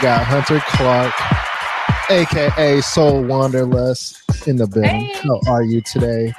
got 0.00 0.24
Hunter 0.26 0.60
Clark, 0.68 1.12
aka 2.10 2.80
Soul 2.80 3.24
Wanderlust, 3.24 4.20
in 4.46 4.56
the 4.56 4.66
building. 4.66 4.90
Hey. 4.90 5.12
How 5.24 5.40
are 5.52 5.62
you 5.62 5.80
today? 5.80 6.32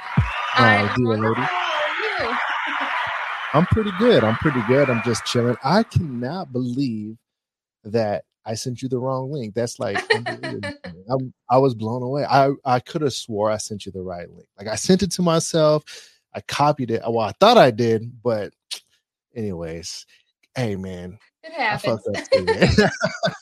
I'm 0.54 0.88
Uh, 0.88 0.94
dear 0.96 1.06
lady? 1.18 1.40
How 1.40 2.22
are 2.22 2.30
you? 2.30 2.36
I'm 3.54 3.66
pretty 3.66 3.90
good. 3.98 4.24
I'm 4.24 4.36
pretty 4.36 4.62
good. 4.68 4.88
I'm 4.88 5.02
just 5.04 5.24
chilling. 5.24 5.56
I 5.64 5.82
cannot 5.82 6.52
believe 6.52 7.16
that 7.84 8.24
I 8.44 8.54
sent 8.54 8.82
you 8.82 8.88
the 8.88 8.98
wrong 8.98 9.30
link. 9.30 9.54
That's 9.54 9.78
like. 9.78 9.98
I'm, 11.10 11.32
I 11.50 11.58
was 11.58 11.74
blown 11.74 12.02
away. 12.02 12.24
I 12.24 12.50
I 12.64 12.78
could 12.80 13.02
have 13.02 13.12
swore 13.12 13.50
I 13.50 13.56
sent 13.56 13.84
you 13.86 13.92
the 13.92 14.02
right 14.02 14.30
link. 14.30 14.46
Like 14.58 14.68
I 14.68 14.76
sent 14.76 15.02
it 15.02 15.10
to 15.12 15.22
myself. 15.22 15.82
I 16.34 16.40
copied 16.42 16.90
it. 16.92 17.02
Well, 17.04 17.18
I 17.20 17.32
thought 17.40 17.58
I 17.58 17.70
did, 17.72 18.22
but 18.22 18.52
anyways, 19.34 20.06
hey 20.54 20.76
man, 20.76 21.18
It 21.42 21.52
I 21.58 21.62
happens. 21.62 22.02
fucked 22.04 22.16
up 22.16 22.30
too, 22.32 22.44
man. 22.46 22.68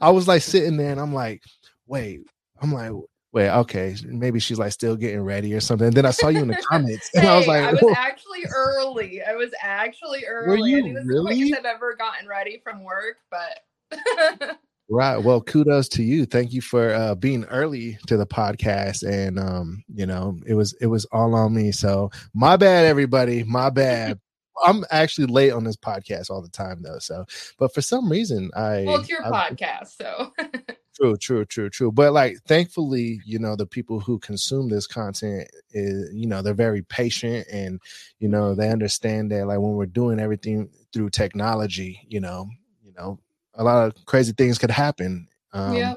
I 0.00 0.10
was 0.10 0.28
like 0.28 0.42
sitting 0.42 0.76
there 0.76 0.92
and 0.92 1.00
I'm 1.00 1.14
like, 1.14 1.42
wait, 1.86 2.20
I'm 2.60 2.72
like, 2.72 2.92
wait, 3.32 3.50
okay, 3.50 3.96
maybe 4.06 4.38
she's 4.38 4.58
like 4.58 4.72
still 4.72 4.96
getting 4.96 5.20
ready 5.20 5.52
or 5.54 5.60
something. 5.60 5.88
And 5.88 5.96
then 5.96 6.06
I 6.06 6.10
saw 6.12 6.28
you 6.28 6.40
in 6.40 6.48
the 6.48 6.62
comments 6.70 7.10
and 7.14 7.26
I 7.26 7.36
was 7.36 7.46
like, 7.46 7.64
I 7.64 7.72
was 7.72 7.80
"Whoa." 7.80 7.92
actually 7.96 8.44
early. 8.54 9.22
I 9.22 9.34
was 9.34 9.50
actually 9.60 10.24
early. 10.24 10.48
Were 10.48 10.66
you 10.66 10.78
I 10.78 10.82
think 10.82 10.94
this 10.94 11.02
is 11.02 11.08
the 11.08 11.14
really? 11.14 11.36
quickest 11.36 11.58
I've 11.58 11.64
ever 11.64 11.96
gotten 11.96 12.28
ready 12.28 12.60
from 12.62 12.84
work, 12.84 13.18
but 13.30 14.58
right. 14.88 15.18
Well, 15.18 15.40
kudos 15.40 15.88
to 15.90 16.02
you. 16.04 16.26
Thank 16.26 16.52
you 16.52 16.60
for 16.60 16.94
uh, 16.94 17.16
being 17.16 17.44
early 17.46 17.98
to 18.06 18.16
the 18.16 18.26
podcast. 18.26 19.02
And 19.02 19.38
um, 19.38 19.82
you 19.92 20.06
know, 20.06 20.38
it 20.46 20.54
was 20.54 20.74
it 20.80 20.86
was 20.86 21.04
all 21.06 21.34
on 21.34 21.54
me. 21.54 21.72
So 21.72 22.10
my 22.34 22.56
bad, 22.56 22.86
everybody. 22.86 23.42
My 23.42 23.68
bad. 23.68 24.20
I'm 24.64 24.84
actually 24.90 25.26
late 25.26 25.50
on 25.50 25.64
this 25.64 25.76
podcast 25.76 26.30
all 26.30 26.42
the 26.42 26.48
time 26.48 26.82
though. 26.82 26.98
So, 26.98 27.24
but 27.58 27.74
for 27.74 27.80
some 27.80 28.10
reason, 28.10 28.50
I 28.56 28.84
well, 28.86 29.00
it's 29.00 29.08
your 29.08 29.24
I- 29.24 29.50
podcast, 29.50 29.96
so 29.96 30.32
True, 30.96 31.16
true, 31.16 31.44
true, 31.44 31.70
true. 31.70 31.90
But 31.90 32.12
like, 32.12 32.38
thankfully, 32.46 33.20
you 33.26 33.40
know, 33.40 33.56
the 33.56 33.66
people 33.66 33.98
who 33.98 34.18
consume 34.20 34.68
this 34.68 34.86
content 34.86 35.48
is, 35.72 36.08
you 36.14 36.28
know, 36.28 36.40
they're 36.40 36.54
very 36.54 36.82
patient 36.82 37.48
and, 37.52 37.80
you 38.20 38.28
know, 38.28 38.54
they 38.54 38.70
understand 38.70 39.32
that 39.32 39.46
like 39.48 39.58
when 39.58 39.72
we're 39.72 39.86
doing 39.86 40.20
everything 40.20 40.70
through 40.92 41.10
technology, 41.10 42.00
you 42.08 42.20
know, 42.20 42.48
you 42.84 42.92
know, 42.96 43.18
a 43.54 43.64
lot 43.64 43.86
of 43.86 44.04
crazy 44.06 44.32
things 44.32 44.56
could 44.56 44.70
happen. 44.70 45.26
Um, 45.52 45.74
yeah. 45.74 45.94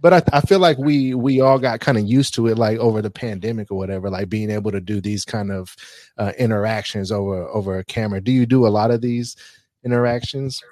But 0.00 0.12
I, 0.12 0.22
I 0.32 0.40
feel 0.40 0.58
like 0.58 0.78
we 0.78 1.14
we 1.14 1.40
all 1.40 1.58
got 1.58 1.80
kind 1.80 1.98
of 1.98 2.04
used 2.04 2.34
to 2.34 2.46
it 2.46 2.58
like 2.58 2.78
over 2.78 3.02
the 3.02 3.10
pandemic 3.10 3.70
or 3.70 3.78
whatever 3.78 4.10
like 4.10 4.28
being 4.28 4.50
able 4.50 4.72
to 4.72 4.80
do 4.80 5.00
these 5.00 5.24
kind 5.24 5.50
of 5.50 5.74
uh, 6.18 6.32
interactions 6.38 7.12
over 7.12 7.48
over 7.48 7.78
a 7.78 7.84
camera 7.84 8.20
do 8.20 8.32
you 8.32 8.46
do 8.46 8.66
a 8.66 8.68
lot 8.68 8.90
of 8.90 9.00
these 9.00 9.36
interactions 9.84 10.62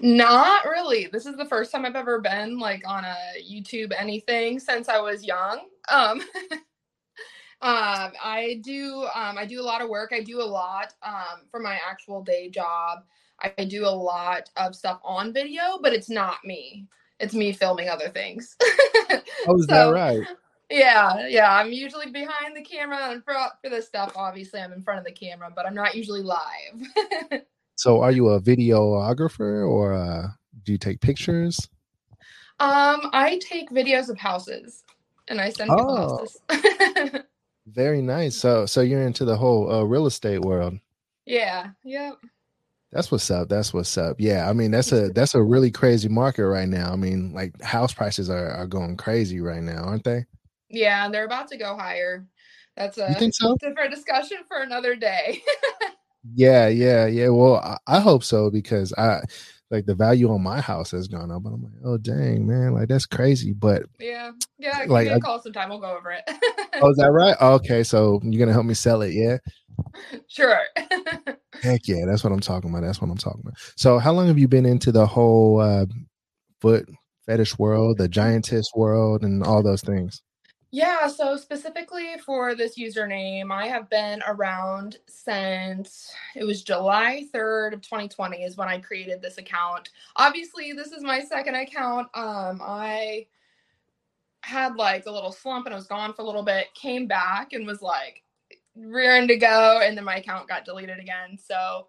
Not 0.00 0.64
really. 0.64 1.06
This 1.06 1.24
is 1.24 1.36
the 1.36 1.44
first 1.44 1.70
time 1.70 1.84
I've 1.84 1.94
ever 1.94 2.20
been 2.20 2.58
like 2.58 2.82
on 2.86 3.04
a 3.04 3.16
YouTube 3.40 3.92
anything 3.96 4.58
since 4.58 4.88
I 4.88 4.98
was 4.98 5.24
young. 5.24 5.68
Um 5.88 6.20
um 7.62 8.12
I 8.22 8.60
do 8.62 9.06
um 9.14 9.38
I 9.38 9.46
do 9.46 9.60
a 9.60 9.62
lot 9.62 9.82
of 9.82 9.88
work. 9.88 10.12
I 10.12 10.20
do 10.20 10.40
a 10.40 10.44
lot 10.44 10.94
um 11.02 11.46
for 11.50 11.60
my 11.60 11.78
actual 11.88 12.22
day 12.22 12.50
job. 12.50 13.04
I 13.40 13.64
do 13.64 13.86
a 13.86 13.88
lot 13.88 14.48
of 14.56 14.74
stuff 14.74 15.00
on 15.04 15.32
video, 15.32 15.78
but 15.80 15.92
it's 15.92 16.10
not 16.10 16.38
me. 16.44 16.86
It's 17.20 17.34
me 17.34 17.52
filming 17.52 17.88
other 17.88 18.08
things. 18.08 18.56
oh 19.46 19.58
is 19.58 19.66
that 19.68 19.92
right 19.92 20.26
Yeah, 20.70 21.26
yeah. 21.28 21.52
I'm 21.54 21.70
usually 21.72 22.10
behind 22.10 22.56
the 22.56 22.62
camera 22.62 23.10
and 23.10 23.22
for 23.24 23.34
for 23.62 23.70
this 23.70 23.86
stuff, 23.86 24.12
obviously 24.16 24.60
I'm 24.60 24.72
in 24.72 24.82
front 24.82 24.98
of 24.98 25.04
the 25.04 25.12
camera, 25.12 25.50
but 25.54 25.66
I'm 25.66 25.74
not 25.74 25.94
usually 25.94 26.22
live. 26.22 27.42
so 27.76 28.00
are 28.00 28.10
you 28.12 28.28
a 28.30 28.40
videographer 28.40 29.68
or 29.68 29.92
uh, 29.92 30.28
do 30.64 30.72
you 30.72 30.78
take 30.78 31.00
pictures 31.00 31.58
Um, 32.60 33.10
I 33.12 33.38
take 33.42 33.70
videos 33.70 34.08
of 34.08 34.18
houses 34.18 34.84
and 35.28 35.40
I 35.40 35.50
send 35.50 35.70
people 35.70 35.86
Oh. 35.90 36.18
houses. 36.50 37.22
very 37.66 38.02
nice 38.02 38.36
so 38.36 38.66
so 38.66 38.82
you're 38.82 39.06
into 39.06 39.24
the 39.24 39.36
whole 39.36 39.70
uh, 39.72 39.82
real 39.82 40.06
estate 40.06 40.40
world 40.42 40.74
yeah, 41.26 41.68
yeah. 41.82 42.12
That's 42.94 43.10
what's 43.10 43.30
up. 43.30 43.48
That's 43.48 43.74
what's 43.74 43.98
up. 43.98 44.16
Yeah, 44.20 44.48
I 44.48 44.52
mean 44.54 44.70
that's 44.70 44.92
a 44.92 45.08
that's 45.10 45.34
a 45.34 45.42
really 45.42 45.70
crazy 45.70 46.08
market 46.08 46.46
right 46.46 46.68
now. 46.68 46.92
I 46.92 46.96
mean, 46.96 47.32
like 47.34 47.60
house 47.60 47.92
prices 47.92 48.30
are, 48.30 48.50
are 48.52 48.66
going 48.68 48.96
crazy 48.96 49.40
right 49.40 49.62
now, 49.62 49.82
aren't 49.82 50.04
they? 50.04 50.24
Yeah, 50.70 51.04
and 51.04 51.12
they're 51.12 51.24
about 51.26 51.48
to 51.48 51.56
go 51.58 51.76
higher. 51.76 52.24
That's 52.76 52.96
a 52.98 53.08
You 53.08 53.14
think 53.16 53.34
so? 53.34 53.56
different 53.60 53.92
discussion 53.94 54.38
for 54.48 54.58
another 54.62 54.96
day. 54.96 55.42
Yeah, 56.34 56.68
yeah, 56.68 57.04
yeah. 57.06 57.28
Well, 57.28 57.56
I, 57.56 57.76
I 57.86 58.00
hope 58.00 58.24
so 58.24 58.50
because 58.50 58.94
I 58.96 59.20
like 59.70 59.84
the 59.84 59.94
value 59.94 60.30
on 60.32 60.42
my 60.42 60.58
house 60.58 60.92
has 60.92 61.06
gone 61.06 61.30
up, 61.30 61.44
and 61.44 61.54
I'm 61.54 61.62
like, 61.62 61.72
oh 61.84 61.98
dang, 61.98 62.46
man, 62.46 62.72
like 62.72 62.88
that's 62.88 63.04
crazy. 63.04 63.52
But 63.52 63.82
yeah. 64.00 64.30
Yeah, 64.58 64.86
Like, 64.88 65.08
I- 65.08 65.18
call 65.20 65.38
sometime. 65.42 65.68
We'll 65.68 65.80
go 65.80 65.94
over 65.94 66.12
it. 66.12 66.22
oh, 66.80 66.88
is 66.88 66.96
that 66.96 67.10
right? 67.12 67.36
Okay, 67.40 67.82
so 67.82 68.20
you're 68.24 68.38
gonna 68.38 68.54
help 68.54 68.64
me 68.64 68.72
sell 68.72 69.02
it? 69.02 69.12
Yeah. 69.12 69.36
Sure. 70.28 70.60
Heck 71.62 71.86
yeah, 71.86 72.04
that's 72.06 72.24
what 72.24 72.32
I'm 72.32 72.40
talking 72.40 72.70
about. 72.70 72.82
That's 72.82 73.00
what 73.00 73.10
I'm 73.10 73.16
talking 73.16 73.42
about. 73.42 73.54
So, 73.76 73.98
how 73.98 74.12
long 74.12 74.26
have 74.26 74.38
you 74.38 74.48
been 74.48 74.66
into 74.66 74.92
the 74.92 75.06
whole 75.06 75.60
uh, 75.60 75.86
foot 76.60 76.88
fetish 77.26 77.58
world, 77.58 77.98
the 77.98 78.08
giantess 78.08 78.66
world, 78.74 79.22
and 79.22 79.42
all 79.42 79.62
those 79.62 79.82
things? 79.82 80.22
Yeah, 80.76 81.06
so 81.06 81.36
specifically 81.36 82.18
for 82.26 82.56
this 82.56 82.76
username, 82.76 83.52
I 83.52 83.68
have 83.68 83.88
been 83.88 84.24
around 84.26 84.96
since 85.06 86.12
it 86.34 86.42
was 86.42 86.64
July 86.64 87.28
3rd 87.32 87.74
of 87.74 87.82
2020 87.82 88.42
is 88.42 88.56
when 88.56 88.66
I 88.66 88.80
created 88.80 89.22
this 89.22 89.38
account. 89.38 89.90
Obviously, 90.16 90.72
this 90.72 90.90
is 90.90 91.04
my 91.04 91.20
second 91.20 91.54
account. 91.54 92.08
Um 92.14 92.60
I 92.60 93.26
had 94.40 94.74
like 94.74 95.06
a 95.06 95.12
little 95.12 95.30
slump 95.30 95.66
and 95.66 95.74
I 95.74 95.78
was 95.78 95.86
gone 95.86 96.12
for 96.12 96.22
a 96.22 96.24
little 96.24 96.42
bit, 96.42 96.74
came 96.74 97.06
back 97.06 97.52
and 97.52 97.64
was 97.68 97.80
like 97.80 98.23
rearing 98.76 99.28
to 99.28 99.36
go 99.36 99.80
and 99.82 99.96
then 99.96 100.04
my 100.04 100.16
account 100.16 100.48
got 100.48 100.64
deleted 100.64 100.98
again. 100.98 101.38
So 101.38 101.88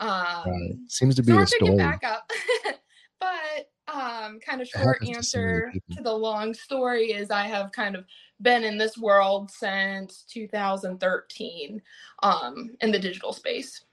um 0.00 0.44
Right. 0.46 0.76
Seems 0.88 1.14
to 1.16 1.22
be 1.22 1.32
so 1.32 1.36
we're 1.36 1.44
a 1.44 1.46
picking 1.46 1.66
story. 1.66 1.76
back 1.76 2.04
up. 2.04 2.30
but 3.20 3.70
um 3.92 4.38
kind 4.40 4.60
of 4.60 4.68
short 4.68 5.02
happens 5.02 5.30
to 5.32 5.38
answer 5.38 5.72
to 5.92 6.02
the 6.02 6.12
long 6.12 6.52
story 6.54 7.12
is 7.12 7.30
I 7.30 7.46
have 7.46 7.72
kind 7.72 7.96
of 7.96 8.04
been 8.40 8.64
in 8.64 8.76
this 8.78 8.98
world 8.98 9.50
since 9.50 10.24
2013 10.28 11.82
um 12.22 12.70
in 12.80 12.92
the 12.92 12.98
digital 12.98 13.32
space. 13.32 13.84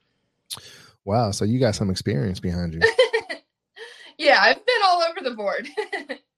Wow, 1.05 1.31
so 1.31 1.43
you 1.43 1.59
got 1.59 1.75
some 1.75 1.89
experience 1.89 2.39
behind 2.39 2.73
you, 2.73 2.79
yeah, 4.17 4.39
I've 4.41 4.65
been 4.65 4.81
all 4.85 5.03
over 5.03 5.19
the 5.21 5.35
board. 5.35 5.67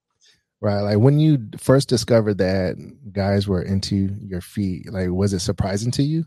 right? 0.60 0.80
Like 0.80 0.98
when 0.98 1.18
you 1.18 1.48
first 1.58 1.88
discovered 1.88 2.38
that 2.38 2.76
guys 3.12 3.46
were 3.46 3.62
into 3.62 4.10
your 4.22 4.40
feet, 4.40 4.92
like 4.92 5.10
was 5.10 5.32
it 5.32 5.40
surprising 5.40 5.90
to 5.92 6.02
you? 6.02 6.24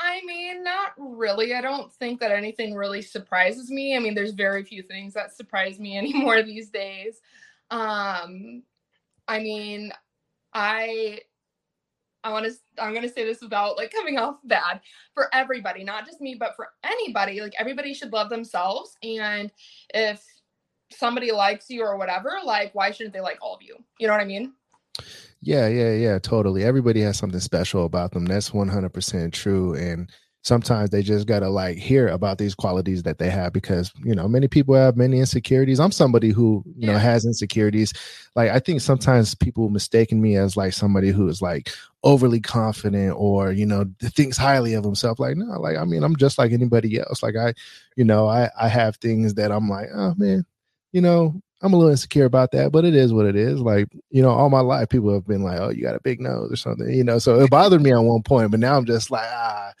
I 0.00 0.20
mean, 0.24 0.62
not 0.62 0.92
really. 0.96 1.54
I 1.54 1.60
don't 1.60 1.92
think 1.92 2.20
that 2.20 2.30
anything 2.30 2.74
really 2.74 3.02
surprises 3.02 3.70
me. 3.70 3.96
I 3.96 3.98
mean, 3.98 4.14
there's 4.14 4.32
very 4.32 4.62
few 4.62 4.82
things 4.82 5.12
that 5.14 5.36
surprise 5.36 5.80
me 5.80 5.98
anymore 5.98 6.42
these 6.42 6.70
days. 6.70 7.20
Um, 7.70 8.62
I 9.26 9.40
mean, 9.40 9.92
I 10.54 11.20
I 12.24 12.32
want 12.32 12.46
to 12.46 12.82
I'm 12.82 12.92
going 12.92 13.06
to 13.06 13.12
say 13.12 13.24
this 13.24 13.40
without 13.40 13.76
like 13.76 13.92
coming 13.92 14.18
off 14.18 14.36
bad 14.44 14.80
for 15.14 15.32
everybody, 15.34 15.84
not 15.84 16.06
just 16.06 16.20
me, 16.20 16.36
but 16.38 16.56
for 16.56 16.68
anybody. 16.84 17.40
Like 17.40 17.54
everybody 17.58 17.94
should 17.94 18.12
love 18.12 18.28
themselves 18.28 18.96
and 19.02 19.50
if 19.94 20.24
somebody 20.90 21.32
likes 21.32 21.70
you 21.70 21.82
or 21.82 21.96
whatever, 21.96 22.32
like 22.44 22.74
why 22.74 22.90
shouldn't 22.90 23.14
they 23.14 23.20
like 23.20 23.38
all 23.40 23.54
of 23.54 23.62
you? 23.62 23.76
You 23.98 24.06
know 24.06 24.12
what 24.12 24.22
I 24.22 24.26
mean? 24.26 24.52
Yeah, 25.40 25.68
yeah, 25.68 25.92
yeah, 25.92 26.18
totally. 26.18 26.64
Everybody 26.64 27.00
has 27.02 27.16
something 27.16 27.40
special 27.40 27.84
about 27.84 28.12
them. 28.12 28.24
That's 28.24 28.50
100% 28.50 29.32
true. 29.32 29.74
And 29.74 30.10
sometimes 30.42 30.90
they 30.90 31.02
just 31.02 31.26
got 31.26 31.40
to 31.40 31.48
like 31.48 31.76
hear 31.76 32.08
about 32.08 32.38
these 32.38 32.54
qualities 32.54 33.02
that 33.04 33.18
they 33.18 33.30
have 33.30 33.52
because, 33.52 33.92
you 34.02 34.14
know, 34.14 34.26
many 34.26 34.48
people 34.48 34.74
have 34.74 34.96
many 34.96 35.20
insecurities. 35.20 35.78
I'm 35.78 35.92
somebody 35.92 36.30
who, 36.30 36.64
you 36.76 36.86
know, 36.86 36.98
has 36.98 37.24
insecurities. 37.24 37.92
Like, 38.34 38.50
I 38.50 38.58
think 38.58 38.80
sometimes 38.80 39.34
people 39.34 39.68
mistaken 39.68 40.20
me 40.20 40.36
as 40.36 40.56
like 40.56 40.72
somebody 40.72 41.10
who 41.10 41.28
is 41.28 41.40
like 41.40 41.70
overly 42.02 42.40
confident 42.40 43.14
or, 43.16 43.52
you 43.52 43.66
know, 43.66 43.84
thinks 44.00 44.36
highly 44.36 44.74
of 44.74 44.84
himself. 44.84 45.20
Like, 45.20 45.36
no, 45.36 45.60
like, 45.60 45.76
I 45.76 45.84
mean, 45.84 46.02
I'm 46.02 46.16
just 46.16 46.38
like 46.38 46.52
anybody 46.52 46.98
else. 46.98 47.22
Like, 47.22 47.36
I, 47.36 47.54
you 47.96 48.04
know, 48.04 48.26
I, 48.26 48.50
I 48.58 48.68
have 48.68 48.96
things 48.96 49.34
that 49.34 49.52
I'm 49.52 49.68
like, 49.68 49.88
oh 49.94 50.14
man, 50.16 50.44
you 50.92 51.00
know, 51.00 51.40
I'm 51.60 51.72
a 51.72 51.76
little 51.76 51.90
insecure 51.90 52.24
about 52.24 52.52
that, 52.52 52.70
but 52.70 52.84
it 52.84 52.94
is 52.94 53.12
what 53.12 53.26
it 53.26 53.34
is. 53.34 53.60
Like, 53.60 53.88
you 54.10 54.22
know, 54.22 54.30
all 54.30 54.48
my 54.48 54.60
life 54.60 54.88
people 54.88 55.12
have 55.12 55.26
been 55.26 55.42
like, 55.42 55.58
"Oh, 55.58 55.70
you 55.70 55.82
got 55.82 55.96
a 55.96 56.00
big 56.00 56.20
nose" 56.20 56.52
or 56.52 56.56
something, 56.56 56.88
you 56.92 57.02
know. 57.02 57.18
So 57.18 57.40
it 57.40 57.50
bothered 57.50 57.82
me 57.82 57.92
at 57.92 57.98
one 57.98 58.22
point, 58.22 58.50
but 58.50 58.60
now 58.60 58.76
I'm 58.76 58.86
just 58.86 59.10
like, 59.10 59.28
ah, 59.28 59.72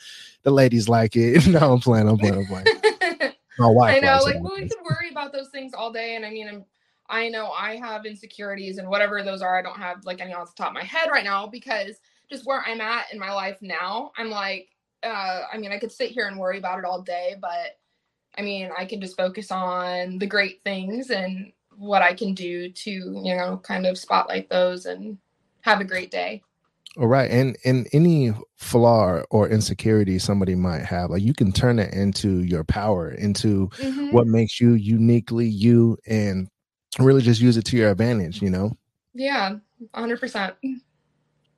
the 0.42 0.50
ladies 0.50 0.88
like 0.88 1.14
it. 1.14 1.46
no, 1.48 1.74
I'm 1.74 1.80
playing, 1.80 2.08
I'm 2.08 2.18
playing, 2.18 2.34
I'm 2.34 2.46
playing. 2.46 2.66
My 3.58 3.68
wife, 3.68 3.96
I 3.96 4.00
know, 4.00 4.18
like 4.22 4.36
it. 4.36 4.42
we 4.42 4.68
could 4.68 4.84
worry 4.84 5.10
about 5.10 5.32
those 5.32 5.48
things 5.50 5.72
all 5.72 5.92
day, 5.92 6.16
and 6.16 6.26
I 6.26 6.30
mean, 6.30 6.48
I'm, 6.48 6.64
I 7.08 7.28
know 7.28 7.50
I 7.50 7.76
have 7.76 8.06
insecurities 8.06 8.78
and 8.78 8.88
whatever 8.88 9.22
those 9.22 9.42
are. 9.42 9.58
I 9.58 9.62
don't 9.62 9.78
have 9.78 10.04
like 10.04 10.20
any 10.20 10.34
off 10.34 10.54
the 10.54 10.62
top 10.62 10.68
of 10.68 10.74
my 10.74 10.84
head 10.84 11.08
right 11.10 11.24
now 11.24 11.46
because 11.46 12.00
just 12.30 12.44
where 12.44 12.62
I'm 12.66 12.80
at 12.80 13.12
in 13.12 13.18
my 13.18 13.32
life 13.32 13.56
now, 13.60 14.12
I'm 14.16 14.30
like, 14.30 14.68
uh, 15.02 15.42
I 15.52 15.58
mean, 15.58 15.72
I 15.72 15.78
could 15.78 15.92
sit 15.92 16.10
here 16.10 16.26
and 16.26 16.38
worry 16.38 16.58
about 16.58 16.78
it 16.78 16.84
all 16.84 17.02
day, 17.02 17.36
but 17.40 17.77
I 18.38 18.42
mean, 18.42 18.70
I 18.76 18.84
can 18.84 19.00
just 19.00 19.16
focus 19.16 19.50
on 19.50 20.18
the 20.18 20.26
great 20.26 20.62
things 20.64 21.10
and 21.10 21.52
what 21.76 22.02
I 22.02 22.14
can 22.14 22.34
do 22.34 22.70
to, 22.70 22.90
you 22.90 23.36
know, 23.36 23.60
kind 23.62 23.86
of 23.86 23.98
spotlight 23.98 24.48
those 24.48 24.86
and 24.86 25.18
have 25.62 25.80
a 25.80 25.84
great 25.84 26.10
day. 26.10 26.42
All 26.96 27.06
right. 27.06 27.30
And 27.30 27.56
and 27.64 27.86
any 27.92 28.32
flaw 28.56 29.22
or 29.30 29.48
insecurity 29.48 30.18
somebody 30.18 30.54
might 30.54 30.84
have, 30.84 31.10
like 31.10 31.22
you 31.22 31.34
can 31.34 31.52
turn 31.52 31.78
it 31.78 31.92
into 31.94 32.42
your 32.42 32.64
power, 32.64 33.10
into 33.10 33.68
mm-hmm. 33.76 34.10
what 34.12 34.26
makes 34.26 34.60
you 34.60 34.74
uniquely 34.74 35.46
you 35.46 35.98
and 36.06 36.48
really 36.98 37.22
just 37.22 37.40
use 37.40 37.56
it 37.56 37.64
to 37.66 37.76
your 37.76 37.90
advantage, 37.90 38.40
you 38.40 38.50
know? 38.50 38.76
Yeah, 39.14 39.56
hundred 39.94 40.20
percent. 40.20 40.54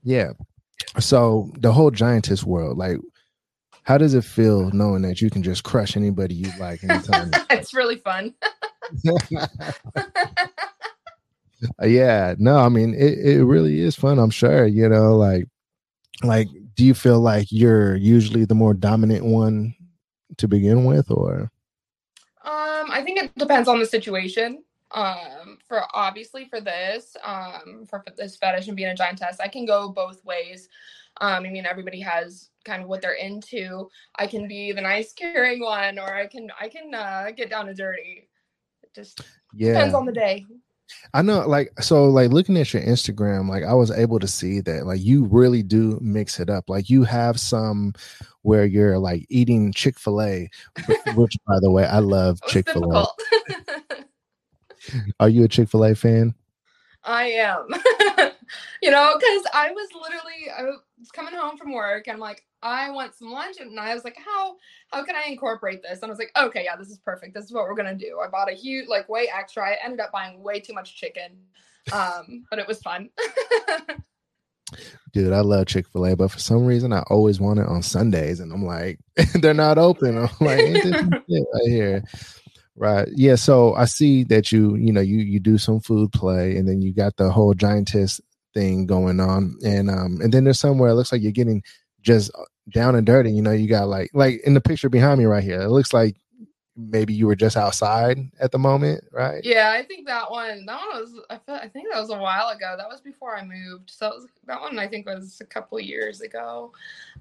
Yeah. 0.02 0.32
So 0.98 1.50
the 1.58 1.72
whole 1.72 1.90
giantess 1.90 2.44
world, 2.44 2.76
like 2.76 2.98
how 3.84 3.98
does 3.98 4.14
it 4.14 4.24
feel 4.24 4.70
knowing 4.70 5.02
that 5.02 5.20
you 5.20 5.30
can 5.30 5.42
just 5.42 5.64
crush 5.64 5.96
anybody 5.96 6.34
you 6.34 6.50
like 6.58 6.82
anytime? 6.84 7.30
it's 7.50 7.74
really 7.74 7.96
fun. 7.96 8.34
yeah, 11.82 12.34
no, 12.38 12.58
I 12.58 12.68
mean 12.68 12.94
it, 12.94 13.18
it 13.18 13.44
really 13.44 13.80
is 13.80 13.96
fun, 13.96 14.18
I'm 14.18 14.30
sure. 14.30 14.66
You 14.66 14.88
know, 14.88 15.16
like 15.16 15.46
like 16.22 16.48
do 16.74 16.84
you 16.84 16.94
feel 16.94 17.20
like 17.20 17.48
you're 17.50 17.96
usually 17.96 18.44
the 18.44 18.54
more 18.54 18.74
dominant 18.74 19.24
one 19.24 19.74
to 20.36 20.46
begin 20.48 20.84
with 20.84 21.10
or 21.10 21.50
um 22.44 22.90
I 22.90 23.02
think 23.04 23.22
it 23.22 23.34
depends 23.36 23.68
on 23.68 23.78
the 23.78 23.86
situation. 23.86 24.62
Um 24.92 25.58
for 25.66 25.82
obviously 25.94 26.44
for 26.46 26.60
this, 26.60 27.16
um 27.24 27.86
for 27.88 28.04
this 28.16 28.36
fetish 28.36 28.68
and 28.68 28.76
being 28.76 28.90
a 28.90 28.94
giantess, 28.94 29.40
I 29.40 29.48
can 29.48 29.64
go 29.64 29.88
both 29.88 30.24
ways. 30.24 30.68
Um, 31.20 31.44
I 31.44 31.50
mean, 31.50 31.66
everybody 31.66 32.00
has 32.00 32.49
kind 32.64 32.82
of 32.82 32.88
what 32.88 33.02
they're 33.02 33.14
into. 33.14 33.88
I 34.16 34.26
can 34.26 34.48
be 34.48 34.72
the 34.72 34.80
nice, 34.80 35.12
caring 35.12 35.60
one, 35.60 35.98
or 35.98 36.14
I 36.14 36.26
can 36.26 36.50
I 36.60 36.68
can 36.68 36.94
uh, 36.94 37.30
get 37.36 37.50
down 37.50 37.68
and 37.68 37.76
dirty. 37.76 38.28
It 38.82 38.94
just 38.94 39.20
yeah. 39.54 39.72
depends 39.72 39.94
on 39.94 40.06
the 40.06 40.12
day. 40.12 40.46
I 41.14 41.22
know, 41.22 41.46
like, 41.46 41.70
so, 41.80 42.06
like, 42.06 42.30
looking 42.30 42.56
at 42.56 42.74
your 42.74 42.82
Instagram, 42.82 43.48
like, 43.48 43.62
I 43.62 43.74
was 43.74 43.92
able 43.92 44.18
to 44.18 44.26
see 44.26 44.60
that, 44.62 44.86
like, 44.86 45.00
you 45.00 45.24
really 45.24 45.62
do 45.62 45.96
mix 46.02 46.40
it 46.40 46.50
up. 46.50 46.68
Like, 46.68 46.90
you 46.90 47.04
have 47.04 47.38
some 47.38 47.94
where 48.42 48.64
you're 48.64 48.98
like 48.98 49.26
eating 49.28 49.72
Chick 49.72 49.98
Fil 49.98 50.22
A, 50.22 50.50
which, 51.14 51.36
by 51.46 51.58
the 51.60 51.70
way, 51.70 51.84
I 51.84 51.98
love 51.98 52.40
Chick 52.48 52.70
Fil 52.70 52.92
A. 52.96 53.06
Are 55.20 55.28
you 55.28 55.44
a 55.44 55.48
Chick 55.48 55.68
Fil 55.68 55.84
A 55.84 55.94
fan? 55.94 56.34
I 57.04 57.24
am. 57.32 57.68
you 58.82 58.90
know, 58.90 59.14
because 59.18 59.44
I 59.54 59.70
was 59.70 59.88
literally 59.94 60.50
I 60.56 60.62
was 60.98 61.10
coming 61.12 61.34
home 61.34 61.56
from 61.56 61.72
work 61.72 62.06
and 62.06 62.14
I'm 62.14 62.20
like, 62.20 62.44
I 62.62 62.90
want 62.90 63.14
some 63.14 63.30
lunch, 63.30 63.56
and 63.58 63.78
I 63.78 63.94
was 63.94 64.04
like, 64.04 64.16
how 64.18 64.56
how 64.88 65.04
can 65.04 65.16
I 65.16 65.24
incorporate 65.28 65.82
this? 65.82 66.00
And 66.02 66.06
I 66.06 66.08
was 66.10 66.18
like, 66.18 66.32
okay, 66.36 66.64
yeah, 66.64 66.76
this 66.76 66.88
is 66.88 66.98
perfect. 66.98 67.34
This 67.34 67.44
is 67.44 67.52
what 67.52 67.64
we're 67.64 67.74
gonna 67.74 67.94
do. 67.94 68.20
I 68.24 68.28
bought 68.28 68.50
a 68.50 68.54
huge, 68.54 68.88
like, 68.88 69.08
way 69.08 69.30
extra. 69.34 69.66
I 69.66 69.78
ended 69.82 70.00
up 70.00 70.12
buying 70.12 70.42
way 70.42 70.60
too 70.60 70.74
much 70.74 70.96
chicken, 70.96 71.32
um, 71.92 72.44
but 72.50 72.58
it 72.58 72.68
was 72.68 72.80
fun. 72.80 73.10
Dude, 75.12 75.32
I 75.32 75.40
love 75.40 75.66
Chick 75.66 75.88
Fil 75.88 76.06
A, 76.06 76.14
but 76.14 76.30
for 76.30 76.38
some 76.38 76.64
reason, 76.64 76.92
I 76.92 77.00
always 77.10 77.40
want 77.40 77.58
it 77.58 77.66
on 77.66 77.82
Sundays, 77.82 78.40
and 78.40 78.52
I'm 78.52 78.64
like, 78.64 79.00
they're 79.34 79.54
not 79.54 79.78
open. 79.78 80.16
I'm 80.18 80.28
like, 80.40 80.60
right 80.60 81.66
here. 81.66 82.04
Right. 82.76 83.08
Yeah. 83.14 83.34
So 83.34 83.74
I 83.74 83.84
see 83.86 84.24
that 84.24 84.52
you, 84.52 84.76
you 84.76 84.92
know, 84.92 85.00
you 85.00 85.18
you 85.18 85.40
do 85.40 85.58
some 85.58 85.80
food 85.80 86.12
play, 86.12 86.56
and 86.56 86.68
then 86.68 86.80
you 86.80 86.94
got 86.94 87.16
the 87.16 87.30
whole 87.30 87.52
giantess 87.52 88.20
thing 88.54 88.86
going 88.86 89.20
on, 89.20 89.58
and 89.64 89.90
um, 89.90 90.20
and 90.22 90.32
then 90.32 90.44
there's 90.44 90.60
somewhere 90.60 90.90
it 90.90 90.94
looks 90.94 91.12
like 91.12 91.22
you're 91.22 91.32
getting 91.32 91.62
just 92.02 92.30
uh, 92.34 92.44
down 92.72 92.94
and 92.94 93.06
dirty. 93.06 93.30
You 93.30 93.42
know, 93.42 93.52
you 93.52 93.68
got 93.68 93.88
like 93.88 94.10
like 94.14 94.40
in 94.44 94.54
the 94.54 94.60
picture 94.60 94.88
behind 94.88 95.18
me 95.18 95.26
right 95.26 95.44
here. 95.44 95.60
It 95.60 95.70
looks 95.70 95.92
like 95.92 96.16
maybe 96.76 97.12
you 97.12 97.26
were 97.26 97.36
just 97.36 97.56
outside 97.56 98.18
at 98.40 98.52
the 98.52 98.58
moment, 98.58 99.04
right? 99.12 99.44
Yeah, 99.44 99.70
I 99.70 99.82
think 99.84 100.06
that 100.06 100.30
one. 100.30 100.66
That 100.66 100.80
one 100.80 101.00
was. 101.00 101.20
I 101.30 101.38
feel, 101.38 101.54
I 101.56 101.68
think 101.68 101.88
that 101.90 102.00
was 102.00 102.10
a 102.10 102.18
while 102.18 102.48
ago. 102.48 102.74
That 102.76 102.88
was 102.88 103.00
before 103.00 103.36
I 103.36 103.44
moved. 103.44 103.90
So 103.90 104.08
was, 104.08 104.26
that 104.46 104.60
one 104.60 104.78
I 104.78 104.88
think 104.88 105.06
was 105.06 105.40
a 105.40 105.46
couple 105.46 105.78
years 105.80 106.20
ago. 106.20 106.72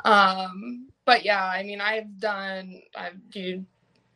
Um, 0.06 0.88
but 1.06 1.26
yeah, 1.26 1.46
I 1.46 1.64
mean, 1.64 1.82
I've 1.82 2.20
done. 2.20 2.82
I've 2.96 3.30
do 3.32 3.66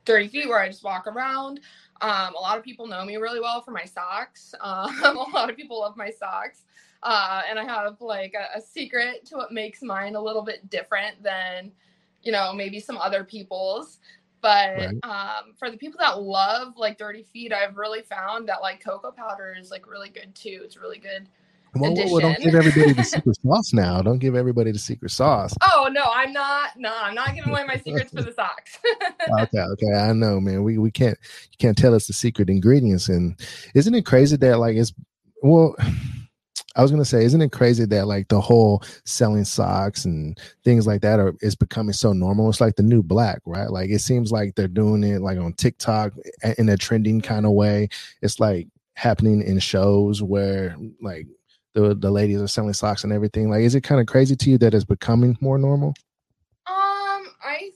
30 0.05 0.27
feet 0.27 0.47
where 0.47 0.59
I 0.59 0.67
just 0.67 0.83
walk 0.83 1.07
around. 1.07 1.59
Um, 2.01 2.35
a 2.35 2.39
lot 2.39 2.57
of 2.57 2.63
people 2.63 2.87
know 2.87 3.05
me 3.05 3.15
really 3.15 3.39
well 3.39 3.61
for 3.61 3.71
my 3.71 3.85
socks. 3.85 4.53
Um, 4.63 5.17
a 5.17 5.29
lot 5.33 5.49
of 5.49 5.55
people 5.55 5.79
love 5.79 5.95
my 5.97 6.09
socks. 6.09 6.63
Uh, 7.03 7.41
and 7.49 7.59
I 7.59 7.65
have 7.65 7.99
like 7.99 8.33
a, 8.33 8.57
a, 8.57 8.61
secret 8.61 9.25
to 9.25 9.35
what 9.35 9.51
makes 9.51 9.81
mine 9.81 10.15
a 10.15 10.21
little 10.21 10.41
bit 10.41 10.69
different 10.69 11.21
than, 11.21 11.71
you 12.21 12.31
know, 12.31 12.53
maybe 12.53 12.79
some 12.79 12.97
other 12.97 13.23
people's. 13.23 13.99
But 14.41 14.77
right. 14.77 14.95
um, 15.03 15.53
for 15.57 15.69
the 15.69 15.77
people 15.77 15.99
that 15.99 16.21
love 16.21 16.77
like 16.77 16.97
dirty 16.97 17.23
feet, 17.23 17.53
I've 17.53 17.77
really 17.77 18.01
found 18.01 18.47
that 18.49 18.61
like 18.61 18.83
cocoa 18.83 19.11
powder 19.11 19.55
is 19.59 19.69
like 19.69 19.87
really 19.87 20.09
good 20.09 20.33
too. 20.33 20.61
It's 20.63 20.77
really 20.77 20.97
good 20.97 21.27
well, 21.75 21.93
well, 21.95 22.19
don't 22.19 22.39
give 22.39 22.53
everybody 22.53 22.93
the 22.93 23.03
secret 23.03 23.35
sauce 23.41 23.73
now. 23.73 24.01
Don't 24.01 24.19
give 24.19 24.35
everybody 24.35 24.71
the 24.71 24.79
secret 24.79 25.09
sauce. 25.09 25.55
Oh 25.61 25.89
no, 25.91 26.03
I'm 26.13 26.31
not. 26.31 26.77
No, 26.77 26.93
I'm 26.95 27.15
not 27.15 27.33
giving 27.33 27.51
away 27.51 27.63
my 27.65 27.77
secrets 27.77 28.11
for 28.11 28.21
the 28.21 28.31
socks. 28.31 28.77
okay, 29.41 29.59
okay, 29.59 29.93
I 29.97 30.13
know, 30.13 30.39
man. 30.39 30.63
We 30.63 30.77
we 30.77 30.91
can't 30.91 31.17
you 31.51 31.57
can't 31.57 31.77
tell 31.77 31.95
us 31.95 32.05
the 32.05 32.13
secret 32.13 32.49
ingredients, 32.49 33.09
and 33.09 33.39
isn't 33.73 33.93
it 33.95 34.05
crazy 34.05 34.37
that 34.37 34.59
like 34.59 34.75
it's 34.75 34.93
well. 35.41 35.75
I 36.75 36.81
was 36.81 36.91
gonna 36.91 37.05
say, 37.05 37.23
isn't 37.23 37.41
it 37.41 37.51
crazy 37.51 37.85
that 37.85 38.07
like 38.07 38.27
the 38.29 38.41
whole 38.41 38.83
selling 39.05 39.45
socks 39.45 40.05
and 40.05 40.39
things 40.63 40.87
like 40.87 41.01
that 41.01 41.19
are 41.19 41.35
is 41.41 41.55
becoming 41.55 41.93
so 41.93 42.13
normal? 42.13 42.49
It's 42.49 42.61
like 42.61 42.75
the 42.75 42.83
new 42.83 43.03
black, 43.03 43.41
right? 43.45 43.69
Like 43.69 43.89
it 43.89 43.99
seems 43.99 44.31
like 44.31 44.55
they're 44.55 44.67
doing 44.67 45.03
it 45.03 45.21
like 45.21 45.37
on 45.37 45.53
TikTok 45.53 46.13
in 46.57 46.69
a 46.69 46.77
trending 46.77 47.21
kind 47.21 47.45
of 47.45 47.51
way. 47.51 47.89
It's 48.21 48.39
like 48.39 48.67
happening 48.95 49.41
in 49.41 49.59
shows 49.59 50.21
where 50.21 50.75
like 51.01 51.27
the 51.73 51.95
the 51.95 52.11
ladies 52.11 52.41
are 52.41 52.47
selling 52.47 52.73
socks 52.73 53.03
and 53.03 53.13
everything. 53.13 53.49
Like, 53.49 53.61
is 53.61 53.75
it 53.75 53.81
kind 53.81 54.01
of 54.01 54.07
crazy 54.07 54.35
to 54.35 54.49
you 54.49 54.57
that 54.59 54.73
it's 54.73 54.85
becoming 54.85 55.37
more 55.41 55.57
normal? 55.57 55.89
Um, 56.67 57.27
I 57.43 57.71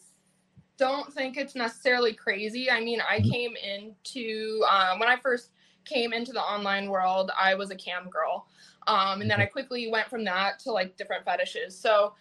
don't 0.77 1.11
think 1.13 1.37
it's 1.37 1.55
necessarily 1.55 2.13
crazy. 2.13 2.69
I 2.71 2.79
mean, 2.79 3.01
I 3.01 3.19
mm-hmm. 3.19 3.29
came 3.29 3.53
into 3.55 4.63
um, 4.71 4.99
when 4.99 5.09
I 5.09 5.17
first 5.17 5.51
came 5.85 6.13
into 6.13 6.31
the 6.31 6.41
online 6.41 6.89
world, 6.89 7.31
I 7.39 7.55
was 7.55 7.71
a 7.71 7.75
cam 7.75 8.09
girl. 8.09 8.47
Um, 8.87 9.21
and 9.21 9.29
then 9.29 9.39
I 9.39 9.43
mm-hmm. 9.43 9.51
quickly 9.51 9.91
went 9.91 10.09
from 10.09 10.23
that 10.25 10.59
to 10.59 10.71
like 10.71 10.97
different 10.97 11.25
fetishes. 11.25 11.77
So 11.77 12.13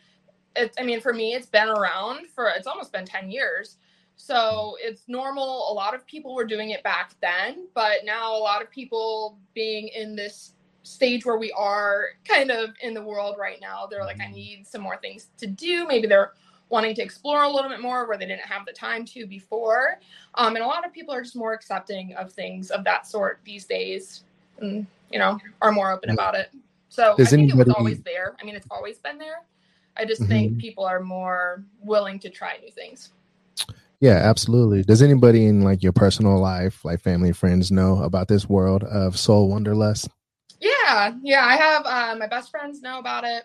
it's, 0.57 0.77
I 0.79 0.83
mean, 0.83 1.01
for 1.01 1.13
me, 1.13 1.35
it's 1.35 1.47
been 1.47 1.69
around 1.69 2.29
for, 2.29 2.49
it's 2.49 2.67
almost 2.67 2.93
been 2.93 3.05
10 3.05 3.31
years. 3.31 3.77
So 4.17 4.77
it's 4.81 5.03
normal. 5.09 5.71
A 5.71 5.75
lot 5.75 5.95
of 5.95 6.07
people 6.07 6.35
were 6.35 6.45
doing 6.45 6.71
it 6.71 6.83
back 6.83 7.15
then, 7.21 7.69
but 7.75 8.05
now 8.05 8.35
a 8.35 8.39
lot 8.39 8.63
of 8.63 8.71
people 8.71 9.39
being 9.55 9.89
in 9.89 10.17
this 10.17 10.55
stage 10.83 11.25
where 11.25 11.37
we 11.37 11.53
are 11.53 12.07
kind 12.25 12.51
of 12.51 12.71
in 12.81 12.95
the 12.95 13.03
world 13.03 13.37
right 13.39 13.61
now. 13.61 13.87
They're 13.87 14.05
like, 14.05 14.21
I 14.21 14.25
mm-hmm. 14.25 14.35
need 14.35 14.67
some 14.67 14.81
more 14.81 14.97
things 14.97 15.29
to 15.39 15.47
do. 15.47 15.87
Maybe 15.87 16.07
they're 16.07 16.33
wanting 16.69 16.95
to 16.97 17.03
explore 17.03 17.45
a 17.45 17.49
little 17.49 17.71
bit 17.71 17.81
more 17.81 18.09
where 18.09 18.17
they 18.17 18.27
didn't 18.27 18.47
have 18.47 18.67
the 18.67 18.73
time 18.73 19.05
to 19.05 19.27
before. 19.27 20.01
Um, 20.35 20.57
and 20.57 20.65
a 20.65 20.67
lot 20.67 20.85
of 20.85 20.93
people 20.93 21.15
are 21.15 21.23
just 21.23 21.37
more 21.37 21.53
accepting 21.53 22.15
of 22.15 22.33
things 22.33 22.71
of 22.71 22.83
that 22.85 23.07
sort 23.07 23.41
these 23.45 23.67
days 23.67 24.25
and, 24.59 24.87
you 25.11 25.19
know, 25.19 25.39
are 25.63 25.73
more 25.73 25.93
open 25.93 26.11
about 26.11 26.35
it. 26.35 26.51
So 26.89 27.15
Does 27.17 27.29
I 27.29 27.31
think 27.31 27.51
anybody... 27.51 27.61
it 27.63 27.67
was 27.69 27.75
always 27.77 28.03
there. 28.03 28.37
I 28.41 28.45
mean, 28.45 28.57
it's 28.57 28.67
always 28.71 28.99
been 28.99 29.19
there. 29.19 29.45
I 29.97 30.05
just 30.05 30.23
mm-hmm. 30.23 30.31
think 30.31 30.59
people 30.59 30.85
are 30.85 31.01
more 31.01 31.65
willing 31.81 32.19
to 32.21 32.31
try 32.31 32.59
new 32.59 32.71
things. 32.71 33.11
Yeah, 34.01 34.17
absolutely. 34.17 34.83
Does 34.83 35.03
anybody 35.03 35.47
in 35.47 35.63
like 35.63 35.83
your 35.83 35.93
personal 35.93 36.39
life, 36.39 36.85
like 36.85 37.01
family, 37.01 37.33
friends, 37.33 37.71
know 37.71 38.03
about 38.03 38.29
this 38.29 38.49
world 38.49 38.85
of 38.85 39.19
soul 39.19 39.49
wanderlust? 39.49 40.09
Yeah, 40.61 41.15
yeah. 41.23 41.45
I 41.45 41.57
have 41.57 41.87
uh, 41.87 42.17
my 42.19 42.27
best 42.27 42.51
friends 42.51 42.83
know 42.83 42.99
about 42.99 43.25
it. 43.25 43.45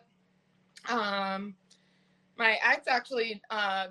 Um, 0.90 1.56
my 2.38 2.58
ex 2.66 2.88
actually 2.88 3.42
um, 3.50 3.90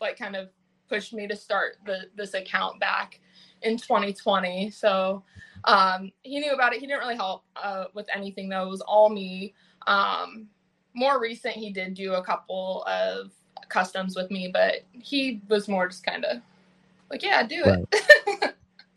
like 0.00 0.16
kind 0.18 0.36
of 0.36 0.48
pushed 0.88 1.12
me 1.12 1.26
to 1.26 1.36
start 1.36 1.76
the 1.84 2.04
this 2.14 2.34
account 2.34 2.80
back 2.80 3.20
in 3.62 3.76
2020. 3.76 4.70
So 4.70 5.22
um, 5.66 6.12
he 6.22 6.40
knew 6.40 6.52
about 6.52 6.72
it. 6.72 6.80
He 6.80 6.86
didn't 6.86 7.00
really 7.00 7.16
help 7.16 7.44
uh, 7.56 7.84
with 7.94 8.06
anything 8.14 8.48
though. 8.48 8.66
It 8.66 8.70
was 8.70 8.80
all 8.82 9.08
me. 9.08 9.54
Um, 9.86 10.48
more 10.94 11.20
recent, 11.20 11.54
he 11.54 11.70
did 11.70 11.94
do 11.94 12.14
a 12.14 12.24
couple 12.24 12.84
of 12.84 13.30
customs 13.68 14.16
with 14.16 14.30
me, 14.30 14.50
but 14.52 14.84
he 14.92 15.42
was 15.48 15.68
more 15.68 15.88
just 15.88 16.04
kind 16.04 16.24
of 16.24 16.40
like, 17.10 17.22
yeah, 17.22 17.42
do 17.42 17.62
right. 17.64 17.84
it. 17.92 18.54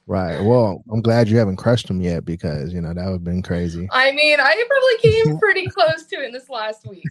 Right. 0.10 0.42
Well, 0.42 0.84
I'm 0.92 1.02
glad 1.02 1.30
you 1.30 1.38
haven't 1.38 1.58
crushed 1.58 1.88
him 1.88 2.02
yet 2.02 2.26
because 2.26 2.74
you 2.74 2.82
know 2.82 2.96
that 2.96 3.06
would 3.06 3.12
have 3.12 3.24
been 3.24 3.44
crazy. 3.44 3.88
I 3.92 4.12
mean, 4.12 4.40
I 4.40 4.64
probably 4.68 5.12
came 5.12 5.38
pretty 5.40 5.68
close 5.68 6.06
to 6.06 6.16
it 6.16 6.26
in 6.26 6.32
this 6.32 6.50
last 6.50 6.88
week. 6.88 7.06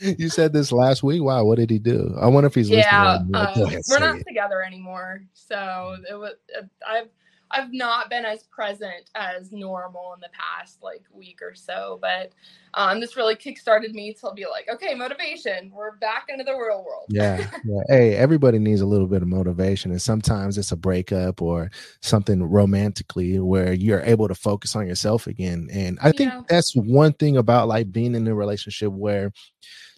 you 0.00 0.28
said 0.30 0.52
this 0.52 0.72
last 0.72 1.04
week. 1.04 1.22
Wow, 1.22 1.44
what 1.44 1.58
did 1.58 1.70
he 1.70 1.78
do? 1.78 2.12
I 2.20 2.26
wonder 2.26 2.48
if 2.48 2.56
he's 2.56 2.68
yeah. 2.68 3.20
Uh, 3.32 3.54
we're 3.88 4.00
not 4.00 4.18
together 4.26 4.64
anymore, 4.64 5.22
so 5.32 5.96
it 6.10 6.14
was. 6.14 6.34
Uh, 6.58 6.62
I've 6.84 7.08
I've 7.50 7.72
not 7.72 8.10
been 8.10 8.24
as 8.24 8.44
present 8.44 9.10
as 9.14 9.52
normal 9.52 10.12
in 10.14 10.20
the 10.20 10.28
past 10.32 10.82
like 10.82 11.02
week 11.12 11.40
or 11.42 11.54
so, 11.54 11.98
but 12.00 12.30
um, 12.74 13.00
this 13.00 13.16
really 13.16 13.34
kickstarted 13.34 13.92
me 13.92 14.14
to 14.14 14.30
be 14.34 14.46
like, 14.46 14.68
okay, 14.72 14.94
motivation. 14.94 15.72
We're 15.74 15.96
back 15.96 16.26
into 16.28 16.44
the 16.44 16.52
real 16.52 16.84
world. 16.84 17.06
yeah, 17.08 17.38
yeah. 17.64 17.82
Hey, 17.88 18.14
everybody 18.14 18.58
needs 18.58 18.80
a 18.80 18.86
little 18.86 19.08
bit 19.08 19.22
of 19.22 19.28
motivation, 19.28 19.90
and 19.90 20.00
sometimes 20.00 20.56
it's 20.58 20.70
a 20.72 20.76
breakup 20.76 21.42
or 21.42 21.70
something 22.02 22.42
romantically 22.42 23.38
where 23.40 23.72
you're 23.72 24.02
able 24.02 24.28
to 24.28 24.34
focus 24.34 24.76
on 24.76 24.86
yourself 24.86 25.26
again. 25.26 25.68
And 25.72 25.98
I 26.00 26.12
think 26.12 26.32
Yeah. 26.32 26.42
that's 26.48 26.74
one 26.74 27.12
thing 27.14 27.36
about 27.36 27.66
like 27.68 27.90
being 27.90 28.14
in 28.14 28.26
a 28.28 28.34
relationship 28.34 28.92
where 28.92 29.32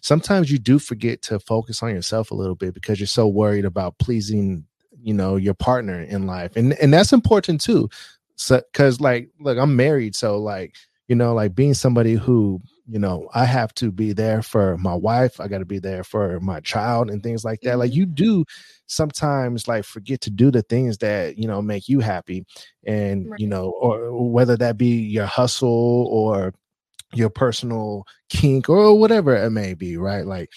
sometimes 0.01 0.51
you 0.51 0.57
do 0.57 0.79
forget 0.79 1.21
to 1.23 1.39
focus 1.39 1.83
on 1.83 1.89
yourself 1.91 2.31
a 2.31 2.35
little 2.35 2.55
bit 2.55 2.73
because 2.73 2.99
you're 2.99 3.07
so 3.07 3.27
worried 3.27 3.65
about 3.65 3.99
pleasing 3.99 4.65
you 5.03 5.13
know 5.13 5.35
your 5.35 5.53
partner 5.53 6.01
in 6.01 6.25
life 6.25 6.55
and 6.55 6.73
and 6.73 6.93
that's 6.93 7.13
important 7.13 7.61
too. 7.61 7.89
So 8.35 8.61
because 8.71 8.99
like 9.01 9.29
look 9.39 9.57
i'm 9.59 9.75
married 9.75 10.15
so 10.15 10.37
like 10.39 10.75
you 11.07 11.15
know 11.15 11.33
like 11.35 11.53
being 11.55 11.73
somebody 11.75 12.13
who 12.15 12.59
you 12.87 12.97
know 12.99 13.29
i 13.35 13.45
have 13.45 13.73
to 13.75 13.91
be 13.91 14.11
there 14.13 14.41
for 14.41 14.77
my 14.79 14.95
wife 14.95 15.39
i 15.39 15.47
got 15.47 15.59
to 15.59 15.65
be 15.65 15.79
there 15.79 16.03
for 16.03 16.39
my 16.39 16.59
child 16.61 17.09
and 17.11 17.21
things 17.21 17.45
like 17.45 17.61
that 17.61 17.77
like 17.77 17.91
Mhm. 17.91 17.95
you 17.95 18.05
do 18.07 18.45
sometimes 18.87 19.67
like 19.67 19.85
forget 19.85 20.19
to 20.21 20.29
do 20.31 20.51
the 20.51 20.61
things 20.63 20.97
that 20.97 21.37
you 21.37 21.47
know 21.47 21.61
make 21.61 21.87
you 21.87 21.99
happy 21.99 22.45
and 22.85 23.29
you 23.37 23.47
know 23.47 23.69
or 23.79 24.11
whether 24.31 24.57
that 24.57 24.77
be 24.77 24.87
your 24.87 25.25
hustle 25.27 26.07
or 26.11 26.53
your 27.13 27.29
personal 27.29 28.05
kink 28.29 28.69
or 28.69 28.97
whatever 28.97 29.35
it 29.35 29.51
may 29.51 29.73
be 29.73 29.97
right? 29.97 30.25
Like 30.25 30.49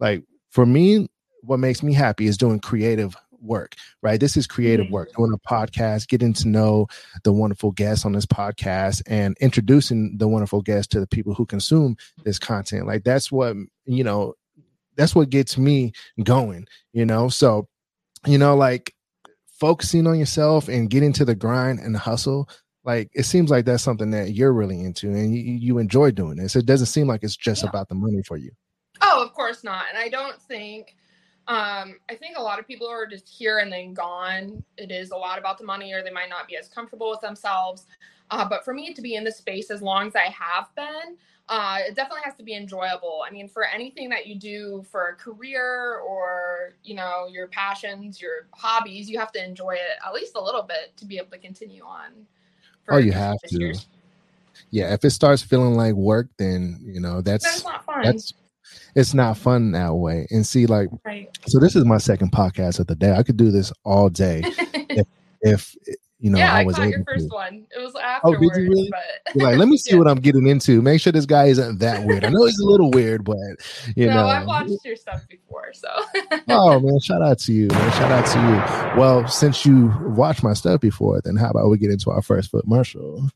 like 0.00 0.22
for 0.50 0.66
me 0.66 1.08
what 1.42 1.58
makes 1.58 1.82
me 1.82 1.92
happy 1.92 2.26
is 2.26 2.38
doing 2.38 2.58
creative 2.60 3.16
work 3.44 3.74
right 4.02 4.20
this 4.20 4.36
is 4.36 4.46
creative 4.46 4.86
Mhm. 4.86 4.90
work 4.90 5.08
doing 5.16 5.32
a 5.32 5.48
podcast 5.48 6.08
getting 6.08 6.32
to 6.34 6.48
know 6.48 6.86
the 7.24 7.32
wonderful 7.32 7.70
guests 7.72 8.04
on 8.04 8.12
this 8.12 8.26
podcast 8.26 9.02
and 9.06 9.36
introducing 9.40 10.16
the 10.18 10.26
wonderful 10.28 10.62
guests 10.62 10.88
to 10.88 11.00
the 11.00 11.06
people 11.06 11.34
who 11.34 11.46
consume 11.46 11.96
this 12.24 12.38
content 12.38 12.86
like 12.86 13.04
that's 13.04 13.30
what 13.30 13.54
you 13.84 14.02
know 14.04 14.34
that's 14.96 15.14
what 15.14 15.30
gets 15.30 15.58
me 15.58 15.92
going 16.22 16.66
you 16.92 17.04
know 17.04 17.28
so 17.28 17.68
you 18.26 18.38
know 18.38 18.56
like 18.56 18.92
focusing 19.60 20.06
on 20.06 20.18
yourself 20.18 20.68
and 20.68 20.90
getting 20.90 21.12
to 21.12 21.24
the 21.24 21.34
grind 21.34 21.78
and 21.78 21.94
the 21.94 21.98
hustle 21.98 22.48
like 22.84 23.08
it 23.14 23.22
seems 23.24 23.50
like 23.50 23.64
that's 23.64 23.82
something 23.82 24.10
that 24.10 24.32
you're 24.34 24.52
really 24.52 24.80
into 24.80 25.08
and 25.10 25.34
you, 25.34 25.40
you 25.42 25.78
enjoy 25.78 26.10
doing 26.10 26.36
this 26.36 26.56
it 26.56 26.66
doesn't 26.66 26.86
seem 26.86 27.06
like 27.06 27.22
it's 27.22 27.36
just 27.36 27.62
Yeah. 27.62 27.68
about 27.68 27.88
the 27.88 27.94
money 27.94 28.22
for 28.22 28.36
you 28.36 28.50
Oh, 29.02 29.24
of 29.24 29.32
course 29.32 29.64
not. 29.64 29.86
And 29.88 29.98
I 29.98 30.08
don't 30.08 30.40
think 30.42 30.94
um 31.48 31.96
I 32.08 32.14
think 32.14 32.36
a 32.36 32.42
lot 32.42 32.58
of 32.58 32.66
people 32.66 32.88
are 32.88 33.06
just 33.06 33.28
here 33.28 33.58
and 33.58 33.72
then 33.72 33.94
gone. 33.94 34.64
It 34.76 34.90
is 34.90 35.10
a 35.10 35.16
lot 35.16 35.38
about 35.38 35.58
the 35.58 35.64
money 35.64 35.92
or 35.92 36.02
they 36.02 36.10
might 36.10 36.28
not 36.28 36.48
be 36.48 36.56
as 36.56 36.68
comfortable 36.68 37.10
with 37.10 37.20
themselves. 37.20 37.86
Uh, 38.30 38.48
but 38.48 38.64
for 38.64 38.72
me 38.72 38.94
to 38.94 39.02
be 39.02 39.16
in 39.16 39.24
the 39.24 39.30
space 39.32 39.70
as 39.70 39.82
long 39.82 40.06
as 40.06 40.16
I 40.16 40.30
have 40.30 40.74
been, 40.74 41.16
uh, 41.50 41.78
it 41.86 41.94
definitely 41.94 42.22
has 42.24 42.34
to 42.36 42.42
be 42.42 42.54
enjoyable. 42.54 43.22
I 43.26 43.30
mean, 43.30 43.48
for 43.48 43.64
anything 43.64 44.08
that 44.08 44.26
you 44.26 44.34
do 44.34 44.82
for 44.90 45.08
a 45.08 45.14
career 45.14 45.96
or 45.98 46.72
you 46.82 46.94
know 46.94 47.26
your 47.30 47.48
passions, 47.48 48.20
your 48.20 48.46
hobbies, 48.54 49.10
you 49.10 49.18
have 49.18 49.30
to 49.32 49.44
enjoy 49.44 49.72
it 49.72 49.98
at 50.04 50.14
least 50.14 50.36
a 50.36 50.42
little 50.42 50.62
bit 50.62 50.96
to 50.96 51.04
be 51.04 51.18
able 51.18 51.30
to 51.30 51.38
continue 51.38 51.84
on. 51.84 52.12
Oh, 52.88 52.96
you 52.96 53.12
have 53.12 53.38
to. 53.48 53.58
year's- 53.58 53.86
yeah 54.70 54.92
if 54.92 55.04
it 55.04 55.10
starts 55.10 55.42
feeling 55.42 55.74
like 55.74 55.94
work 55.94 56.28
then 56.36 56.78
you 56.84 57.00
know 57.00 57.20
that's 57.20 57.64
not 57.64 57.84
fun, 57.84 58.02
that's 58.02 58.32
it's 58.94 59.14
not 59.14 59.36
fun 59.38 59.72
that 59.72 59.94
way. 59.94 60.26
And 60.30 60.46
see 60.46 60.66
like 60.66 60.88
right? 61.04 61.28
so 61.46 61.58
this 61.58 61.74
is 61.76 61.84
my 61.84 61.98
second 61.98 62.32
podcast 62.32 62.80
of 62.80 62.86
the 62.86 62.94
day. 62.94 63.12
I 63.12 63.22
could 63.22 63.36
do 63.36 63.50
this 63.50 63.72
all 63.84 64.08
day 64.08 64.42
if 65.42 65.74
you 66.20 66.30
know 66.30 66.38
yeah, 66.38 66.54
i 66.54 66.60
I, 66.60 66.64
was 66.64 66.76
caught 66.76 66.88
your 66.88 67.04
first 67.04 67.28
to. 67.28 67.34
one. 67.34 67.66
It 67.76 67.80
was 67.82 67.92
Oh, 68.22 68.32
did 68.32 68.42
you 68.42 68.68
really? 68.70 68.90
but 68.90 69.42
like 69.42 69.58
let 69.58 69.68
me 69.68 69.76
see 69.76 69.90
Yeah. 69.92 69.98
what 69.98 70.08
i'm 70.08 70.20
getting 70.20 70.46
into. 70.46 70.80
Make 70.80 71.00
sure 71.00 71.12
this 71.12 71.26
guy 71.26 71.46
isn't 71.46 71.80
that 71.80 72.06
weird. 72.06 72.24
I 72.24 72.30
know 72.30 72.44
he's 72.46 72.58
a 72.60 72.64
little 72.66 72.90
weird 72.90 73.24
but 73.24 73.36
you 73.96 74.06
no, 74.06 74.14
know. 74.14 74.26
I've 74.26 74.46
watched 74.46 74.72
your 74.84 74.96
stuff 74.96 75.26
before, 75.28 75.72
so. 75.74 75.88
Oh 76.48 76.80
man 76.80 76.98
shout 77.00 77.20
out 77.22 77.38
to 77.40 77.52
you 77.52 77.68
man. 77.68 77.92
Shout 77.92 78.10
out 78.12 78.26
to 78.26 78.38
you. 78.94 79.00
Well 79.00 79.26
since 79.28 79.66
you 79.66 79.92
watched 80.02 80.42
my 80.42 80.54
stuff 80.54 80.80
before 80.80 81.20
then 81.22 81.36
how 81.36 81.50
about 81.50 81.68
we 81.68 81.76
get 81.78 81.90
into 81.90 82.10
our 82.10 82.22
first 82.22 82.50
foot 82.50 82.62
commercial 82.64 83.28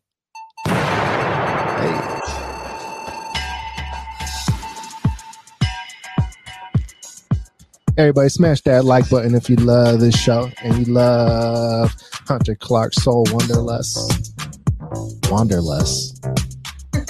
everybody 7.99 8.28
smash 8.28 8.61
that 8.62 8.85
like 8.85 9.09
button 9.11 9.35
if 9.35 9.50
you 9.50 9.57
love 9.57 10.00
this 10.00 10.19
show 10.19 10.50
and 10.62 10.87
you 10.87 10.93
love 10.93 11.95
hunter 12.26 12.55
clark 12.55 12.95
soul 12.95 13.26
wanderlust 13.33 14.35
wanderlust 15.31 16.25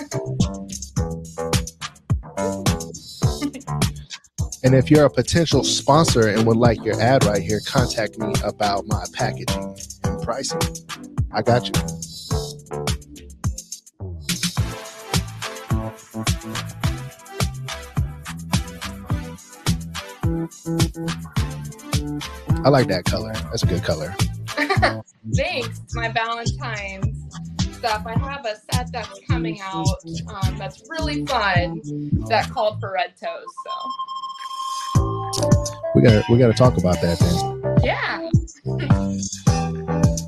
And 4.64 4.74
if 4.74 4.90
you're 4.90 5.04
a 5.04 5.10
potential 5.10 5.62
sponsor 5.62 6.28
and 6.28 6.44
would 6.46 6.56
like 6.56 6.84
your 6.84 7.00
ad 7.00 7.24
right 7.24 7.40
here, 7.40 7.60
contact 7.64 8.18
me 8.18 8.32
about 8.42 8.86
my 8.86 9.04
packaging 9.12 9.76
and 10.04 10.22
pricing. 10.22 10.60
I 11.32 11.42
got 11.42 11.66
you. 11.66 12.07
I 22.64 22.68
like 22.68 22.88
that 22.88 23.04
color. 23.04 23.32
That's 23.32 23.62
a 23.62 23.66
good 23.66 23.82
color. 23.82 24.14
thanks. 25.34 25.80
My 25.94 26.08
Valentine's 26.08 27.34
stuff. 27.76 28.04
I 28.06 28.18
have 28.18 28.44
a 28.44 28.56
set 28.72 28.92
that's 28.92 29.20
coming 29.30 29.60
out 29.62 29.86
um, 30.28 30.58
that's 30.58 30.82
really 30.90 31.24
fun 31.24 31.80
that 32.28 32.50
called 32.50 32.80
for 32.80 32.92
red 32.92 33.14
toes. 33.16 33.46
So 33.64 35.50
We 35.94 36.02
got 36.02 36.28
we 36.28 36.36
got 36.38 36.48
to 36.48 36.54
talk 36.54 36.76
about 36.76 37.00
that 37.00 37.18
then. 37.18 37.82
yeah, 37.82 38.28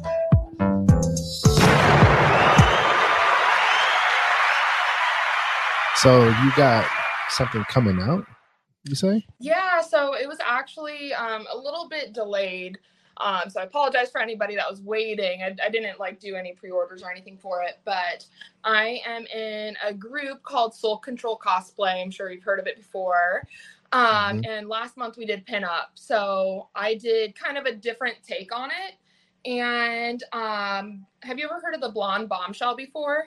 So 5.97 6.25
you 6.25 6.52
got 6.56 6.90
something 7.28 7.62
coming 7.64 8.00
out? 8.00 8.25
You 8.85 8.95
say? 8.95 9.27
yeah. 9.39 9.81
So 9.81 10.15
it 10.15 10.27
was 10.27 10.39
actually 10.45 11.13
um, 11.15 11.47
a 11.53 11.57
little 11.57 11.89
bit 11.89 12.13
delayed. 12.13 12.79
Um, 13.19 13.51
so 13.51 13.61
I 13.61 13.65
apologize 13.65 14.11
for 14.11 14.21
anybody 14.21 14.57
that 14.57 14.69
was 14.69 14.81
waiting. 14.81 15.43
I, 15.43 15.55
I 15.63 15.69
didn't 15.69 16.01
like 16.01 16.19
do 16.21 16.37
any 16.37 16.53
pre-orders 16.55 17.03
or 17.03 17.11
anything 17.11 17.37
for 17.37 17.63
it, 17.63 17.79
but 17.85 18.25
I 18.65 19.03
am 19.07 19.27
in 19.27 19.77
a 19.87 19.93
group 19.93 20.43
called 20.43 20.75
Soul 20.75 20.97
Control 20.97 21.39
Cosplay. 21.39 22.03
I'm 22.03 22.11
sure 22.11 22.31
you've 22.31 22.43
heard 22.43 22.59
of 22.59 22.67
it 22.67 22.77
before. 22.77 23.47
Um, 23.93 24.43
And 24.49 24.69
last 24.69 24.97
month 24.97 25.19
we 25.19 25.27
did 25.27 25.45
pin 25.45 25.65
up, 25.65 25.91
so 25.95 26.69
I 26.75 26.95
did 26.95 27.35
kind 27.35 27.59
of 27.59 27.67
a 27.67 27.75
different 27.75 28.17
take 28.27 28.55
on 28.55 28.71
it. 28.71 29.51
And 29.51 30.23
um, 30.33 31.07
have 31.23 31.39
you 31.39 31.45
ever 31.45 31.61
heard 31.61 31.75
of 31.75 31.81
the 31.81 31.91
blonde 31.91 32.29
bombshell 32.29 32.77
before? 32.77 33.27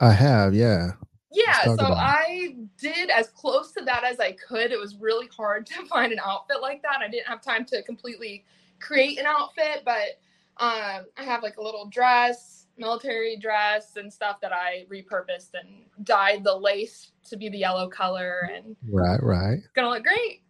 I 0.00 0.10
have, 0.12 0.54
yeah. 0.54 0.92
Yeah, 1.34 1.64
so 1.64 1.72
about. 1.74 1.96
I 1.98 2.56
did 2.78 3.10
as 3.10 3.28
close 3.28 3.72
to 3.72 3.84
that 3.84 4.04
as 4.04 4.20
I 4.20 4.32
could. 4.32 4.70
It 4.72 4.78
was 4.78 4.96
really 4.96 5.28
hard 5.36 5.66
to 5.66 5.84
find 5.88 6.12
an 6.12 6.20
outfit 6.24 6.58
like 6.62 6.82
that. 6.82 7.00
I 7.00 7.08
didn't 7.08 7.26
have 7.26 7.42
time 7.42 7.64
to 7.66 7.82
completely 7.82 8.44
create 8.80 9.18
an 9.18 9.26
outfit, 9.26 9.82
but 9.84 10.20
um, 10.58 11.06
I 11.18 11.24
have 11.24 11.42
like 11.42 11.56
a 11.56 11.62
little 11.62 11.86
dress, 11.86 12.66
military 12.78 13.36
dress, 13.36 13.96
and 13.96 14.12
stuff 14.12 14.40
that 14.40 14.52
I 14.52 14.86
repurposed 14.90 15.50
and 15.54 15.84
dyed 16.06 16.44
the 16.44 16.54
lace 16.56 17.10
to 17.28 17.36
be 17.36 17.48
the 17.48 17.58
yellow 17.58 17.88
color, 17.88 18.48
and 18.54 18.76
Right, 18.88 19.20
right. 19.22 19.58
it's 19.58 19.72
gonna 19.74 19.88
look 19.90 20.04
great. 20.04 20.42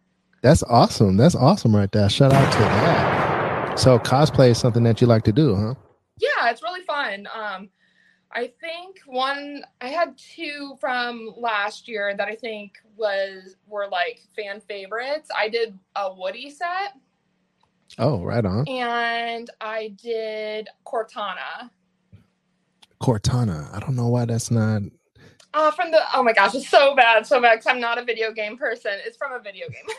That's 0.43 0.61
awesome. 0.63 1.17
That's 1.17 1.33
awesome 1.35 1.75
right 1.75 1.91
there. 1.91 2.07
Shout 2.07 2.31
out 2.31 2.51
to 2.53 2.59
that. 2.59 3.79
So 3.79 3.97
cosplay 3.97 4.49
is 4.49 4.59
something 4.59 4.83
that 4.83 5.01
you 5.01 5.07
like 5.07 5.23
to 5.23 5.31
do, 5.31 5.55
huh? 5.55 5.73
Yeah, 6.19 6.49
it's 6.51 6.61
really 6.61 6.81
fun. 6.83 7.27
Um, 7.33 7.69
I 8.35 8.51
think 8.59 8.99
one 9.05 9.63
I 9.79 9.87
had 9.87 10.17
two 10.17 10.75
from 10.79 11.33
last 11.37 11.87
year 11.87 12.13
that 12.17 12.27
I 12.27 12.35
think 12.35 12.73
was 12.97 13.55
were 13.65 13.87
like 13.89 14.19
fan 14.35 14.59
favorites. 14.59 15.29
I 15.35 15.47
did 15.47 15.77
a 15.95 16.13
Woody 16.13 16.49
set 16.49 16.93
Oh, 17.97 18.21
right 18.23 18.43
on. 18.45 18.67
and 18.67 19.49
I 19.61 19.95
did 20.03 20.67
Cortana. 20.85 21.69
Cortana. 23.01 23.73
I 23.73 23.79
don't 23.79 23.95
know 23.95 24.07
why 24.09 24.25
that's 24.25 24.51
not. 24.51 24.81
Uh, 25.53 25.71
from 25.71 25.91
the 25.91 26.01
oh 26.13 26.21
my 26.21 26.33
gosh, 26.33 26.53
it's 26.55 26.67
so 26.67 26.93
bad, 26.95 27.25
so 27.25 27.41
bad 27.41 27.61
I'm 27.65 27.79
not 27.79 27.97
a 27.97 28.03
video 28.03 28.33
game 28.33 28.57
person. 28.57 28.91
It's 29.05 29.15
from 29.15 29.31
a 29.31 29.39
video 29.39 29.67
game. 29.69 29.85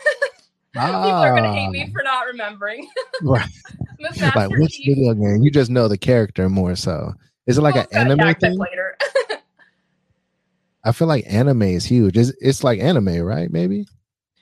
People 0.73 0.93
are 0.93 1.35
gonna 1.35 1.53
hate 1.53 1.71
me 1.71 1.91
for 1.91 2.03
not 2.03 2.27
remembering. 2.27 2.87
Right. 3.23 3.49
Like 4.35 4.51
which 4.51 4.79
video 4.85 5.15
game? 5.15 5.41
You 5.41 5.49
just 5.49 5.71
know 5.71 5.87
the 5.87 5.97
character 5.97 6.49
more 6.49 6.75
so. 6.75 7.15
Is 7.47 7.57
it 7.57 7.61
like 7.61 7.75
an 7.75 7.87
anime 7.91 8.35
thing? 8.35 8.57
later. 8.57 8.97
I 10.83 10.91
feel 10.91 11.07
like 11.07 11.25
anime 11.27 11.63
is 11.63 11.85
huge. 11.85 12.17
It's, 12.17 12.31
it's 12.39 12.63
like 12.63 12.79
anime, 12.79 13.21
right? 13.21 13.51
Maybe. 13.51 13.87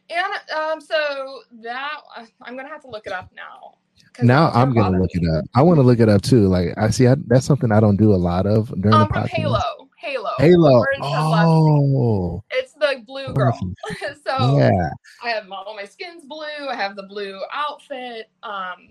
and 0.10 0.34
um, 0.56 0.82
so 0.82 1.42
that 1.64 1.98
I'm 2.42 2.56
gonna 2.56 2.68
have 2.68 2.82
to 2.82 2.90
look 2.90 3.08
it 3.08 3.14
up 3.14 3.32
now. 3.36 3.78
now 4.22 4.52
I'm 4.52 4.74
gonna 4.74 5.00
look 5.00 5.12
it 5.14 5.28
up. 5.28 5.46
I 5.56 5.62
want 5.62 5.78
to 5.78 5.84
look 5.84 6.00
it 6.00 6.10
up 6.10 6.22
too. 6.22 6.48
Like 6.48 6.70
I 6.78 6.90
see, 6.90 7.08
I, 7.08 7.16
that's 7.28 7.46
something 7.46 7.72
I 7.72 7.80
don't 7.80 7.98
do 7.98 8.14
a 8.14 8.18
lot 8.18 8.46
of 8.46 8.70
during 8.82 8.94
um, 8.94 9.08
the 9.08 9.14
podcast. 9.14 9.30
Halo, 9.30 9.62
Halo, 9.98 10.30
Halo. 10.38 10.86
Oh, 11.02 12.44
it's 12.52 12.74
the 12.74 13.04
blue 13.06 13.34
girl. 13.34 13.58
so 14.26 14.58
yeah, 14.58 14.90
I 15.24 15.30
have 15.30 15.52
all 15.52 15.76
my 15.76 15.86
skins 15.86 16.26
blue. 16.26 16.68
I 16.70 16.76
have 16.76 16.96
the 16.96 17.04
blue 17.04 17.40
outfit. 17.52 18.30
Um, 18.44 18.90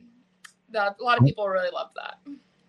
that 0.71 0.97
a 1.01 1.05
lot 1.05 1.19
of 1.19 1.25
people 1.25 1.49
really 1.49 1.71
love 1.73 1.91
that. 1.95 2.19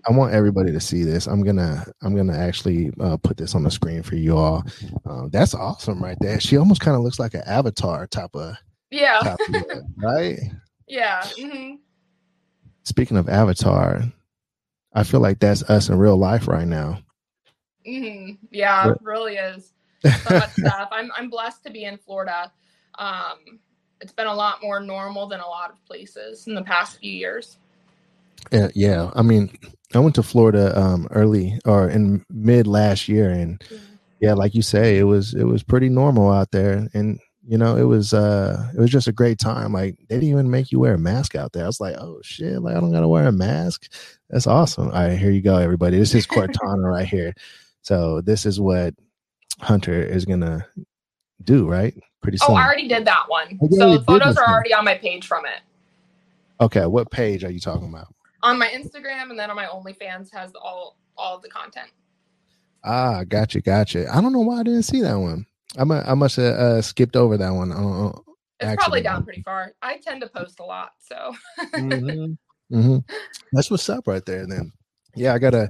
I 0.07 0.12
want 0.12 0.33
everybody 0.33 0.71
to 0.71 0.79
see 0.79 1.03
this. 1.03 1.25
I'm 1.27 1.43
gonna 1.43 1.85
I'm 2.03 2.15
gonna 2.15 2.38
actually 2.38 2.91
uh, 3.00 3.17
put 3.17 3.38
this 3.38 3.55
on 3.55 3.63
the 3.63 3.71
screen 3.71 4.03
for 4.03 4.15
you 4.15 4.38
all. 4.38 4.63
Uh, 5.05 5.27
that's 5.31 5.55
awesome 5.55 6.03
right 6.03 6.17
there. 6.19 6.39
She 6.39 6.57
almost 6.57 6.81
kind 6.81 6.95
of 6.95 7.01
looks 7.01 7.19
like 7.19 7.33
an 7.33 7.43
avatar 7.45 8.05
type 8.07 8.35
of 8.35 8.55
yeah, 8.91 9.19
type 9.19 9.39
of, 9.50 9.83
right? 9.97 10.39
Yeah. 10.88 11.21
Mm-hmm. 11.21 11.75
Speaking 12.83 13.17
of 13.17 13.27
Avatar, 13.29 14.03
I 14.93 15.03
feel 15.03 15.19
like 15.19 15.39
that's 15.39 15.63
us 15.63 15.89
in 15.89 15.97
real 15.97 16.17
life 16.17 16.47
right 16.47 16.67
now. 16.67 17.00
Mm-hmm. 17.88 18.45
Yeah, 18.51 18.91
it 18.91 18.97
really 19.01 19.35
is. 19.35 19.71
So 20.05 20.35
much 20.35 20.51
stuff. 20.51 20.89
I'm 20.91 21.09
I'm 21.17 21.31
blessed 21.31 21.63
to 21.63 21.71
be 21.71 21.85
in 21.85 21.97
Florida. 21.97 22.51
Um, 23.00 23.59
it's 24.01 24.13
been 24.13 24.27
a 24.27 24.33
lot 24.35 24.62
more 24.62 24.79
normal 24.79 25.25
than 25.25 25.39
a 25.39 25.47
lot 25.47 25.71
of 25.71 25.83
places 25.83 26.45
in 26.45 26.53
the 26.53 26.62
past 26.62 27.00
few 27.00 27.12
years. 27.12 27.57
Yeah, 28.51 28.70
yeah. 28.75 29.12
I 29.15 29.22
mean, 29.22 29.50
I 29.94 30.00
went 30.00 30.15
to 30.15 30.24
Florida 30.24 30.77
um, 30.80 31.08
early 31.12 31.60
or 31.65 31.89
in 31.89 32.25
mid 32.30 32.68
last 32.68 33.08
year, 33.08 33.30
and 33.30 33.60
mm-hmm. 33.60 33.75
yeah, 34.20 34.34
like 34.34 34.56
you 34.56 34.62
say, 34.62 34.98
it 34.98 35.04
was 35.04 35.34
it 35.34 35.46
was 35.46 35.63
pretty 35.63 35.89
normal 35.89 36.32
out 36.32 36.51
there, 36.51 36.88
and 36.94 37.20
you 37.48 37.58
know, 37.58 37.77
it 37.77 37.84
was 37.84 38.13
uh 38.13 38.72
it 38.75 38.80
was 38.80 38.89
just 38.89 39.08
a 39.08 39.13
great 39.13 39.39
time. 39.39 39.74
Like 39.74 39.98
they 40.10 40.15
didn't 40.15 40.30
even 40.30 40.50
make 40.50 40.72
you 40.72 40.80
wear 40.80 40.96
a 40.96 41.00
mask 41.00 41.36
out 41.36 41.54
there. 41.54 41.63
I 41.63 41.68
was 41.68 41.80
like, 41.80 41.96
oh 41.98 42.20
shit, 42.24 42.62
like 42.62 42.75
I 42.75 42.80
don't 42.80 42.92
gotta 42.92 43.08
wear 43.08 43.27
a 43.27 43.32
mask. 43.32 43.92
That's 44.30 44.48
awesome. 44.48 44.88
All 44.88 44.94
right, 45.08 45.18
here 45.18 45.32
you 45.32 45.42
go, 45.42 45.58
everybody. 45.58 45.98
This 45.98 46.15
is 46.15 46.25
Cortana 46.25 46.89
right 46.92 47.08
here. 47.08 47.34
So 47.84 48.22
this 48.22 48.46
is 48.46 48.60
what 48.60 48.96
Hunter 49.60 50.01
is 50.01 50.25
gonna 50.25 50.65
do, 51.44 51.68
right? 51.68 51.94
Pretty 52.22 52.39
soon. 52.39 52.51
Oh, 52.51 52.56
I 52.56 52.65
already 52.65 52.88
did 52.88 53.06
that 53.06 53.25
one. 53.27 53.60
Oh, 53.62 53.70
so 53.72 54.01
photos 54.01 54.38
are 54.38 54.48
already 54.48 54.74
on 54.74 54.84
my 54.84 54.96
page 54.96 55.27
from 55.27 55.46
it. 55.46 55.62
Okay, 56.60 56.86
what 56.88 57.12
page 57.12 57.44
are 57.44 57.51
you 57.51 57.60
talking 57.60 57.89
about? 57.89 58.08
On 58.45 58.59
my 58.59 58.67
Instagram 58.67 59.31
and 59.31 59.39
then 59.39 59.49
on 59.49 59.55
my 59.55 59.65
OnlyFans 59.65 60.31
has 60.33 60.51
all 60.55 60.97
all 61.17 61.35
of 61.35 61.41
the 61.41 61.49
content. 61.49 61.89
Ah, 62.83 63.23
gotcha, 63.23 63.59
gotcha. 63.59 64.05
I 64.13 64.21
don't 64.21 64.33
know 64.33 64.41
why 64.41 64.59
I 64.59 64.63
didn't 64.63 64.83
see 64.83 65.01
that 65.01 65.15
one. 65.15 65.47
I 65.77 65.81
I 65.81 66.13
must 66.13 66.35
have 66.35 66.53
uh, 66.53 66.81
skipped 66.83 67.15
over 67.15 67.37
that 67.37 67.49
one. 67.49 67.71
Uh, 67.71 68.11
it's 68.59 68.75
probably 68.75 69.01
down 69.01 69.23
pretty 69.23 69.41
far. 69.41 69.73
I 69.81 69.97
tend 69.97 70.21
to 70.21 70.27
post 70.29 70.59
a 70.59 70.63
lot, 70.63 70.91
so. 70.99 71.35
mm-hmm. 71.73 72.33
Mm-hmm. 72.75 72.97
That's 73.51 73.71
what's 73.71 73.89
up 73.89 74.07
right 74.07 74.25
there. 74.25 74.45
Then, 74.47 74.71
yeah, 75.15 75.33
I 75.33 75.39
gotta, 75.39 75.69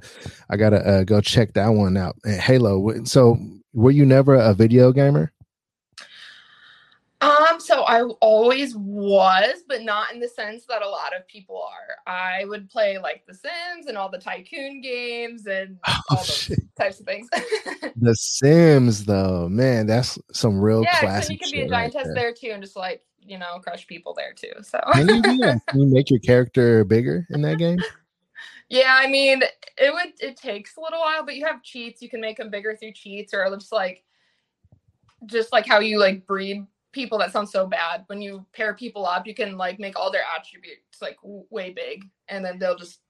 I 0.50 0.58
gotta 0.58 0.78
uh, 0.88 1.04
go 1.04 1.22
check 1.22 1.54
that 1.54 1.70
one 1.70 1.98
out. 1.98 2.16
Halo. 2.26 3.04
So, 3.06 3.38
were 3.74 3.92
you 3.92 4.06
never 4.06 4.36
a 4.36 4.54
video 4.54 4.92
gamer? 4.92 5.32
Um, 7.26 7.60
so 7.60 7.82
I 7.82 8.04
always 8.22 8.76
was, 8.76 9.64
but 9.68 9.82
not 9.82 10.14
in 10.14 10.20
the 10.20 10.28
sense 10.28 10.66
that 10.68 10.84
a 10.84 10.88
lot 10.88 11.16
of 11.16 11.28
people 11.28 11.60
are. 11.60 12.12
I 12.12 12.46
would 12.46 12.70
play 12.70 13.00
like 13.00 13.26
The 13.26 13.34
Sims 13.34 13.88
and 13.88 13.98
all 13.98 14.10
the 14.10 14.20
tycoon 14.20 14.80
games 14.82 15.48
and 15.48 15.80
oh, 15.88 16.00
all 16.12 16.18
those 16.18 16.28
shit. 16.28 16.60
types 16.80 17.00
of 17.00 17.08
things. 17.08 17.28
the 17.96 18.14
Sims, 18.14 19.06
though, 19.06 19.50
man, 19.50 19.88
that's 19.88 20.20
some 20.34 20.60
real 20.60 20.84
yeah, 20.84 21.00
classic. 21.00 21.30
Yeah, 21.30 21.34
you 21.34 21.40
can 21.40 21.52
be 21.52 21.62
a 21.62 21.70
giantess 21.70 21.96
right 21.96 22.06
there. 22.06 22.14
there. 22.16 22.34
too, 22.34 22.52
and 22.52 22.62
just 22.62 22.76
like 22.76 23.02
you 23.28 23.40
know, 23.40 23.58
crush 23.64 23.88
people 23.88 24.14
there 24.14 24.34
too. 24.34 24.54
So 24.62 24.80
can 24.94 25.08
you, 25.08 25.22
can 25.22 25.62
you 25.74 25.88
make 25.88 26.12
your 26.12 26.20
character 26.20 26.84
bigger 26.84 27.26
in 27.32 27.42
that 27.42 27.58
game? 27.58 27.80
Yeah, 28.68 28.98
I 29.00 29.06
mean, 29.06 29.44
it 29.78 29.94
would. 29.94 30.14
It 30.20 30.38
takes 30.38 30.76
a 30.76 30.82
little 30.82 31.00
while, 31.00 31.24
but 31.24 31.36
you 31.36 31.46
have 31.46 31.62
cheats. 31.62 32.02
You 32.02 32.10
can 32.10 32.20
make 32.20 32.38
them 32.38 32.50
bigger 32.50 32.76
through 32.76 32.94
cheats, 32.94 33.32
or 33.32 33.48
just 33.56 33.72
like, 33.72 34.04
just 35.28 35.54
like 35.54 35.68
how 35.68 35.80
you 35.82 36.00
like 36.00 36.26
breed 36.26 36.66
people 36.96 37.18
that 37.18 37.32
sounds 37.32 37.52
so 37.52 37.68
bad 37.68 38.06
when 38.08 38.22
you 38.22 38.46
pair 38.54 38.74
people 38.74 39.06
up 39.06 39.28
you 39.28 39.36
can 39.36 39.58
like 39.58 39.80
make 39.80 40.00
all 40.00 40.10
their 40.10 40.24
attributes 40.36 41.02
like 41.02 41.18
w- 41.22 41.46
way 41.50 41.72
big 41.72 42.06
and 42.30 42.44
then 42.44 42.58
they'll 42.58 42.78
just 42.78 43.02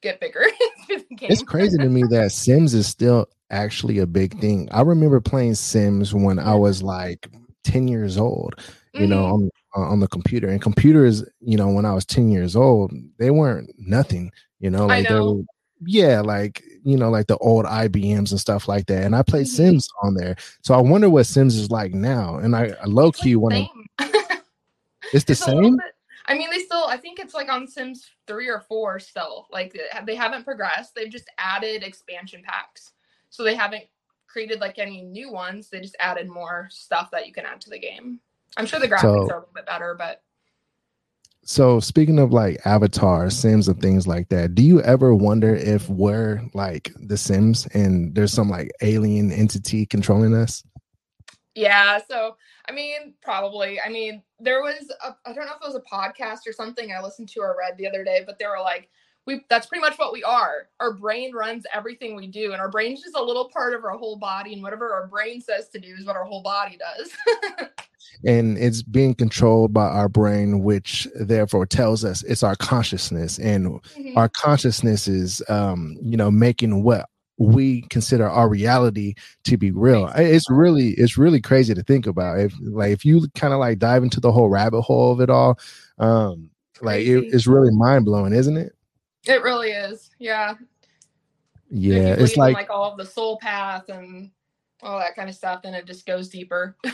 get 0.00 0.20
bigger 0.20 0.44
it's 0.88 1.42
crazy 1.42 1.76
to 1.76 1.88
me 1.88 2.02
that 2.10 2.30
sims 2.30 2.72
is 2.72 2.86
still 2.86 3.26
actually 3.50 3.98
a 3.98 4.06
big 4.06 4.38
thing 4.40 4.68
i 4.70 4.80
remember 4.80 5.20
playing 5.20 5.54
sims 5.54 6.14
when 6.14 6.38
i 6.38 6.54
was 6.54 6.82
like 6.82 7.28
10 7.64 7.88
years 7.88 8.16
old 8.16 8.54
you 8.94 9.00
mm-hmm. 9.00 9.10
know 9.10 9.24
on, 9.24 9.50
on 9.74 10.00
the 10.00 10.08
computer 10.08 10.48
and 10.48 10.62
computers 10.62 11.24
you 11.40 11.56
know 11.56 11.68
when 11.68 11.84
i 11.84 11.92
was 11.92 12.04
10 12.04 12.30
years 12.30 12.54
old 12.54 12.92
they 13.18 13.30
weren't 13.30 13.70
nothing 13.76 14.30
you 14.60 14.70
know 14.70 14.86
like 14.86 15.08
know. 15.08 15.14
they 15.14 15.20
were 15.20 15.42
yeah, 15.84 16.20
like 16.20 16.62
you 16.84 16.96
know, 16.96 17.10
like 17.10 17.26
the 17.26 17.36
old 17.38 17.64
IBMs 17.64 18.30
and 18.30 18.40
stuff 18.40 18.68
like 18.68 18.86
that. 18.86 19.04
And 19.04 19.14
I 19.14 19.22
played 19.22 19.46
mm-hmm. 19.46 19.56
Sims 19.56 19.88
on 20.02 20.14
there, 20.14 20.36
so 20.62 20.74
I 20.74 20.80
wonder 20.80 21.08
what 21.08 21.26
Sims 21.26 21.56
is 21.56 21.70
like 21.70 21.94
now. 21.94 22.36
And 22.36 22.56
I, 22.56 22.74
I 22.82 22.86
low 22.86 23.12
key 23.12 23.36
want 23.36 23.54
to. 23.54 23.66
it's 25.12 25.24
the 25.24 25.32
it's 25.32 25.44
same. 25.44 25.76
Bit, 25.76 25.94
I 26.26 26.34
mean, 26.34 26.50
they 26.50 26.60
still. 26.60 26.86
I 26.86 26.96
think 26.96 27.18
it's 27.18 27.34
like 27.34 27.50
on 27.50 27.66
Sims 27.66 28.10
three 28.26 28.48
or 28.48 28.60
four 28.60 28.98
still. 28.98 29.46
Like 29.50 29.78
they 30.04 30.14
haven't 30.14 30.44
progressed. 30.44 30.94
They've 30.94 31.10
just 31.10 31.30
added 31.38 31.82
expansion 31.82 32.42
packs, 32.44 32.92
so 33.30 33.42
they 33.42 33.54
haven't 33.54 33.84
created 34.26 34.60
like 34.60 34.78
any 34.78 35.02
new 35.02 35.30
ones. 35.30 35.68
They 35.68 35.80
just 35.80 35.96
added 36.00 36.28
more 36.28 36.68
stuff 36.70 37.10
that 37.10 37.26
you 37.26 37.32
can 37.32 37.44
add 37.44 37.60
to 37.62 37.70
the 37.70 37.78
game. 37.78 38.20
I'm 38.56 38.66
sure 38.66 38.80
the 38.80 38.88
graphics 38.88 39.00
so, 39.00 39.08
are 39.08 39.16
a 39.16 39.22
little 39.22 39.48
bit 39.54 39.66
better, 39.66 39.94
but 39.96 40.22
so 41.44 41.80
speaking 41.80 42.18
of 42.18 42.32
like 42.32 42.64
Avatar, 42.64 43.30
Sims, 43.30 43.68
and 43.68 43.80
things 43.80 44.06
like 44.06 44.28
that, 44.28 44.54
do 44.54 44.62
you 44.62 44.80
ever 44.82 45.14
wonder 45.14 45.54
if 45.54 45.88
we're 45.88 46.42
like 46.54 46.92
the 46.96 47.16
Sims 47.16 47.66
and 47.74 48.14
there's 48.14 48.32
some 48.32 48.48
like 48.48 48.70
alien 48.80 49.32
entity 49.32 49.86
controlling 49.86 50.34
us? 50.34 50.62
Yeah. 51.54 51.98
So 52.08 52.36
I 52.68 52.72
mean, 52.72 53.14
probably. 53.22 53.80
I 53.80 53.88
mean, 53.88 54.22
there 54.38 54.62
was 54.62 54.90
a, 55.04 55.16
I 55.26 55.32
don't 55.32 55.46
know 55.46 55.52
if 55.52 55.62
it 55.62 55.66
was 55.66 55.74
a 55.74 55.94
podcast 55.94 56.40
or 56.46 56.52
something 56.52 56.92
I 56.92 57.02
listened 57.02 57.28
to 57.30 57.40
or 57.40 57.56
read 57.58 57.76
the 57.76 57.88
other 57.88 58.04
day, 58.04 58.22
but 58.24 58.38
they 58.38 58.46
were 58.46 58.60
like, 58.60 58.88
we 59.26 59.44
that's 59.48 59.66
pretty 59.66 59.82
much 59.82 59.98
what 59.98 60.12
we 60.12 60.24
are. 60.24 60.68
Our 60.80 60.92
brain 60.92 61.32
runs 61.32 61.64
everything 61.72 62.16
we 62.16 62.26
do, 62.26 62.52
and 62.52 62.60
our 62.60 62.68
brain's 62.68 63.02
just 63.02 63.16
a 63.16 63.22
little 63.22 63.48
part 63.48 63.74
of 63.74 63.84
our 63.84 63.96
whole 63.96 64.16
body, 64.16 64.52
and 64.52 64.62
whatever 64.62 64.92
our 64.92 65.06
brain 65.06 65.40
says 65.40 65.68
to 65.70 65.78
do 65.78 65.94
is 65.98 66.04
what 66.04 66.16
our 66.16 66.24
whole 66.24 66.42
body 66.42 66.76
does. 66.76 67.12
and 68.24 68.58
it's 68.58 68.82
being 68.82 69.14
controlled 69.14 69.72
by 69.72 69.86
our 69.86 70.08
brain, 70.08 70.62
which 70.62 71.08
therefore 71.14 71.66
tells 71.66 72.04
us 72.04 72.22
it's 72.24 72.42
our 72.42 72.56
consciousness, 72.56 73.38
and 73.38 73.66
mm-hmm. 73.66 74.16
our 74.16 74.28
consciousness 74.28 75.08
is, 75.08 75.42
um, 75.48 75.96
you 76.02 76.16
know, 76.16 76.30
making 76.30 76.82
what 76.82 77.08
we 77.38 77.82
consider 77.82 78.28
our 78.28 78.48
reality 78.48 79.14
to 79.42 79.56
be 79.56 79.72
real 79.72 80.06
it's 80.14 80.48
really 80.50 80.90
it's 80.90 81.16
really 81.16 81.40
crazy 81.40 81.74
to 81.74 81.82
think 81.82 82.06
about 82.06 82.38
if 82.38 82.54
like 82.60 82.92
if 82.92 83.04
you 83.06 83.26
kind 83.34 83.54
of 83.54 83.58
like 83.58 83.78
dive 83.78 84.02
into 84.02 84.20
the 84.20 84.30
whole 84.30 84.50
rabbit 84.50 84.82
hole 84.82 85.12
of 85.12 85.20
it 85.20 85.30
all 85.30 85.58
um 85.98 86.50
like 86.82 87.00
it, 87.00 87.24
it's 87.32 87.46
really 87.46 87.70
mind-blowing 87.72 88.34
isn't 88.34 88.58
it 88.58 88.76
it 89.26 89.42
really 89.42 89.70
is. 89.70 90.10
Yeah. 90.18 90.54
Yeah. 91.70 92.14
It's 92.18 92.36
like, 92.36 92.54
like 92.54 92.70
all 92.70 92.90
of 92.90 92.98
the 92.98 93.06
soul 93.06 93.38
path 93.38 93.88
and 93.88 94.30
all 94.82 94.98
that 94.98 95.14
kind 95.14 95.28
of 95.28 95.34
stuff, 95.34 95.62
then 95.62 95.74
it 95.74 95.86
just 95.86 96.06
goes 96.06 96.28
deeper. 96.28 96.76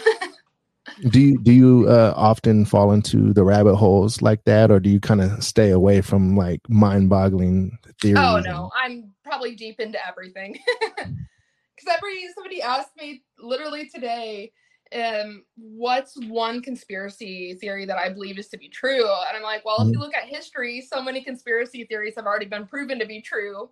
do 1.09 1.21
you 1.21 1.39
do 1.39 1.53
you 1.53 1.87
uh, 1.89 2.13
often 2.17 2.65
fall 2.65 2.93
into 2.93 3.33
the 3.33 3.45
rabbit 3.45 3.77
holes 3.77 4.23
like 4.23 4.43
that 4.45 4.71
or 4.71 4.81
do 4.81 4.91
you 4.91 5.01
kind 5.01 5.21
of 5.21 5.43
stay 5.43 5.71
away 5.71 6.01
from 6.01 6.37
like 6.37 6.61
mind-boggling 6.69 7.77
theories 8.01 8.19
oh 8.19 8.41
no 8.41 8.71
i'm 8.77 9.13
probably 9.25 9.55
deep 9.55 9.81
into 9.81 9.99
everything 10.07 10.59
because 10.97 11.97
every 11.97 12.27
somebody 12.35 12.63
asked 12.63 12.97
me 12.97 13.23
literally 13.39 13.89
today 13.89 14.53
um, 14.95 15.45
what's 15.57 16.17
one 16.29 16.63
conspiracy 16.63 17.55
theory 17.55 17.85
that 17.87 17.99
I 17.99 18.09
believe 18.09 18.39
is 18.39 18.49
to 18.49 18.59
be 18.59 18.69
true? 18.69 19.05
And 19.05 19.37
I'm 19.37 19.43
like, 19.43 19.65
well, 19.65 19.77
if 19.81 19.87
you 19.87 19.93
mm-hmm. 19.93 20.01
look 20.01 20.15
at 20.15 20.25
history, 20.25 20.81
so 20.81 21.03
many 21.03 21.23
conspiracy 21.23 21.85
theories 21.85 22.15
have 22.17 22.25
already 22.25 22.47
been 22.47 22.67
proven 22.67 22.99
to 22.99 23.07
be 23.07 23.21
true. 23.21 23.69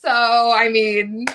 So, 0.00 0.10
I 0.10 0.68
mean, 0.68 1.26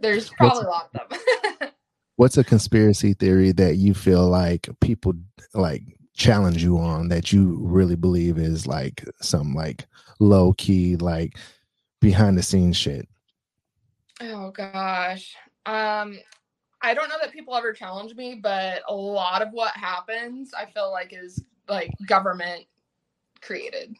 there's 0.00 0.30
probably 0.30 0.66
what's, 0.66 0.66
a 0.66 0.70
lot 0.70 0.90
of 0.94 1.58
them. 1.58 1.70
what's 2.20 2.36
a 2.36 2.44
conspiracy 2.44 3.14
theory 3.14 3.50
that 3.50 3.76
you 3.76 3.94
feel 3.94 4.28
like 4.28 4.68
people 4.82 5.14
like 5.54 5.82
challenge 6.12 6.62
you 6.62 6.76
on 6.76 7.08
that 7.08 7.32
you 7.32 7.56
really 7.62 7.96
believe 7.96 8.36
is 8.36 8.66
like 8.66 9.02
some 9.22 9.54
like 9.54 9.86
low 10.18 10.52
key, 10.52 10.96
like 10.96 11.38
behind 11.98 12.36
the 12.36 12.42
scenes 12.42 12.76
shit? 12.76 13.08
Oh 14.20 14.50
gosh. 14.50 15.34
Um, 15.64 16.18
I 16.82 16.92
don't 16.92 17.08
know 17.08 17.16
that 17.22 17.32
people 17.32 17.56
ever 17.56 17.72
challenge 17.72 18.14
me, 18.14 18.34
but 18.34 18.82
a 18.86 18.94
lot 18.94 19.40
of 19.40 19.48
what 19.52 19.74
happens, 19.74 20.52
I 20.52 20.66
feel 20.66 20.90
like, 20.90 21.14
is 21.14 21.42
like 21.70 21.90
government 22.04 22.66
created. 23.40 23.96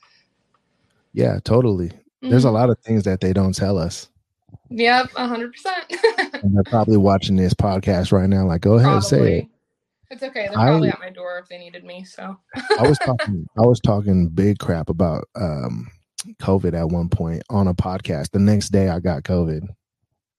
Yeah, 1.15 1.39
totally. 1.43 1.89
Mm-hmm. 1.89 2.29
There's 2.29 2.45
a 2.45 2.49
mm-hmm. 2.49 2.57
lot 2.57 2.69
of 2.69 2.79
things 2.81 3.05
that 3.05 3.23
they 3.23 3.33
don't 3.33 3.55
tell 3.55 3.79
us. 3.79 4.10
Yep, 4.71 5.11
hundred 5.13 5.53
percent. 5.53 5.85
And 6.43 6.57
they're 6.57 6.63
probably 6.65 6.97
watching 6.97 7.37
this 7.37 7.53
podcast 7.53 8.13
right 8.13 8.29
now. 8.29 8.47
Like, 8.47 8.63
go 8.63 8.75
ahead, 8.75 8.87
probably. 8.87 9.03
say 9.03 9.39
it. 9.41 9.47
It's 10.11 10.23
okay. 10.23 10.45
They're 10.45 10.53
probably 10.53 10.89
I, 10.89 10.93
at 10.93 11.01
my 11.01 11.11
door 11.11 11.39
if 11.39 11.49
they 11.49 11.59
needed 11.59 11.85
me. 11.85 12.05
So 12.05 12.37
I 12.79 12.89
was 12.89 12.99
talking. 13.05 13.47
I 13.59 13.67
was 13.67 13.79
talking 13.81 14.29
big 14.29 14.59
crap 14.59 14.89
about 14.89 15.29
um 15.35 15.91
COVID 16.41 16.75
at 16.75 16.89
one 16.89 17.09
point 17.09 17.43
on 17.51 17.69
a 17.69 17.75
podcast. 17.75 18.31
The 18.31 18.39
next 18.39 18.71
day, 18.71 18.89
I 18.89 19.01
got 19.01 19.25
COVID. 19.25 19.67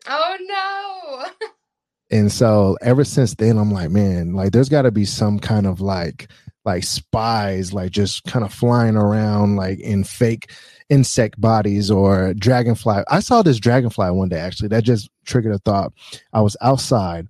Oh 0.08 0.38
no. 0.41 1.48
and 2.17 2.32
so 2.32 2.78
ever 2.82 3.04
since 3.04 3.36
then, 3.36 3.58
I'm 3.58 3.72
like, 3.72 3.91
man, 3.91 4.34
like 4.34 4.52
there's 4.52 4.70
got 4.70 4.84
to 4.84 4.91
be 4.91 5.06
some 5.06 5.39
kind 5.39 5.67
of 5.67 5.82
like 5.82 6.32
like 6.65 6.84
spies, 6.84 7.74
like 7.74 7.91
just 7.91 8.24
kind 8.26 8.45
of 8.45 8.54
flying 8.54 8.95
around 8.95 9.56
like 9.56 9.80
in 9.80 10.04
fake 10.04 10.52
insect 10.89 11.39
bodies 11.39 11.89
or 11.89 12.34
dragonfly. 12.36 13.04
I 13.10 13.19
saw 13.19 13.41
this 13.41 13.60
dragonfly 13.60 14.12
one 14.12 14.30
day 14.30 14.39
actually. 14.39 14.69
That 14.69 14.84
just 14.84 15.10
triggered 15.26 15.56
a 15.56 15.60
thought. 15.60 15.93
I 16.34 16.41
was 16.41 16.58
outside 16.62 17.28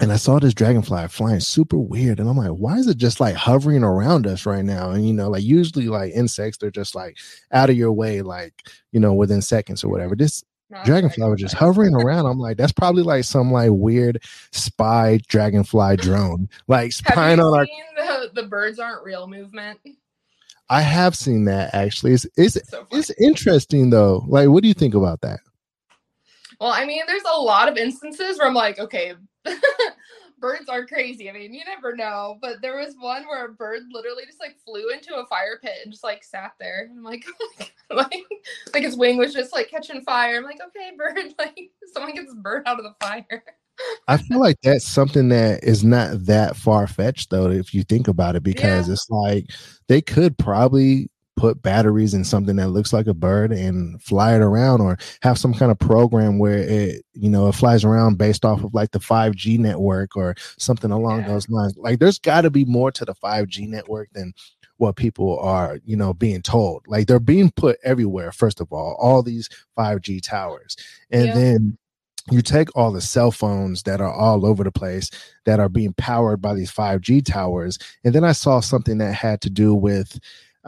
and 0.00 0.12
I 0.12 0.16
saw 0.16 0.38
this 0.38 0.54
dragonfly 0.54 1.08
flying 1.08 1.40
super 1.40 1.76
weird. 1.76 2.20
And 2.20 2.28
I'm 2.28 2.36
like, 2.36 2.50
why 2.50 2.76
is 2.76 2.86
it 2.86 2.98
just 2.98 3.20
like 3.20 3.34
hovering 3.34 3.82
around 3.82 4.26
us 4.26 4.46
right 4.46 4.64
now? 4.64 4.90
And 4.90 5.06
you 5.06 5.12
know, 5.12 5.28
like 5.28 5.42
usually 5.42 5.88
like 5.88 6.12
insects, 6.12 6.58
they're 6.58 6.70
just 6.70 6.94
like 6.94 7.16
out 7.52 7.70
of 7.70 7.76
your 7.76 7.92
way, 7.92 8.22
like, 8.22 8.54
you 8.92 9.00
know, 9.00 9.12
within 9.12 9.42
seconds 9.42 9.82
or 9.82 9.88
whatever. 9.88 10.14
This 10.14 10.44
dragonfly 10.84 11.28
was 11.28 11.40
just 11.40 11.54
hovering 11.54 11.94
around. 11.94 12.26
I'm 12.26 12.38
like, 12.38 12.56
that's 12.56 12.72
probably 12.72 13.02
like 13.02 13.24
some 13.24 13.52
like 13.52 13.70
weird 13.72 14.22
spy 14.52 15.18
dragonfly 15.28 15.96
drone, 15.96 16.48
like 16.66 16.92
spying 16.92 17.40
on 17.40 17.58
our 17.58 17.66
the, 17.96 18.30
the 18.34 18.42
birds 18.44 18.78
aren't 18.78 19.04
real 19.04 19.26
movement. 19.26 19.78
I 20.70 20.82
have 20.82 21.16
seen 21.16 21.46
that 21.46 21.74
actually. 21.74 22.12
It's 22.12 22.26
it's 22.36 22.68
so 22.68 22.86
it's 22.90 23.10
interesting 23.18 23.90
though. 23.90 24.24
Like, 24.28 24.48
what 24.48 24.62
do 24.62 24.68
you 24.68 24.74
think 24.74 24.94
about 24.94 25.20
that? 25.22 25.40
Well, 26.60 26.72
I 26.72 26.84
mean, 26.84 27.02
there's 27.06 27.22
a 27.32 27.40
lot 27.40 27.68
of 27.68 27.76
instances 27.76 28.38
where 28.38 28.48
I'm 28.48 28.54
like, 28.54 28.78
okay, 28.78 29.14
birds 30.40 30.68
are 30.68 30.86
crazy. 30.86 31.28
I 31.28 31.32
mean, 31.32 31.54
you 31.54 31.64
never 31.64 31.94
know. 31.94 32.38
But 32.40 32.60
there 32.62 32.76
was 32.76 32.94
one 32.98 33.24
where 33.24 33.46
a 33.46 33.52
bird 33.52 33.82
literally 33.90 34.24
just 34.26 34.40
like 34.40 34.56
flew 34.64 34.90
into 34.90 35.16
a 35.16 35.26
fire 35.26 35.58
pit 35.62 35.76
and 35.82 35.92
just 35.92 36.04
like 36.04 36.24
sat 36.24 36.52
there. 36.58 36.90
I'm 36.90 37.02
like, 37.02 37.24
oh 37.90 37.96
like, 37.96 38.24
like 38.72 38.82
his 38.82 38.96
wing 38.96 39.18
was 39.18 39.32
just 39.32 39.52
like 39.52 39.70
catching 39.70 40.02
fire. 40.02 40.38
I'm 40.38 40.44
like, 40.44 40.60
okay, 40.68 40.92
bird, 40.96 41.34
like 41.38 41.70
someone 41.92 42.14
gets 42.14 42.34
bird 42.34 42.62
out 42.66 42.78
of 42.78 42.84
the 42.84 42.94
fire. 43.04 43.44
I 44.08 44.16
feel 44.16 44.40
like 44.40 44.56
that's 44.62 44.86
something 44.86 45.28
that 45.28 45.62
is 45.62 45.84
not 45.84 46.26
that 46.26 46.56
far 46.56 46.86
fetched 46.86 47.30
though, 47.30 47.50
if 47.50 47.72
you 47.72 47.84
think 47.84 48.08
about 48.08 48.34
it, 48.34 48.42
because 48.42 48.88
yeah. 48.88 48.92
it's 48.92 49.08
like 49.08 49.50
they 49.86 50.00
could 50.00 50.36
probably 50.36 51.10
put 51.38 51.62
batteries 51.62 52.14
in 52.14 52.24
something 52.24 52.56
that 52.56 52.70
looks 52.70 52.92
like 52.92 53.06
a 53.06 53.14
bird 53.14 53.52
and 53.52 54.02
fly 54.02 54.34
it 54.34 54.42
around 54.42 54.80
or 54.80 54.98
have 55.22 55.38
some 55.38 55.54
kind 55.54 55.70
of 55.70 55.78
program 55.78 56.40
where 56.40 56.58
it 56.58 57.04
you 57.14 57.30
know 57.30 57.46
it 57.46 57.54
flies 57.54 57.84
around 57.84 58.18
based 58.18 58.44
off 58.44 58.64
of 58.64 58.74
like 58.74 58.90
the 58.90 58.98
5G 58.98 59.56
network 59.56 60.16
or 60.16 60.34
something 60.58 60.90
along 60.90 61.20
yeah. 61.20 61.28
those 61.28 61.48
lines 61.48 61.76
like 61.76 62.00
there's 62.00 62.18
got 62.18 62.40
to 62.40 62.50
be 62.50 62.64
more 62.64 62.90
to 62.90 63.04
the 63.04 63.14
5G 63.14 63.68
network 63.68 64.08
than 64.12 64.32
what 64.78 64.96
people 64.96 65.38
are 65.38 65.78
you 65.84 65.96
know 65.96 66.12
being 66.12 66.42
told 66.42 66.84
like 66.88 67.06
they're 67.06 67.20
being 67.20 67.52
put 67.52 67.78
everywhere 67.84 68.32
first 68.32 68.60
of 68.60 68.72
all 68.72 68.96
all 68.98 69.22
these 69.22 69.48
5G 69.78 70.20
towers 70.20 70.76
and 71.12 71.26
yeah. 71.26 71.34
then 71.34 71.78
you 72.32 72.42
take 72.42 72.68
all 72.76 72.90
the 72.90 73.00
cell 73.00 73.30
phones 73.30 73.84
that 73.84 74.00
are 74.00 74.12
all 74.12 74.44
over 74.44 74.64
the 74.64 74.72
place 74.72 75.08
that 75.46 75.60
are 75.60 75.68
being 75.68 75.94
powered 75.94 76.42
by 76.42 76.52
these 76.52 76.72
5G 76.72 77.24
towers 77.24 77.78
and 78.02 78.12
then 78.12 78.24
I 78.24 78.32
saw 78.32 78.58
something 78.58 78.98
that 78.98 79.14
had 79.14 79.40
to 79.42 79.50
do 79.50 79.72
with 79.72 80.18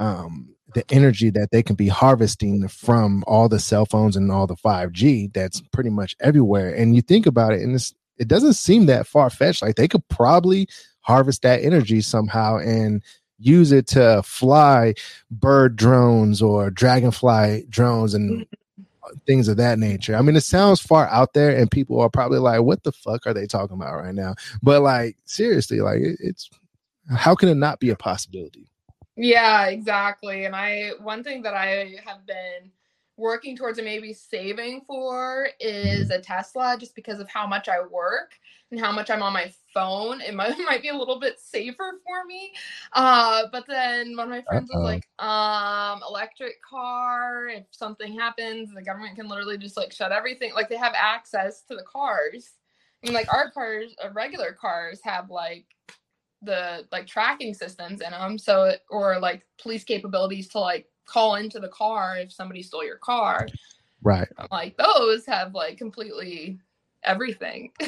um, 0.00 0.48
the 0.74 0.84
energy 0.90 1.30
that 1.30 1.50
they 1.50 1.62
can 1.62 1.76
be 1.76 1.88
harvesting 1.88 2.66
from 2.68 3.24
all 3.26 3.48
the 3.48 3.58
cell 3.58 3.86
phones 3.86 4.16
and 4.16 4.30
all 4.30 4.46
the 4.46 4.56
5G 4.56 5.32
that's 5.32 5.60
pretty 5.72 5.90
much 5.90 6.16
everywhere. 6.20 6.74
And 6.74 6.94
you 6.94 7.02
think 7.02 7.26
about 7.26 7.52
it, 7.52 7.60
and 7.62 7.74
it's, 7.74 7.94
it 8.18 8.28
doesn't 8.28 8.54
seem 8.54 8.86
that 8.86 9.06
far 9.06 9.30
fetched. 9.30 9.62
Like 9.62 9.76
they 9.76 9.88
could 9.88 10.06
probably 10.08 10.68
harvest 11.00 11.42
that 11.42 11.62
energy 11.62 12.00
somehow 12.00 12.58
and 12.58 13.02
use 13.38 13.72
it 13.72 13.86
to 13.88 14.22
fly 14.22 14.94
bird 15.30 15.74
drones 15.76 16.42
or 16.42 16.70
dragonfly 16.70 17.64
drones 17.70 18.12
and 18.12 18.42
mm-hmm. 18.42 19.14
things 19.26 19.48
of 19.48 19.56
that 19.56 19.78
nature. 19.78 20.14
I 20.14 20.22
mean, 20.22 20.36
it 20.36 20.42
sounds 20.42 20.80
far 20.80 21.08
out 21.08 21.32
there, 21.32 21.56
and 21.56 21.70
people 21.70 22.00
are 22.00 22.10
probably 22.10 22.38
like, 22.38 22.62
"What 22.62 22.84
the 22.84 22.92
fuck 22.92 23.26
are 23.26 23.34
they 23.34 23.46
talking 23.46 23.76
about 23.76 23.94
right 23.94 24.14
now?" 24.14 24.34
But 24.62 24.82
like, 24.82 25.16
seriously, 25.24 25.80
like 25.80 26.00
it's 26.02 26.50
how 27.16 27.34
can 27.34 27.48
it 27.48 27.56
not 27.56 27.80
be 27.80 27.90
a 27.90 27.96
possibility? 27.96 28.70
Yeah, 29.16 29.66
exactly. 29.66 30.44
And 30.44 30.54
I 30.56 30.92
one 31.00 31.22
thing 31.24 31.42
that 31.42 31.54
I 31.54 31.96
have 32.04 32.26
been 32.26 32.70
working 33.16 33.54
towards 33.56 33.78
and 33.78 33.84
maybe 33.84 34.14
saving 34.14 34.80
for 34.86 35.48
is 35.60 36.10
a 36.10 36.18
Tesla 36.20 36.76
just 36.80 36.94
because 36.94 37.20
of 37.20 37.28
how 37.28 37.46
much 37.46 37.68
I 37.68 37.82
work 37.82 38.32
and 38.70 38.80
how 38.80 38.90
much 38.92 39.10
I'm 39.10 39.22
on 39.22 39.32
my 39.34 39.52
phone. 39.74 40.20
It 40.22 40.34
might, 40.34 40.56
might 40.66 40.82
be 40.82 40.88
a 40.88 40.96
little 40.96 41.20
bit 41.20 41.38
safer 41.38 42.00
for 42.06 42.24
me. 42.24 42.52
Uh, 42.94 43.42
but 43.52 43.66
then 43.68 44.16
one 44.16 44.28
of 44.28 44.30
my 44.30 44.42
friends 44.42 44.70
Uh-oh. 44.70 44.80
was 44.80 44.84
like, 44.84 45.08
um, 45.24 46.00
electric 46.08 46.62
car, 46.62 47.48
if 47.48 47.64
something 47.72 48.18
happens, 48.18 48.72
the 48.74 48.82
government 48.82 49.16
can 49.16 49.28
literally 49.28 49.58
just 49.58 49.76
like 49.76 49.92
shut 49.92 50.12
everything. 50.12 50.54
Like 50.54 50.70
they 50.70 50.76
have 50.76 50.94
access 50.96 51.62
to 51.62 51.76
the 51.76 51.84
cars. 51.84 52.52
I 53.02 53.06
mean, 53.06 53.14
like 53.14 53.32
our 53.32 53.50
cars, 53.50 53.94
uh, 54.02 54.10
regular 54.12 54.52
cars 54.58 55.00
have 55.04 55.30
like 55.30 55.66
the 56.42 56.86
like 56.90 57.06
tracking 57.06 57.52
systems 57.52 58.00
in 58.00 58.10
them 58.12 58.38
so 58.38 58.72
or 58.88 59.18
like 59.18 59.42
police 59.60 59.84
capabilities 59.84 60.48
to 60.48 60.58
like 60.58 60.86
call 61.06 61.34
into 61.36 61.60
the 61.60 61.68
car 61.68 62.16
if 62.18 62.32
somebody 62.32 62.62
stole 62.62 62.84
your 62.84 62.98
car. 62.98 63.46
Right. 64.02 64.28
Like 64.50 64.76
those 64.78 65.26
have 65.26 65.54
like 65.54 65.76
completely 65.76 66.58
everything. 67.04 67.72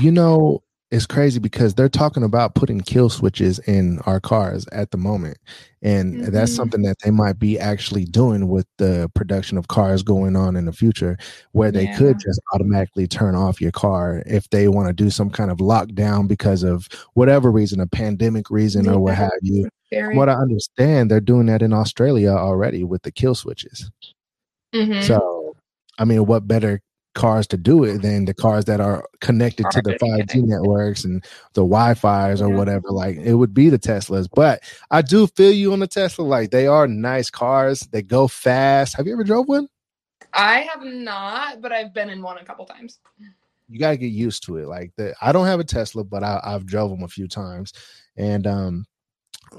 You 0.00 0.12
know 0.12 0.62
it's 0.90 1.06
crazy 1.06 1.38
because 1.38 1.74
they're 1.74 1.88
talking 1.88 2.22
about 2.22 2.54
putting 2.54 2.80
kill 2.80 3.10
switches 3.10 3.58
in 3.60 3.98
our 4.00 4.20
cars 4.20 4.66
at 4.72 4.90
the 4.90 4.96
moment 4.96 5.36
and 5.82 6.14
mm-hmm. 6.14 6.30
that's 6.32 6.54
something 6.54 6.82
that 6.82 6.96
they 7.04 7.10
might 7.10 7.38
be 7.38 7.58
actually 7.58 8.04
doing 8.04 8.48
with 8.48 8.66
the 8.78 9.10
production 9.14 9.58
of 9.58 9.68
cars 9.68 10.02
going 10.02 10.34
on 10.34 10.56
in 10.56 10.64
the 10.64 10.72
future 10.72 11.16
where 11.52 11.70
they 11.70 11.84
yeah. 11.84 11.96
could 11.96 12.18
just 12.18 12.40
automatically 12.54 13.06
turn 13.06 13.34
off 13.34 13.60
your 13.60 13.70
car 13.70 14.22
if 14.26 14.48
they 14.50 14.68
want 14.68 14.88
to 14.88 14.92
do 14.94 15.10
some 15.10 15.30
kind 15.30 15.50
of 15.50 15.58
lockdown 15.58 16.26
because 16.26 16.62
of 16.62 16.88
whatever 17.14 17.50
reason 17.50 17.80
a 17.80 17.86
pandemic 17.86 18.50
reason 18.50 18.84
yeah. 18.86 18.92
or 18.92 19.00
what 19.00 19.14
have 19.14 19.30
you 19.42 19.68
Very. 19.90 20.16
what 20.16 20.28
i 20.28 20.34
understand 20.34 21.10
they're 21.10 21.20
doing 21.20 21.46
that 21.46 21.62
in 21.62 21.72
australia 21.72 22.30
already 22.30 22.82
with 22.82 23.02
the 23.02 23.12
kill 23.12 23.34
switches 23.34 23.90
mm-hmm. 24.74 25.02
so 25.02 25.54
i 25.98 26.04
mean 26.04 26.24
what 26.24 26.48
better 26.48 26.80
cars 27.18 27.48
to 27.48 27.56
do 27.56 27.82
it 27.82 28.00
than 28.00 28.24
the 28.24 28.32
cars 28.32 28.64
that 28.66 28.80
are 28.80 29.04
connected 29.20 29.66
to 29.72 29.82
the 29.82 29.94
5G 29.94 30.44
networks 30.44 31.04
and 31.04 31.24
the 31.54 31.62
Wi-Fi's 31.62 32.40
or 32.40 32.48
whatever. 32.48 32.88
Like 32.90 33.16
it 33.16 33.34
would 33.34 33.52
be 33.52 33.68
the 33.68 33.78
Teslas. 33.78 34.28
But 34.32 34.62
I 34.90 35.02
do 35.02 35.26
feel 35.26 35.50
you 35.50 35.72
on 35.72 35.80
the 35.80 35.88
Tesla. 35.88 36.22
Like 36.22 36.50
they 36.50 36.68
are 36.68 36.86
nice 36.86 37.28
cars. 37.28 37.80
They 37.80 38.02
go 38.02 38.28
fast. 38.28 38.96
Have 38.96 39.06
you 39.06 39.12
ever 39.12 39.24
drove 39.24 39.48
one? 39.48 39.68
I 40.32 40.60
have 40.60 40.82
not, 40.84 41.60
but 41.60 41.72
I've 41.72 41.92
been 41.92 42.08
in 42.08 42.22
one 42.22 42.38
a 42.38 42.44
couple 42.44 42.64
times. 42.64 43.00
You 43.68 43.78
gotta 43.78 43.96
get 43.96 44.06
used 44.06 44.44
to 44.44 44.56
it. 44.58 44.68
Like 44.68 44.92
the 44.96 45.14
I 45.20 45.32
don't 45.32 45.46
have 45.46 45.60
a 45.60 45.64
Tesla, 45.64 46.04
but 46.04 46.22
I, 46.22 46.40
I've 46.42 46.66
drove 46.66 46.90
them 46.90 47.02
a 47.02 47.08
few 47.08 47.26
times, 47.26 47.72
and 48.16 48.46
um, 48.46 48.86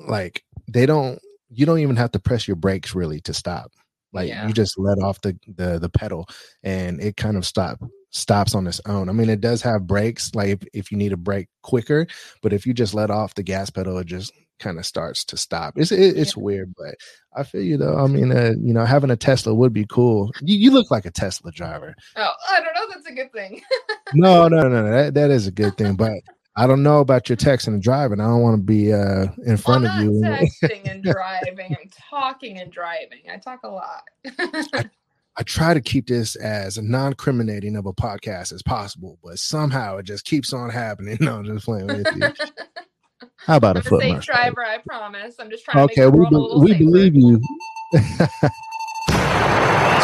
like 0.08 0.44
they 0.68 0.86
don't. 0.86 1.20
You 1.52 1.66
don't 1.66 1.80
even 1.80 1.96
have 1.96 2.12
to 2.12 2.20
press 2.20 2.48
your 2.48 2.56
brakes 2.56 2.94
really 2.94 3.22
to 3.22 3.34
stop. 3.34 3.72
Like 4.14 4.30
yeah. 4.30 4.48
you 4.48 4.54
just 4.54 4.78
let 4.78 5.00
off 5.00 5.22
the, 5.22 5.38
the 5.56 5.80
the 5.80 5.90
pedal 5.90 6.28
and 6.64 7.00
it 7.02 7.16
kind 7.18 7.38
of 7.38 7.46
stop 7.46 7.80
stops 8.12 8.56
on 8.56 8.66
its 8.68 8.82
own. 8.86 9.10
I 9.10 9.12
mean, 9.12 9.30
it 9.30 9.42
does 9.42 9.62
have 9.62 9.88
brakes, 9.88 10.34
like 10.34 10.50
if, 10.50 10.60
if 10.74 10.92
you 10.92 10.98
need 10.98 11.14
a 11.14 11.18
brake 11.18 11.48
quicker, 11.62 12.08
but 12.42 12.54
if 12.54 12.66
you 12.66 12.74
just 12.74 12.94
let 12.94 13.12
off 13.12 13.36
the 13.36 13.44
gas 13.44 13.70
pedal, 13.70 13.98
it 14.00 14.08
just 14.08 14.34
kind 14.60 14.78
of 14.78 14.86
starts 14.86 15.24
to 15.26 15.38
stop. 15.38 15.74
It's 15.78 15.92
it, 15.92 16.18
it's 16.18 16.36
yeah. 16.36 16.44
weird, 16.44 16.74
but 16.78 16.96
I 17.36 17.44
feel 17.44 17.62
you 17.62 17.78
though. 17.78 17.98
I 17.98 18.08
mean, 18.08 18.32
uh, 18.32 18.54
you 18.60 18.74
know, 18.74 18.86
having 18.86 19.12
a 19.12 19.16
Tesla 19.16 19.54
would 19.54 19.74
be 19.74 19.86
cool. 19.86 20.32
You, 20.42 20.58
you 20.58 20.72
look 20.72 20.92
like 20.92 21.06
a 21.06 21.12
Tesla 21.12 21.52
driver. 21.52 21.96
Oh, 22.16 22.32
I 22.50 22.62
don't 22.62 22.74
know. 22.74 22.94
That's 22.94 23.08
a 23.08 23.14
good 23.14 23.32
thing. 23.32 23.62
no, 24.14 24.48
no, 24.48 24.68
no, 24.68 24.84
no. 24.84 24.92
That 24.92 25.14
that 25.14 25.32
is 25.32 25.48
a 25.48 25.52
good 25.52 25.78
thing, 25.78 25.96
but 25.96 26.14
I 26.56 26.68
don't 26.68 26.84
know 26.84 27.00
about 27.00 27.30
your 27.30 27.38
texting 27.38 27.68
and 27.68 27.82
driving. 27.82 28.20
I 28.20 28.26
don't 28.26 28.42
want 28.42 28.58
to 28.58 28.64
be 28.64 28.92
uh, 28.92 29.28
in 29.46 29.58
front 29.58 29.86
of 29.86 30.04
you. 30.04 30.12
Texting 30.24 30.90
and 30.90 31.04
driving. 31.04 31.78
I'm 31.80 31.90
talking 32.10 32.60
and 32.60 32.72
driving. 32.72 33.22
I 33.32 33.38
talk 33.38 33.62
a 33.64 33.70
lot. 33.70 34.04
I, 34.38 34.90
I, 35.38 35.44
try 35.44 35.74
to 35.74 35.80
keep 35.80 36.08
this 36.08 36.36
as 36.36 36.78
non-criminating 36.78 37.78
of 37.78 37.86
a 37.86 37.94
podcast 37.94 38.52
as 38.52 38.62
possible, 38.62 39.20
but 39.24 39.40
somehow 39.40 39.98
it 39.98 40.04
just 40.04 40.26
keeps 40.26 40.52
on 40.52 40.70
happening. 40.70 41.18
No, 41.22 41.38
I'm 41.38 41.46
just 41.46 41.66
playing 41.66 41.88
with 41.88 42.08
you. 42.16 42.34
How 43.38 43.58
about 43.58 43.78
I'm 43.78 43.82
a 43.82 43.84
foot 43.84 44.02
safe 44.02 44.24
driver? 44.24 44.66
I 44.66 44.80
promise. 44.80 45.36
I'm 45.40 45.50
just 45.50 45.64
trying. 45.64 45.88
To 45.88 45.94
Okay, 45.94 46.08
we 46.08 46.28
be, 46.30 46.36
we 46.60 46.78
believe 46.78 47.16
you. 47.16 47.40
Let's 47.94 48.08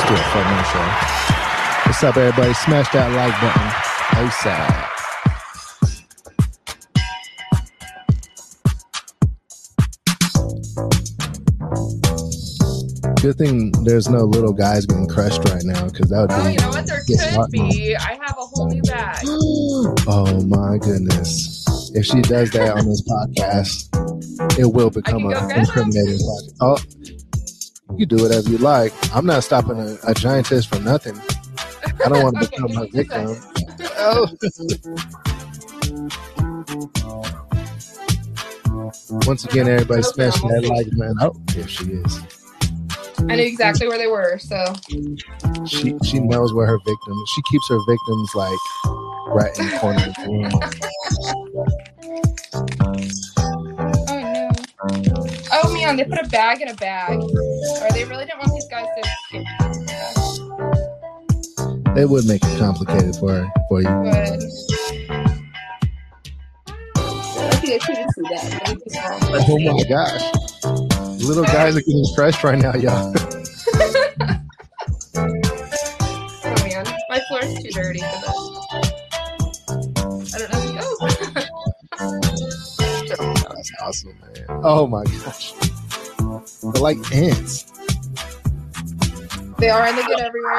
do 0.08 0.14
a 0.14 0.24
fun 0.32 0.64
show. 0.72 0.86
What's 1.86 2.04
up, 2.04 2.18
everybody? 2.18 2.54
Smash 2.54 2.90
that 2.94 3.12
like 3.12 3.34
button. 3.42 4.30
ASAP. 4.30 4.95
Good 13.26 13.40
thing 13.40 13.72
there's 13.84 14.08
no 14.08 14.20
little 14.20 14.54
guys 14.54 14.86
getting 14.86 15.08
crushed 15.08 15.44
right 15.50 15.64
now 15.64 15.86
because 15.86 16.12
that 16.12 16.22
would 16.22 16.30
be. 16.30 16.36
Oh, 16.36 16.48
you 16.48 16.60
know 16.60 16.70
what? 16.70 16.86
There 16.86 17.02
could 17.02 17.52
be. 17.52 17.96
I 17.96 18.20
have 18.22 18.38
a 18.38 18.46
whole 18.46 18.68
new 18.68 18.84
bag. 18.84 19.18
oh 19.26 20.44
my 20.46 20.78
goodness! 20.78 21.66
If 21.96 22.06
she 22.06 22.22
does 22.22 22.52
that 22.52 22.78
on 22.78 22.88
this 22.88 23.02
podcast, 23.02 24.60
it 24.60 24.72
will 24.72 24.92
become 24.92 25.26
an 25.26 25.32
incriminating 25.60 26.20
podcast. 26.20 26.54
Oh, 26.62 26.78
You 27.98 28.06
do 28.06 28.18
whatever 28.18 28.48
you 28.48 28.60
like. 28.60 28.94
I'm 29.16 29.26
not 29.26 29.44
stopping 29.44 29.80
a, 29.80 29.98
a 30.06 30.14
giantess 30.14 30.68
for 30.68 30.78
nothing. 30.82 31.20
I 32.06 32.10
don't 32.10 32.22
want 32.22 32.38
to 32.40 32.46
Okay, 32.46 32.58
become 32.62 32.78
a 32.78 32.86
give 32.86 32.94
me 32.94 33.06
two 33.06 33.26
victim. 33.26 33.42
Oh. 33.98 34.28
Once 39.26 39.46
again, 39.46 39.68
everybody 39.68 40.04
smashing 40.04 40.48
that 40.48 40.66
like 40.66 40.86
man. 40.92 41.16
Oh, 41.20 41.34
there 41.56 41.68
she 41.68 41.86
is. 41.86 42.45
I 43.30 43.36
knew 43.36 43.44
exactly 43.44 43.88
where 43.88 43.98
they 43.98 44.08
were, 44.08 44.38
so 44.38 44.74
She 45.66 45.96
she 46.04 46.20
knows 46.20 46.54
where 46.54 46.68
her 46.68 46.78
victims. 46.86 47.30
She 47.36 47.42
keeps 47.44 47.68
her 47.70 47.80
victims 47.88 48.36
like 48.36 48.60
right 49.28 49.58
in 49.58 49.68
the 49.68 49.78
corner 49.80 50.06
of 50.06 50.14
the 50.16 50.28
room. 50.30 50.52
oh 54.10 54.98
no. 55.02 55.26
Oh 55.52 55.74
man, 55.74 55.98
they 55.98 56.04
put 56.04 56.20
a 56.20 56.28
bag 56.30 56.62
in 56.62 56.68
a 56.70 56.74
bag. 56.76 57.20
Or 57.20 57.90
they 57.92 58.04
really 58.04 58.26
didn't 58.26 58.40
want 58.40 58.54
these 58.54 58.68
guys 58.68 58.88
to 58.96 59.02
They 61.96 62.06
would 62.06 62.26
make 62.26 62.44
it 62.44 62.60
complicated 62.60 63.16
for 63.16 63.50
for 63.70 63.82
you. 63.82 63.88
Good. 63.88 64.44
I 67.38 67.56
think 67.58 67.82
I 67.82 67.86
couldn't 67.86 68.12
see 68.12 68.22
that. 68.22 68.44
Let 68.52 68.70
me 68.70 68.82
just 68.84 69.50
roll. 69.50 69.58
Oh 69.60 69.74
my 69.74 69.84
gosh. 69.90 70.85
Little 71.26 71.44
guys 71.44 71.76
are 71.76 71.82
getting 71.82 72.04
stressed 72.04 72.44
right 72.44 72.60
now, 72.60 72.76
y'all. 72.76 73.12
Uh, 73.12 74.38
oh 76.46 76.56
man, 76.64 76.86
my 77.10 77.20
floor's 77.28 77.52
too 77.64 77.72
dirty 77.72 78.00
for 78.00 78.20
this. 78.22 78.36
I 80.36 80.38
don't 80.38 80.52
know. 80.52 80.96
Oh. 83.18 83.34
That's 83.56 83.72
awesome, 83.82 84.20
man. 84.22 84.46
Oh 84.64 84.86
my 84.86 85.04
gosh. 85.04 85.54
They're 86.62 86.82
like 86.82 86.98
ants. 87.12 87.72
they 89.58 89.70
are 89.70 89.84
and 89.84 89.98
they 89.98 90.04
get 90.04 90.20
everywhere. 90.20 90.58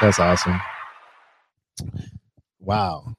That's 0.00 0.18
awesome. 0.18 0.58
Wow. 2.60 3.14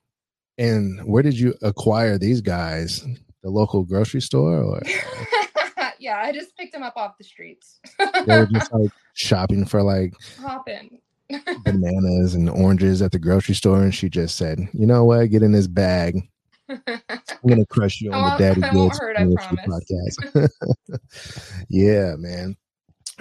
And 0.61 1.03
where 1.07 1.23
did 1.23 1.39
you 1.39 1.55
acquire 1.63 2.19
these 2.19 2.39
guys? 2.39 3.03
The 3.41 3.49
local 3.49 3.81
grocery 3.83 4.21
store 4.21 4.61
or 4.61 4.81
yeah, 5.99 6.21
I 6.23 6.31
just 6.31 6.55
picked 6.55 6.73
them 6.73 6.83
up 6.83 6.93
off 6.95 7.17
the 7.17 7.23
streets. 7.23 7.79
they 7.97 8.37
were 8.37 8.45
just 8.45 8.71
like 8.71 8.91
shopping 9.15 9.65
for 9.65 9.81
like 9.81 10.13
Hop 10.39 10.69
in. 10.69 10.99
bananas 11.65 12.35
and 12.35 12.47
oranges 12.47 13.01
at 13.01 13.11
the 13.11 13.17
grocery 13.17 13.55
store 13.55 13.81
and 13.81 13.95
she 13.95 14.07
just 14.07 14.35
said, 14.35 14.59
"You 14.73 14.85
know 14.85 15.03
what? 15.03 15.31
Get 15.31 15.41
in 15.41 15.51
this 15.51 15.65
bag. 15.65 16.29
I'm 16.69 16.79
gonna 17.47 17.65
crush 17.65 17.99
you 17.99 18.11
on 18.13 18.37
the 18.37 18.37
Daddy 18.37 18.61
I 18.61 18.71
won't 18.75 18.91
Goods 18.91 18.99
hurt, 18.99 19.17
I 19.17 19.23
podcast." 19.23 20.49
yeah, 21.69 22.13
man. 22.19 22.55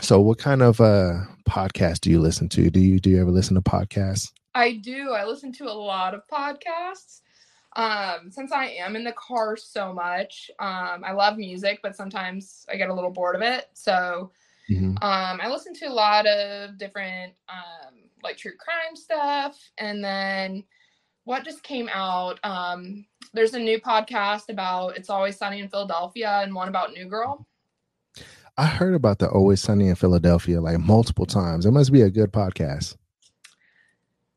So, 0.03 0.20
what 0.20 0.37
kind 0.37 0.61
of 0.61 0.79
uh 0.83 1.20
podcast 1.48 2.00
do 2.00 2.11
you 2.11 2.20
listen 2.20 2.50
to? 2.50 2.68
Do 2.68 2.81
you 2.81 3.00
do 3.00 3.09
you 3.09 3.18
ever 3.18 3.31
listen 3.31 3.55
to 3.55 3.62
podcasts? 3.62 4.31
I 4.55 4.72
do. 4.72 5.12
I 5.12 5.24
listen 5.24 5.53
to 5.55 5.64
a 5.64 5.72
lot 5.72 6.14
of 6.14 6.22
podcasts. 6.31 7.22
Um, 7.77 8.31
since 8.31 8.53
I 8.53 8.67
am 8.67 8.97
in 8.97 9.05
the 9.05 9.13
car 9.13 9.57
so 9.57 9.93
much, 9.93 10.51
um, 10.59 11.05
I 11.05 11.13
love 11.13 11.37
music, 11.39 11.81
but 11.83 11.95
sometimes 11.95 12.67
I 12.69 12.77
get 12.77 12.91
a 12.91 12.95
little 12.95 13.11
bored 13.11 13.37
of 13.37 13.43
it. 13.43 13.69
So 13.75 14.33
Mhm. 14.69 15.03
um, 15.03 15.41
I 15.41 15.49
listen 15.49 15.75
to 15.75 15.87
a 15.87 15.93
lot 15.93 16.27
of 16.27 16.79
different 16.79 17.35
um, 17.49 18.11
like 18.23 18.37
true 18.37 18.57
crime 18.57 18.95
stuff, 18.97 19.59
and 19.79 20.03
then 20.05 20.65
what 21.25 21.45
just 21.45 21.63
came 21.63 21.89
out. 21.93 22.39
Um, 22.45 23.07
there's 23.33 23.55
a 23.55 23.59
new 23.59 23.81
podcast 23.81 24.49
about 24.49 24.97
It's 24.97 25.11
Always 25.11 25.37
Sunny 25.37 25.61
in 25.61 25.69
Philadelphia, 25.69 26.41
and 26.43 26.55
one 26.55 26.69
about 26.69 26.93
New 26.93 27.07
Girl. 27.07 27.47
I 28.59 28.67
heard 28.67 28.95
about 28.95 29.21
the 29.21 29.31
Always 29.31 29.63
Sunny 29.63 29.89
in 29.89 29.95
Philadelphia 29.95 30.61
like 30.61 30.79
multiple 30.79 31.25
times. 31.27 31.67
It 31.67 31.71
must 31.71 31.93
be 31.93 32.03
a 32.03 32.11
good 32.11 32.33
podcast. 32.33 32.97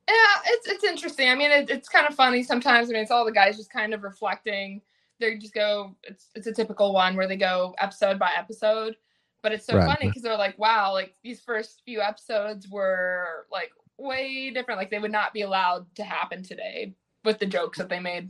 Yeah, 0.07 0.41
it's 0.47 0.67
it's 0.67 0.83
interesting. 0.83 1.29
I 1.29 1.35
mean, 1.35 1.51
it, 1.51 1.69
it's 1.69 1.87
kind 1.89 2.07
of 2.07 2.15
funny 2.15 2.43
sometimes. 2.43 2.89
I 2.89 2.93
mean, 2.93 3.01
it's 3.01 3.11
all 3.11 3.25
the 3.25 3.31
guys 3.31 3.57
just 3.57 3.71
kind 3.71 3.93
of 3.93 4.03
reflecting. 4.03 4.81
They 5.19 5.37
just 5.37 5.53
go. 5.53 5.95
It's 6.03 6.29
it's 6.35 6.47
a 6.47 6.53
typical 6.53 6.93
one 6.93 7.15
where 7.15 7.27
they 7.27 7.37
go 7.37 7.73
episode 7.79 8.19
by 8.19 8.31
episode, 8.37 8.95
but 9.41 9.51
it's 9.53 9.65
so 9.65 9.77
Right. 9.77 9.85
funny 9.85 10.07
because 10.09 10.21
they're 10.21 10.37
like, 10.37 10.59
wow, 10.59 10.91
like 10.91 11.15
these 11.23 11.39
first 11.41 11.81
few 11.85 12.01
episodes 12.01 12.67
were 12.67 13.45
like 13.51 13.71
way 13.97 14.49
different. 14.49 14.77
Like 14.79 14.91
they 14.91 14.99
would 14.99 15.11
not 15.11 15.33
be 15.33 15.41
allowed 15.43 15.85
to 15.95 16.03
happen 16.03 16.43
today 16.43 16.95
with 17.23 17.39
the 17.39 17.45
jokes 17.45 17.77
that 17.77 17.87
they 17.87 17.99
made. 17.99 18.29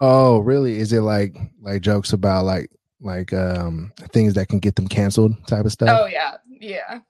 Oh, 0.00 0.38
really? 0.40 0.78
Is 0.78 0.92
it 0.92 1.02
like 1.02 1.36
like 1.60 1.82
jokes 1.82 2.12
about 2.12 2.44
like 2.44 2.70
like 3.00 3.32
um 3.32 3.92
things 4.12 4.34
that 4.34 4.48
can 4.48 4.58
get 4.58 4.74
them 4.74 4.88
canceled 4.88 5.46
type 5.46 5.64
of 5.64 5.72
stuff? 5.72 6.00
Oh 6.02 6.06
yeah, 6.06 6.36
yeah, 6.48 7.00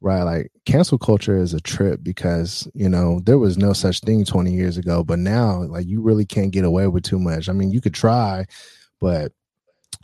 Right. 0.00 0.22
Like 0.22 0.52
cancel 0.66 0.98
culture 0.98 1.38
is 1.38 1.54
a 1.54 1.60
trip 1.60 2.00
because, 2.02 2.68
you 2.74 2.88
know, 2.88 3.20
there 3.24 3.38
was 3.38 3.56
no 3.56 3.72
such 3.72 4.00
thing 4.00 4.24
20 4.24 4.52
years 4.52 4.76
ago, 4.76 5.02
but 5.02 5.18
now 5.18 5.62
like 5.62 5.86
you 5.86 6.02
really 6.02 6.26
can't 6.26 6.52
get 6.52 6.64
away 6.64 6.86
with 6.86 7.02
too 7.02 7.18
much. 7.18 7.48
I 7.48 7.52
mean, 7.52 7.70
you 7.70 7.80
could 7.80 7.94
try, 7.94 8.44
but 9.00 9.32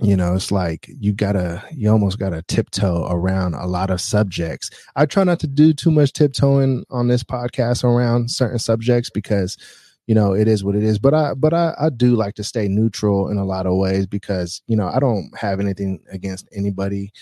you 0.01 0.17
know, 0.17 0.35
it's 0.35 0.51
like 0.51 0.89
you 0.89 1.13
gotta, 1.13 1.63
you 1.73 1.91
almost 1.91 2.19
gotta 2.19 2.43
tiptoe 2.49 3.07
around 3.11 3.55
a 3.55 3.67
lot 3.67 3.91
of 3.91 4.01
subjects. 4.01 4.71
I 4.97 5.05
try 5.05 5.25
not 5.25 5.39
to 5.41 5.47
do 5.47 5.75
too 5.75 5.91
much 5.91 6.15
tiptoeing 6.15 6.85
on 6.91 7.09
this 7.09 7.23
podcast 7.23 7.85
around 7.85 8.31
certain 8.31 8.59
subjects 8.59 9.11
because, 9.11 9.59
you 10.07 10.15
know, 10.15 10.33
it 10.33 10.49
is 10.49 10.65
what 10.65 10.75
it 10.75 10.83
is. 10.83 10.99
But 10.99 11.13
I, 11.13 11.35
but 11.35 11.53
I, 11.53 11.75
I 11.79 11.91
do 11.91 12.17
like 12.17 12.35
to 12.37 12.45
stay 12.45 12.67
neutral 12.67 13.29
in 13.29 13.37
a 13.37 13.45
lot 13.45 13.67
of 13.67 13.77
ways 13.77 14.07
because, 14.07 14.63
you 14.67 14.77
know, 14.77 14.89
I 14.89 14.99
don't 14.99 15.31
have 15.39 15.61
anything 15.61 16.01
against 16.11 16.49
anybody 16.53 17.13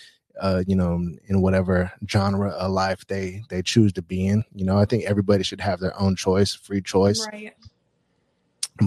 uh, 0.41 0.63
you 0.67 0.75
know, 0.75 1.01
in 1.27 1.43
whatever 1.43 1.93
genre 2.09 2.51
of 2.51 2.73
life 2.73 3.07
they 3.07 3.43
they 3.49 3.63
choose 3.63 3.93
to 3.95 4.03
be 4.03 4.27
in. 4.27 4.45
You 4.55 4.65
know, 4.65 4.79
I 4.79 4.85
think 4.85 5.05
everybody 5.05 5.45
should 5.45 5.61
have 5.61 5.81
their 5.81 5.99
own 6.01 6.17
choice, 6.17 6.55
free 6.55 6.83
choice. 6.83 7.27
right. 7.33 7.55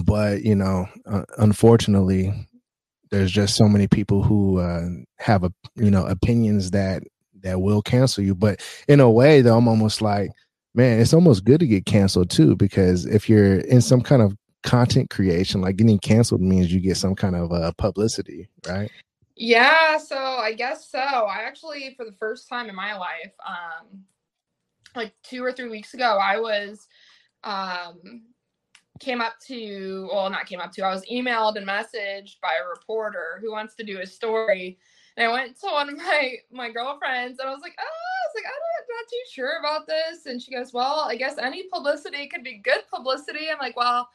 But 0.04 0.42
you 0.42 0.54
know, 0.54 0.86
uh, 1.06 1.22
unfortunately, 1.38 2.32
there's 3.10 3.30
just 3.30 3.56
so 3.56 3.68
many 3.68 3.86
people 3.86 4.22
who 4.22 4.58
uh, 4.58 4.88
have 5.18 5.44
a 5.44 5.52
you 5.76 5.90
know 5.90 6.04
opinions 6.06 6.72
that 6.72 7.02
that 7.42 7.60
will 7.60 7.82
cancel 7.82 8.24
you. 8.24 8.34
But 8.34 8.60
in 8.88 9.00
a 9.00 9.10
way, 9.10 9.40
though, 9.40 9.56
I'm 9.56 9.68
almost 9.68 10.02
like, 10.02 10.30
man, 10.74 11.00
it's 11.00 11.14
almost 11.14 11.44
good 11.44 11.60
to 11.60 11.66
get 11.66 11.86
canceled 11.86 12.30
too, 12.30 12.56
because 12.56 13.06
if 13.06 13.28
you're 13.28 13.60
in 13.60 13.80
some 13.80 14.00
kind 14.00 14.22
of 14.22 14.36
content 14.64 15.10
creation, 15.10 15.60
like 15.60 15.76
getting 15.76 15.98
canceled 15.98 16.40
means 16.40 16.72
you 16.72 16.80
get 16.80 16.96
some 16.96 17.14
kind 17.14 17.36
of 17.36 17.52
uh, 17.52 17.70
publicity, 17.78 18.48
right? 18.66 18.90
Yeah, 19.36 19.98
so 19.98 20.16
I 20.16 20.52
guess 20.52 20.88
so. 20.90 20.98
I 20.98 21.42
actually, 21.46 21.94
for 21.96 22.04
the 22.04 22.12
first 22.12 22.48
time 22.48 22.68
in 22.68 22.74
my 22.76 22.96
life, 22.96 23.32
um, 23.46 24.04
like 24.94 25.12
two 25.22 25.42
or 25.44 25.52
three 25.52 25.68
weeks 25.68 25.94
ago, 25.94 26.18
I 26.22 26.38
was 26.38 26.86
um 27.44 28.22
came 29.00 29.20
up 29.20 29.34
to 29.40 30.08
well 30.12 30.30
not 30.30 30.46
came 30.46 30.60
up 30.60 30.72
to 30.72 30.82
i 30.82 30.90
was 30.92 31.04
emailed 31.12 31.56
and 31.56 31.66
messaged 31.66 32.40
by 32.40 32.52
a 32.64 32.68
reporter 32.68 33.38
who 33.42 33.50
wants 33.52 33.74
to 33.74 33.84
do 33.84 34.00
a 34.00 34.06
story. 34.06 34.78
And 35.16 35.26
i 35.28 35.32
went 35.32 35.58
to 35.60 35.66
one 35.66 35.88
of 35.90 35.96
my 35.98 36.34
my 36.52 36.70
girlfriends 36.70 37.38
and 37.40 37.48
i 37.48 37.52
was 37.52 37.60
like 37.62 37.74
oh 37.78 37.82
i 37.82 38.22
was 38.28 38.34
like 38.36 38.44
i'm 38.46 38.52
not, 38.52 39.08
too 39.10 39.16
sure 39.32 39.58
about 39.58 39.86
this. 39.86 40.26
And 40.26 40.40
she 40.40 40.52
goes 40.52 40.72
well 40.72 41.06
i 41.08 41.16
guess 41.16 41.36
any 41.38 41.64
publicity 41.72 42.28
could 42.28 42.44
be 42.44 42.58
good 42.58 42.82
publicity. 42.90 43.50
I'm 43.50 43.58
like 43.58 43.76
well 43.76 44.08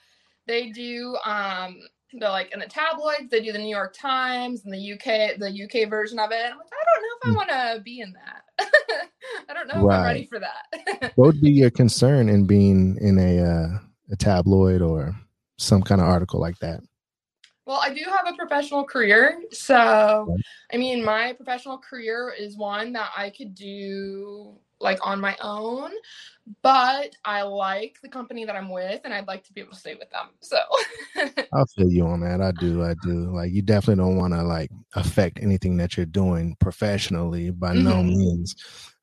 they 0.47 0.71
do 0.71 1.17
um 1.25 1.79
they're 2.13 2.29
like 2.29 2.51
in 2.53 2.59
the 2.59 2.65
tabloids 2.65 3.29
they 3.29 3.41
do 3.41 3.51
the 3.51 3.59
new 3.59 3.69
york 3.69 3.93
times 3.93 4.65
and 4.65 4.73
the 4.73 4.93
uk 4.93 5.03
the 5.03 5.63
uk 5.63 5.89
version 5.89 6.17
of 6.19 6.31
it 6.31 6.51
i'm 6.51 6.57
like 6.57 6.67
i 6.71 6.83
don't 6.85 7.01
know 7.03 7.17
if 7.21 7.33
i 7.33 7.35
want 7.35 7.49
to 7.77 7.81
be 7.83 8.01
in 8.01 8.13
that 8.13 8.67
i 9.49 9.53
don't 9.53 9.67
know 9.67 9.87
if 9.87 9.93
i'm 9.93 10.03
ready 10.03 10.25
for 10.25 10.39
that 10.39 11.13
what 11.15 11.27
would 11.27 11.41
be 11.41 11.51
your 11.51 11.69
concern 11.69 12.29
in 12.29 12.45
being 12.45 12.97
in 13.01 13.19
a 13.19 13.39
uh, 13.43 13.79
a 14.11 14.15
tabloid 14.15 14.81
or 14.81 15.15
some 15.57 15.81
kind 15.81 16.01
of 16.01 16.07
article 16.07 16.39
like 16.39 16.57
that? 16.59 16.81
Well, 17.65 17.79
I 17.83 17.93
do 17.93 18.03
have 18.05 18.25
a 18.27 18.35
professional 18.35 18.83
career. 18.83 19.41
So, 19.51 20.35
I 20.73 20.77
mean, 20.77 21.05
my 21.05 21.33
professional 21.33 21.77
career 21.77 22.33
is 22.37 22.57
one 22.57 22.93
that 22.93 23.11
I 23.15 23.29
could 23.29 23.53
do 23.53 24.57
like 24.79 25.05
on 25.05 25.19
my 25.19 25.35
own, 25.41 25.91
but 26.61 27.15
I 27.25 27.41
like 27.43 27.97
the 28.01 28.09
company 28.09 28.45
that 28.45 28.55
I'm 28.55 28.69
with 28.69 29.01
and 29.03 29.13
I'd 29.13 29.27
like 29.27 29.43
to 29.45 29.53
be 29.53 29.61
able 29.61 29.73
to 29.73 29.77
stay 29.79 29.95
with 29.95 30.09
them. 30.09 30.29
So, 30.39 30.57
I'll 31.53 31.65
feel 31.65 31.89
you 31.89 32.05
on 32.05 32.21
that. 32.21 32.41
I 32.41 32.51
do. 32.51 32.83
I 32.83 32.93
do. 32.93 33.31
Like 33.33 33.51
you 33.51 33.61
definitely 33.61 34.03
don't 34.03 34.17
want 34.17 34.33
to 34.33 34.43
like 34.43 34.71
affect 34.95 35.39
anything 35.41 35.77
that 35.77 35.97
you're 35.97 36.05
doing 36.05 36.55
professionally 36.59 37.51
by 37.51 37.73
no 37.73 37.95
Mhm. 38.03 38.15
means. 38.15 38.55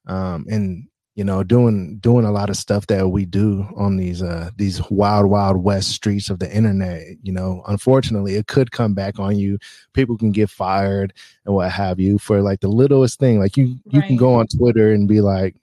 Um, 0.06 0.46
and 0.48 0.86
you 1.16 1.24
know, 1.24 1.42
doing 1.42 1.96
doing 1.98 2.26
a 2.26 2.30
lot 2.30 2.50
of 2.50 2.58
stuff 2.58 2.86
that 2.88 3.08
we 3.08 3.24
do 3.24 3.66
on 3.74 3.96
these 3.96 4.22
uh 4.22 4.50
these 4.56 4.82
wild 4.90 5.30
wild 5.30 5.56
west 5.56 5.88
streets 5.90 6.28
of 6.30 6.38
the 6.38 6.54
internet. 6.54 7.06
You 7.22 7.32
know, 7.32 7.62
unfortunately, 7.68 8.34
it 8.36 8.46
could 8.48 8.70
come 8.70 8.92
back 8.94 9.18
on 9.18 9.36
you. 9.38 9.58
People 9.94 10.18
can 10.18 10.30
get 10.30 10.50
fired 10.50 11.14
and 11.46 11.54
what 11.54 11.72
have 11.72 11.98
you 11.98 12.18
for 12.18 12.42
like 12.42 12.60
the 12.60 12.68
littlest 12.68 13.18
thing. 13.18 13.38
Like 13.40 13.56
you 13.56 13.76
you 13.90 14.02
can 14.02 14.16
go 14.16 14.34
on 14.34 14.46
Twitter 14.46 14.92
and 14.92 15.08
be 15.08 15.22
like, 15.22 15.56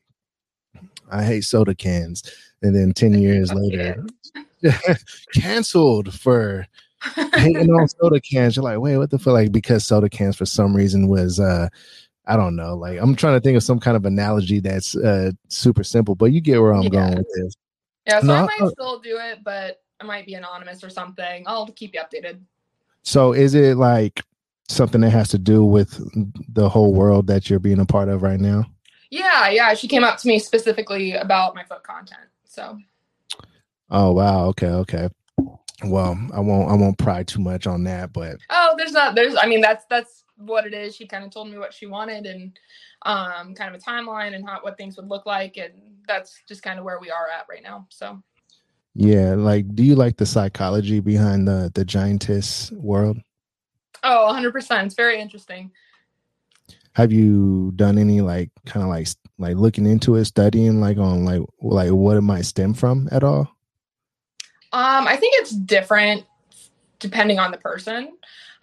I 1.11 1.23
hate 1.23 1.43
soda 1.43 1.75
cans, 1.75 2.23
and 2.61 2.75
then 2.75 2.93
ten 2.95 3.13
years 3.13 3.53
later, 3.53 4.05
canceled 5.33 6.13
for 6.13 6.67
hating 7.35 7.71
on 7.71 7.87
soda 7.87 8.19
cans. 8.21 8.55
You're 8.55 8.63
like, 8.63 8.79
wait, 8.79 8.97
what 8.97 9.09
the 9.09 9.19
fuck? 9.19 9.33
Like 9.33 9.51
because 9.51 9.85
soda 9.85 10.09
cans 10.09 10.35
for 10.35 10.45
some 10.45 10.75
reason 10.75 11.07
was 11.07 11.39
uh 11.39 11.67
I 12.25 12.37
don't 12.37 12.55
know. 12.55 12.75
Like 12.75 12.99
I'm 12.99 13.15
trying 13.15 13.35
to 13.35 13.41
think 13.41 13.57
of 13.57 13.63
some 13.63 13.79
kind 13.79 13.97
of 13.97 14.05
analogy 14.05 14.59
that's 14.59 14.95
uh 14.95 15.31
super 15.49 15.83
simple, 15.83 16.15
but 16.15 16.31
you 16.31 16.41
get 16.41 16.61
where 16.61 16.73
I'm 16.73 16.83
yeah. 16.83 16.89
going 16.89 17.15
with 17.15 17.27
this. 17.35 17.55
Yeah, 18.07 18.19
so 18.19 18.27
no, 18.27 18.33
I 18.35 18.41
might 18.41 18.61
I, 18.61 18.67
still 18.69 18.99
do 18.99 19.17
it, 19.17 19.39
but 19.43 19.81
I 19.99 20.05
might 20.05 20.25
be 20.25 20.33
anonymous 20.33 20.83
or 20.83 20.89
something. 20.89 21.43
I'll 21.47 21.67
keep 21.67 21.93
you 21.93 22.01
updated. 22.01 22.39
So 23.03 23.33
is 23.33 23.53
it 23.53 23.77
like 23.77 24.21
something 24.67 25.01
that 25.01 25.11
has 25.11 25.29
to 25.29 25.37
do 25.37 25.63
with 25.63 25.99
the 26.53 26.69
whole 26.69 26.93
world 26.93 27.27
that 27.27 27.49
you're 27.49 27.59
being 27.59 27.79
a 27.79 27.85
part 27.85 28.09
of 28.09 28.23
right 28.23 28.39
now? 28.39 28.65
Yeah, 29.13 29.49
yeah. 29.49 29.75
She 29.75 29.87
came 29.87 30.03
up 30.03 30.17
to 30.19 30.27
me 30.27 30.39
specifically 30.39 31.13
about 31.13 31.53
my 31.53 31.63
foot 31.63 31.83
content. 31.83 32.25
So 32.45 32.79
Oh 33.91 34.11
wow, 34.11 34.45
okay, 34.47 34.69
okay. 34.69 35.07
Well, 35.83 36.17
I 36.33 36.39
won't 36.39 36.71
I 36.71 36.73
won't 36.73 36.97
pry 36.97 37.21
too 37.21 37.39
much 37.39 37.67
on 37.67 37.83
that, 37.83 38.11
but 38.11 38.37
oh, 38.49 38.73
there's 38.75 38.91
not 38.91 39.13
there's 39.13 39.35
I 39.35 39.45
mean 39.45 39.61
that's 39.61 39.85
that's 39.87 40.23
what 40.37 40.65
it 40.65 40.73
is. 40.73 40.95
She 40.95 41.05
kind 41.05 41.23
of 41.23 41.29
told 41.29 41.51
me 41.51 41.59
what 41.59 41.75
she 41.75 41.85
wanted 41.85 42.25
and 42.25 42.57
um 43.03 43.53
kind 43.53 43.73
of 43.73 43.79
a 43.79 43.83
timeline 43.83 44.33
and 44.33 44.49
how 44.49 44.59
what 44.61 44.77
things 44.77 44.97
would 44.97 45.09
look 45.09 45.27
like 45.27 45.57
and 45.57 45.73
that's 46.07 46.41
just 46.47 46.63
kind 46.63 46.79
of 46.79 46.85
where 46.85 46.99
we 46.99 47.11
are 47.11 47.27
at 47.29 47.45
right 47.47 47.61
now. 47.61 47.85
So 47.89 48.19
yeah, 48.95 49.35
like 49.35 49.75
do 49.75 49.83
you 49.83 49.93
like 49.93 50.17
the 50.17 50.25
psychology 50.25 51.01
behind 51.01 51.47
the 51.47 51.71
the 51.75 51.85
giantess 51.85 52.71
world? 52.71 53.19
Oh, 54.01 54.27
100%. 54.33 54.85
It's 54.85 54.95
very 54.95 55.21
interesting. 55.21 55.71
Have 56.93 57.11
you 57.11 57.71
done 57.75 57.97
any 57.97 58.21
like 58.21 58.51
kind 58.65 58.83
of 58.83 58.89
like 58.89 59.07
like 59.37 59.55
looking 59.55 59.85
into 59.85 60.15
it, 60.15 60.25
studying 60.25 60.79
like 60.79 60.97
on 60.97 61.25
like 61.25 61.41
like 61.61 61.91
what 61.91 62.17
it 62.17 62.21
might 62.21 62.45
stem 62.45 62.73
from 62.73 63.09
at 63.11 63.23
all? 63.23 63.49
Um, 64.71 65.07
I 65.07 65.15
think 65.17 65.35
it's 65.37 65.51
different 65.51 66.25
depending 66.99 67.37
on 67.37 67.51
the 67.51 67.57
person. 67.57 68.17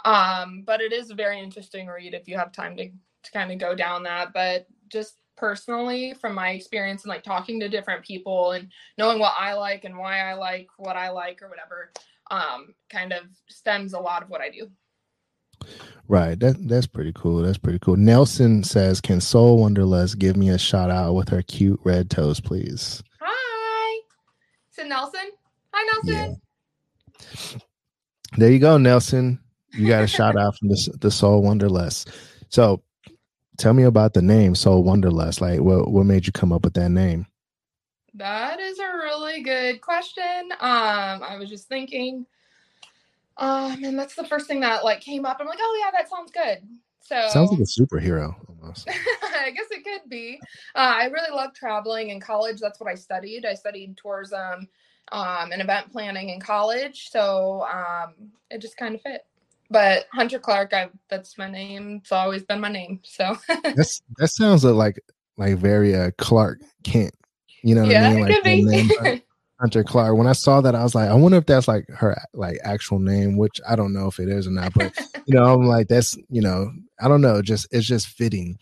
Um, 0.04 0.62
but 0.66 0.80
it 0.80 0.92
is 0.92 1.10
a 1.10 1.14
very 1.14 1.40
interesting 1.40 1.86
read 1.86 2.14
if 2.14 2.26
you 2.26 2.36
have 2.36 2.52
time 2.52 2.76
to, 2.76 2.88
to 2.88 3.32
kind 3.32 3.52
of 3.52 3.58
go 3.58 3.74
down 3.74 4.02
that. 4.04 4.32
But 4.32 4.66
just 4.88 5.20
personally, 5.36 6.14
from 6.14 6.34
my 6.34 6.50
experience 6.50 7.04
and 7.04 7.10
like 7.10 7.22
talking 7.22 7.60
to 7.60 7.68
different 7.68 8.04
people 8.04 8.52
and 8.52 8.68
knowing 8.98 9.18
what 9.18 9.34
I 9.38 9.54
like 9.54 9.84
and 9.84 9.96
why 9.96 10.20
I 10.20 10.34
like 10.34 10.68
what 10.78 10.96
I 10.96 11.10
like 11.10 11.42
or 11.42 11.48
whatever, 11.48 11.92
um, 12.30 12.74
kind 12.88 13.12
of 13.12 13.24
stems 13.48 13.92
a 13.92 14.00
lot 14.00 14.22
of 14.22 14.30
what 14.30 14.40
I 14.40 14.50
do. 14.50 14.70
Right. 16.08 16.38
That 16.40 16.68
that's 16.68 16.86
pretty 16.86 17.12
cool. 17.14 17.42
That's 17.42 17.58
pretty 17.58 17.78
cool. 17.78 17.96
Nelson 17.96 18.64
says, 18.64 19.00
"Can 19.00 19.20
Soul 19.20 19.58
Wanderlust 19.58 20.18
give 20.18 20.36
me 20.36 20.48
a 20.48 20.58
shout 20.58 20.90
out 20.90 21.14
with 21.14 21.28
her 21.28 21.42
cute 21.42 21.78
red 21.84 22.10
toes, 22.10 22.40
please?" 22.40 23.02
Hi. 23.20 24.00
So 24.70 24.82
Nelson. 24.82 25.30
Hi, 25.72 26.00
Nelson. 26.02 26.40
Yeah. 27.20 27.58
There 28.36 28.50
you 28.50 28.58
go, 28.58 28.76
Nelson. 28.76 29.38
You 29.72 29.88
got 29.88 30.02
a 30.02 30.06
shout 30.08 30.36
out 30.36 30.56
from 30.58 30.68
the, 30.68 30.96
the 31.00 31.10
Soul 31.10 31.42
Wanderlust. 31.42 32.10
So, 32.48 32.82
tell 33.58 33.72
me 33.72 33.84
about 33.84 34.14
the 34.14 34.22
name 34.22 34.54
Soul 34.54 34.82
Wanderlust. 34.82 35.40
Like, 35.40 35.60
what 35.60 35.90
what 35.90 36.06
made 36.06 36.26
you 36.26 36.32
come 36.32 36.52
up 36.52 36.64
with 36.64 36.74
that 36.74 36.90
name? 36.90 37.26
That 38.14 38.58
is 38.58 38.78
a 38.78 38.92
really 38.96 39.42
good 39.42 39.80
question. 39.80 40.50
Um, 40.60 41.22
I 41.22 41.36
was 41.38 41.48
just 41.48 41.68
thinking, 41.68 42.26
um, 43.40 43.82
and 43.82 43.98
that's 43.98 44.14
the 44.14 44.26
first 44.26 44.46
thing 44.46 44.60
that 44.60 44.84
like 44.84 45.00
came 45.00 45.24
up. 45.24 45.38
I'm 45.40 45.46
like, 45.46 45.58
oh 45.60 45.82
yeah, 45.82 45.90
that 45.98 46.08
sounds 46.08 46.30
good. 46.30 46.58
So 47.00 47.28
sounds 47.30 47.50
like 47.50 47.60
a 47.60 47.62
superhero 47.62 48.34
almost. 48.48 48.88
I 48.88 49.50
guess 49.50 49.66
it 49.70 49.82
could 49.82 50.08
be. 50.08 50.38
Uh, 50.74 50.94
I 50.96 51.06
really 51.06 51.34
love 51.34 51.54
traveling 51.54 52.10
in 52.10 52.20
college. 52.20 52.60
That's 52.60 52.78
what 52.78 52.90
I 52.90 52.94
studied. 52.94 53.46
I 53.46 53.54
studied 53.54 53.96
tourism 53.96 54.68
um, 55.10 55.52
and 55.52 55.60
event 55.60 55.90
planning 55.90 56.28
in 56.28 56.40
college. 56.40 57.08
So 57.10 57.66
um, 57.72 58.14
it 58.50 58.58
just 58.58 58.76
kind 58.76 58.94
of 58.94 59.00
fit. 59.00 59.22
But 59.70 60.06
Hunter 60.12 60.38
Clark, 60.38 60.74
I 60.74 60.90
that's 61.08 61.38
my 61.38 61.50
name. 61.50 62.00
It's 62.02 62.12
always 62.12 62.42
been 62.42 62.60
my 62.60 62.70
name. 62.70 63.00
So 63.04 63.36
that's 63.64 64.02
that 64.18 64.28
sounds 64.28 64.64
like 64.64 65.00
like 65.38 65.56
very 65.56 65.94
uh, 65.94 66.10
Clark 66.18 66.60
Kent. 66.84 67.14
You 67.62 67.74
know 67.74 67.82
what 67.82 67.90
yeah, 67.90 68.08
I 68.10 68.14
mean? 68.44 68.96
Like 69.00 69.24
Hunter 69.60 69.84
Clark. 69.84 70.16
When 70.16 70.26
I 70.26 70.32
saw 70.32 70.60
that, 70.60 70.74
I 70.74 70.82
was 70.82 70.94
like, 70.94 71.10
I 71.10 71.14
wonder 71.14 71.38
if 71.38 71.46
that's 71.46 71.68
like 71.68 71.88
her 71.90 72.20
like 72.34 72.58
actual 72.64 72.98
name, 72.98 73.36
which 73.36 73.60
I 73.68 73.76
don't 73.76 73.92
know 73.92 74.08
if 74.08 74.18
it 74.18 74.28
is 74.28 74.46
or 74.46 74.50
not. 74.50 74.74
But 74.74 74.98
you 75.26 75.34
know, 75.34 75.44
I'm 75.44 75.66
like, 75.66 75.88
that's 75.88 76.16
you 76.28 76.40
know, 76.42 76.72
I 77.00 77.08
don't 77.08 77.20
know. 77.20 77.42
Just 77.42 77.68
it's 77.70 77.86
just 77.86 78.08
fitting, 78.08 78.58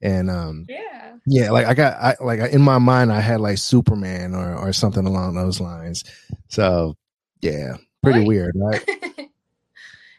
and 0.00 0.30
um, 0.30 0.66
yeah 0.68 0.92
yeah, 1.26 1.50
like 1.50 1.66
I 1.66 1.74
got 1.74 1.94
I 1.94 2.16
like 2.20 2.40
in 2.52 2.62
my 2.62 2.78
mind 2.78 3.12
I 3.12 3.20
had 3.20 3.40
like 3.40 3.58
Superman 3.58 4.34
or 4.34 4.56
or 4.56 4.72
something 4.72 5.06
along 5.06 5.34
those 5.34 5.60
lines. 5.60 6.04
So 6.48 6.96
yeah, 7.40 7.76
pretty 8.02 8.20
right. 8.20 8.28
weird, 8.28 8.56
right? 8.56 8.88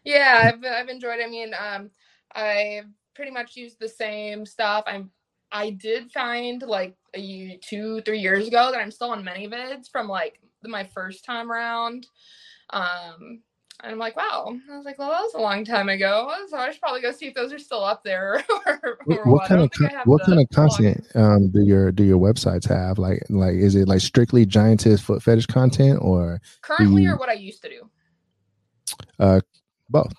yeah, 0.05 0.53
I've 0.53 0.63
I've 0.63 0.89
enjoyed. 0.89 1.19
It. 1.19 1.25
I 1.25 1.29
mean, 1.29 1.53
um, 1.53 1.89
I 2.33 2.83
pretty 3.15 3.31
much 3.31 3.57
used 3.57 3.79
the 3.79 3.89
same 3.89 4.45
stuff. 4.45 4.85
I'm 4.87 5.11
I 5.53 5.69
did 5.69 6.11
find 6.11 6.61
like 6.63 6.95
a 7.13 7.59
two 7.63 8.01
three 8.01 8.19
years 8.19 8.47
ago 8.47 8.71
that 8.71 8.79
I'm 8.79 8.91
still 8.91 9.11
on 9.11 9.23
ManyVids 9.23 9.89
from 9.91 10.07
like 10.07 10.39
my 10.63 10.83
first 10.83 11.23
time 11.23 11.51
around. 11.51 12.07
Um, 12.71 13.41
and 13.83 13.91
I'm 13.91 13.99
like, 13.99 14.15
wow. 14.15 14.55
I 14.71 14.77
was 14.77 14.85
like, 14.85 14.97
well, 14.97 15.09
that 15.09 15.21
was 15.21 15.33
a 15.35 15.39
long 15.39 15.65
time 15.65 15.89
ago. 15.89 16.33
So 16.49 16.57
I 16.57 16.71
should 16.71 16.81
probably 16.81 17.01
go 17.01 17.11
see 17.11 17.27
if 17.27 17.35
those 17.35 17.51
are 17.51 17.59
still 17.59 17.83
up 17.83 18.03
there. 18.03 18.43
or, 18.65 18.97
what 19.25 19.47
kind 19.47 19.61
of 19.61 19.71
what 20.05 20.25
kind 20.25 20.39
of 20.39 20.49
content 20.49 21.05
um, 21.15 21.49
do 21.49 21.61
your 21.61 21.91
do 21.91 22.03
your 22.03 22.19
websites 22.19 22.67
have? 22.67 22.97
Like 22.97 23.23
like 23.29 23.53
is 23.53 23.75
it 23.75 23.87
like 23.87 24.01
strictly 24.01 24.45
giantess 24.45 25.01
foot 25.01 25.21
fetish 25.21 25.47
content 25.47 25.99
or 26.01 26.41
currently 26.61 27.03
you, 27.03 27.11
or 27.11 27.17
what 27.17 27.29
I 27.29 27.33
used 27.33 27.61
to 27.61 27.69
do? 27.69 27.89
Uh, 29.19 29.41
both. 29.89 30.13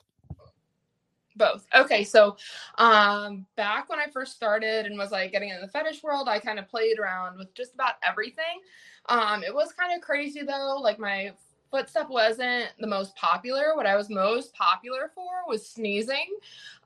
Both. 1.36 1.66
Okay, 1.74 2.04
so 2.04 2.36
um, 2.78 3.44
back 3.56 3.88
when 3.88 3.98
I 3.98 4.06
first 4.12 4.36
started 4.36 4.86
and 4.86 4.96
was 4.96 5.10
like 5.10 5.32
getting 5.32 5.48
in 5.48 5.60
the 5.60 5.68
fetish 5.68 6.02
world, 6.02 6.28
I 6.28 6.38
kind 6.38 6.58
of 6.60 6.68
played 6.68 6.98
around 6.98 7.38
with 7.38 7.52
just 7.54 7.74
about 7.74 7.94
everything. 8.08 8.60
Um, 9.08 9.42
it 9.42 9.52
was 9.52 9.72
kind 9.72 9.92
of 9.94 10.00
crazy 10.00 10.42
though. 10.42 10.78
Like 10.80 10.98
my 10.98 11.32
footstep 11.74 12.08
wasn't 12.08 12.66
the 12.78 12.86
most 12.86 13.16
popular. 13.16 13.74
What 13.74 13.86
I 13.86 13.96
was 13.96 14.08
most 14.08 14.54
popular 14.54 15.10
for 15.12 15.42
was 15.48 15.68
sneezing. 15.68 16.36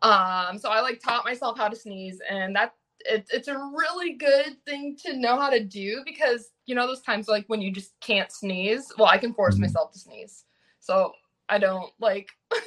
Um, 0.00 0.58
so 0.58 0.70
I 0.70 0.80
like 0.80 1.00
taught 1.00 1.26
myself 1.26 1.58
how 1.58 1.68
to 1.68 1.76
sneeze, 1.76 2.20
and 2.28 2.56
that 2.56 2.74
it, 3.00 3.26
it's 3.30 3.48
a 3.48 3.56
really 3.56 4.14
good 4.14 4.56
thing 4.64 4.96
to 5.04 5.16
know 5.16 5.38
how 5.38 5.50
to 5.50 5.62
do 5.62 6.02
because 6.06 6.52
you 6.64 6.74
know 6.74 6.86
those 6.86 7.02
times 7.02 7.28
like 7.28 7.44
when 7.48 7.60
you 7.60 7.70
just 7.70 7.92
can't 8.00 8.32
sneeze. 8.32 8.90
Well, 8.96 9.08
I 9.08 9.18
can 9.18 9.34
force 9.34 9.54
mm-hmm. 9.54 9.64
myself 9.64 9.92
to 9.92 9.98
sneeze, 9.98 10.44
so 10.80 11.12
I 11.48 11.58
don't 11.58 11.90
like. 12.00 12.28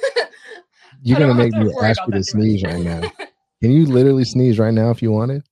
You're 1.02 1.18
gonna 1.18 1.34
make 1.34 1.52
me 1.52 1.72
ask 1.82 2.00
you 2.06 2.12
to 2.12 2.24
sneeze 2.24 2.62
right 2.62 2.82
now. 2.82 3.00
Can 3.62 3.70
you 3.70 3.86
literally 3.86 4.24
sneeze 4.24 4.58
right 4.58 4.74
now 4.74 4.90
if 4.90 5.02
you 5.02 5.12
wanted? 5.12 5.42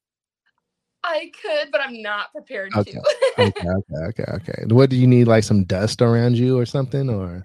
I 1.02 1.30
could, 1.40 1.70
but 1.72 1.80
I'm 1.80 2.02
not 2.02 2.32
prepared 2.32 2.74
okay. 2.76 2.92
to. 2.92 3.02
okay, 3.38 3.68
okay, 3.68 3.96
okay, 4.08 4.24
okay. 4.34 4.64
What 4.68 4.90
do 4.90 4.96
you 4.96 5.06
need? 5.06 5.28
Like 5.28 5.44
some 5.44 5.64
dust 5.64 6.02
around 6.02 6.36
you 6.36 6.58
or 6.58 6.66
something, 6.66 7.08
or? 7.08 7.42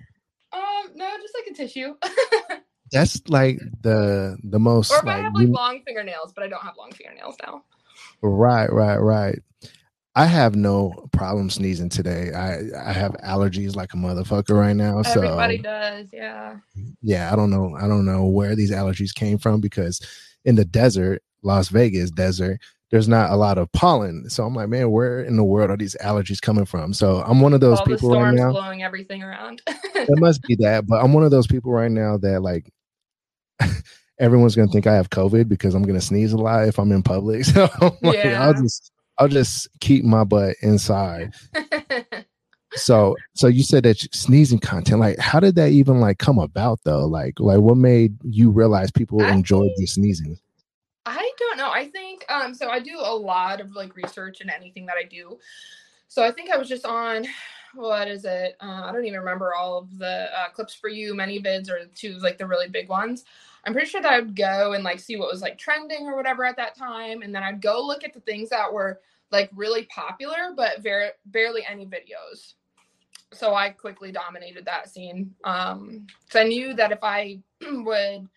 Um, 0.51 0.91
no, 0.95 1.09
just 1.21 1.35
like 1.35 1.51
a 1.51 1.53
tissue. 1.53 1.95
That's 2.91 3.21
like 3.27 3.59
the 3.81 4.37
the 4.43 4.59
most. 4.59 4.91
Or 4.91 4.97
if 4.97 5.03
like, 5.05 5.17
I 5.17 5.21
have 5.21 5.33
like 5.33 5.47
you... 5.47 5.53
long 5.53 5.81
fingernails, 5.85 6.33
but 6.33 6.43
I 6.43 6.47
don't 6.47 6.63
have 6.63 6.75
long 6.77 6.91
fingernails 6.91 7.35
now. 7.45 7.63
Right, 8.21 8.71
right, 8.71 8.97
right. 8.97 9.39
I 10.17 10.25
have 10.25 10.55
no 10.55 10.93
problem 11.11 11.49
sneezing 11.49 11.89
today. 11.89 12.31
I 12.33 12.59
I 12.89 12.93
have 12.93 13.11
allergies 13.23 13.75
like 13.75 13.93
a 13.93 13.97
motherfucker 13.97 14.57
right 14.57 14.75
now. 14.75 15.01
So 15.01 15.21
everybody 15.21 15.57
does, 15.57 16.07
yeah. 16.13 16.57
Yeah, 17.01 17.31
I 17.33 17.35
don't 17.35 17.49
know. 17.49 17.75
I 17.75 17.87
don't 17.87 18.05
know 18.05 18.25
where 18.25 18.55
these 18.55 18.71
allergies 18.71 19.13
came 19.13 19.37
from 19.37 19.59
because 19.59 19.99
in 20.45 20.55
the 20.55 20.63
desert, 20.63 21.21
Las 21.43 21.67
Vegas 21.67 22.11
desert, 22.11 22.61
there's 22.91 23.09
not 23.09 23.31
a 23.31 23.35
lot 23.35 23.57
of 23.57 23.69
pollen. 23.73 24.29
So 24.29 24.45
I'm 24.45 24.55
like, 24.55 24.69
man, 24.69 24.89
where 24.89 25.21
in 25.21 25.35
the 25.35 25.43
world 25.43 25.69
are 25.69 25.77
these 25.77 25.97
allergies 26.01 26.41
coming 26.41 26.65
from? 26.65 26.93
So 26.93 27.21
I'm 27.27 27.41
one 27.41 27.53
of 27.53 27.59
those 27.59 27.79
All 27.79 27.85
people 27.85 28.11
right 28.17 28.33
now. 28.33 28.51
blowing 28.51 28.83
everything 28.83 29.21
around. 29.21 29.61
it 29.67 30.19
must 30.19 30.41
be 30.43 30.55
that, 30.57 30.87
but 30.87 31.03
I'm 31.03 31.11
one 31.11 31.25
of 31.25 31.31
those 31.31 31.47
people 31.47 31.73
right 31.73 31.91
now 31.91 32.17
that 32.19 32.41
like 32.41 32.71
everyone's 34.19 34.55
gonna 34.55 34.71
think 34.71 34.87
I 34.87 34.95
have 34.95 35.09
COVID 35.09 35.49
because 35.49 35.75
I'm 35.75 35.83
gonna 35.83 35.99
sneeze 35.99 36.31
a 36.31 36.37
lot 36.37 36.69
if 36.69 36.79
I'm 36.79 36.93
in 36.93 37.03
public. 37.03 37.43
So 37.53 37.67
like, 38.01 38.23
yeah. 38.23 38.45
I'll 38.45 38.53
just 38.53 38.93
I'll 39.17 39.27
just 39.27 39.67
keep 39.79 40.03
my 40.03 40.23
butt 40.23 40.55
inside. 40.61 41.33
so 42.73 43.15
so 43.33 43.47
you 43.47 43.63
said 43.63 43.83
that 43.83 43.97
sneezing 44.13 44.59
content 44.59 44.99
like 44.99 45.17
how 45.17 45.39
did 45.39 45.55
that 45.55 45.71
even 45.71 46.01
like 46.01 46.17
come 46.17 46.37
about 46.37 46.77
though 46.83 47.05
like 47.05 47.39
like 47.39 47.59
what 47.59 47.77
made 47.77 48.13
you 48.23 48.49
realize 48.49 48.91
people 48.91 49.21
I 49.23 49.31
enjoyed 49.31 49.71
the 49.77 49.85
sneezing 49.85 50.37
I 51.05 51.31
don't 51.55 51.57
know. 51.57 51.71
I 51.71 51.87
think 51.87 52.25
um 52.29 52.53
so 52.53 52.69
I 52.69 52.79
do 52.79 52.97
a 52.99 53.15
lot 53.15 53.61
of 53.61 53.75
like 53.75 53.95
research 53.95 54.41
and 54.41 54.49
anything 54.49 54.85
that 54.87 54.97
I 54.97 55.03
do. 55.03 55.39
So 56.07 56.23
I 56.23 56.31
think 56.31 56.51
I 56.51 56.57
was 56.57 56.67
just 56.67 56.85
on 56.85 57.25
what 57.73 58.07
is 58.07 58.23
it? 58.25 58.55
Uh, 58.61 58.83
I 58.85 58.91
don't 58.93 59.05
even 59.05 59.19
remember 59.19 59.53
all 59.53 59.77
of 59.77 59.97
the 59.97 60.29
uh, 60.37 60.49
clips 60.49 60.73
for 60.73 60.87
you, 60.89 61.13
ManyVids 61.13 61.69
or 61.69 61.85
two 61.93 62.17
like 62.19 62.37
the 62.37 62.47
really 62.47 62.69
big 62.69 62.87
ones. 62.87 63.25
I'm 63.65 63.73
pretty 63.73 63.89
sure 63.89 64.01
that 64.01 64.13
I 64.13 64.19
would 64.19 64.35
go 64.35 64.73
and 64.73 64.83
like 64.83 64.99
see 64.99 65.15
what 65.17 65.31
was 65.31 65.41
like 65.41 65.57
trending 65.57 66.05
or 66.05 66.15
whatever 66.15 66.45
at 66.45 66.57
that 66.57 66.77
time, 66.77 67.21
and 67.23 67.33
then 67.33 67.43
I'd 67.43 67.61
go 67.61 67.81
look 67.85 68.03
at 68.03 68.13
the 68.13 68.19
things 68.21 68.49
that 68.49 68.71
were 68.71 69.01
like 69.31 69.49
really 69.55 69.83
popular 69.85 70.53
but 70.55 70.81
very 70.81 71.09
barely 71.25 71.65
any 71.67 71.85
videos. 71.85 72.53
so 73.33 73.53
I 73.55 73.69
quickly 73.69 74.11
dominated 74.11 74.65
that 74.65 74.89
scene. 74.89 75.33
Um, 75.43 76.07
because 76.23 76.41
I 76.41 76.47
knew 76.47 76.73
that 76.75 76.91
if 76.91 76.99
I 77.03 77.39
would 77.61 78.27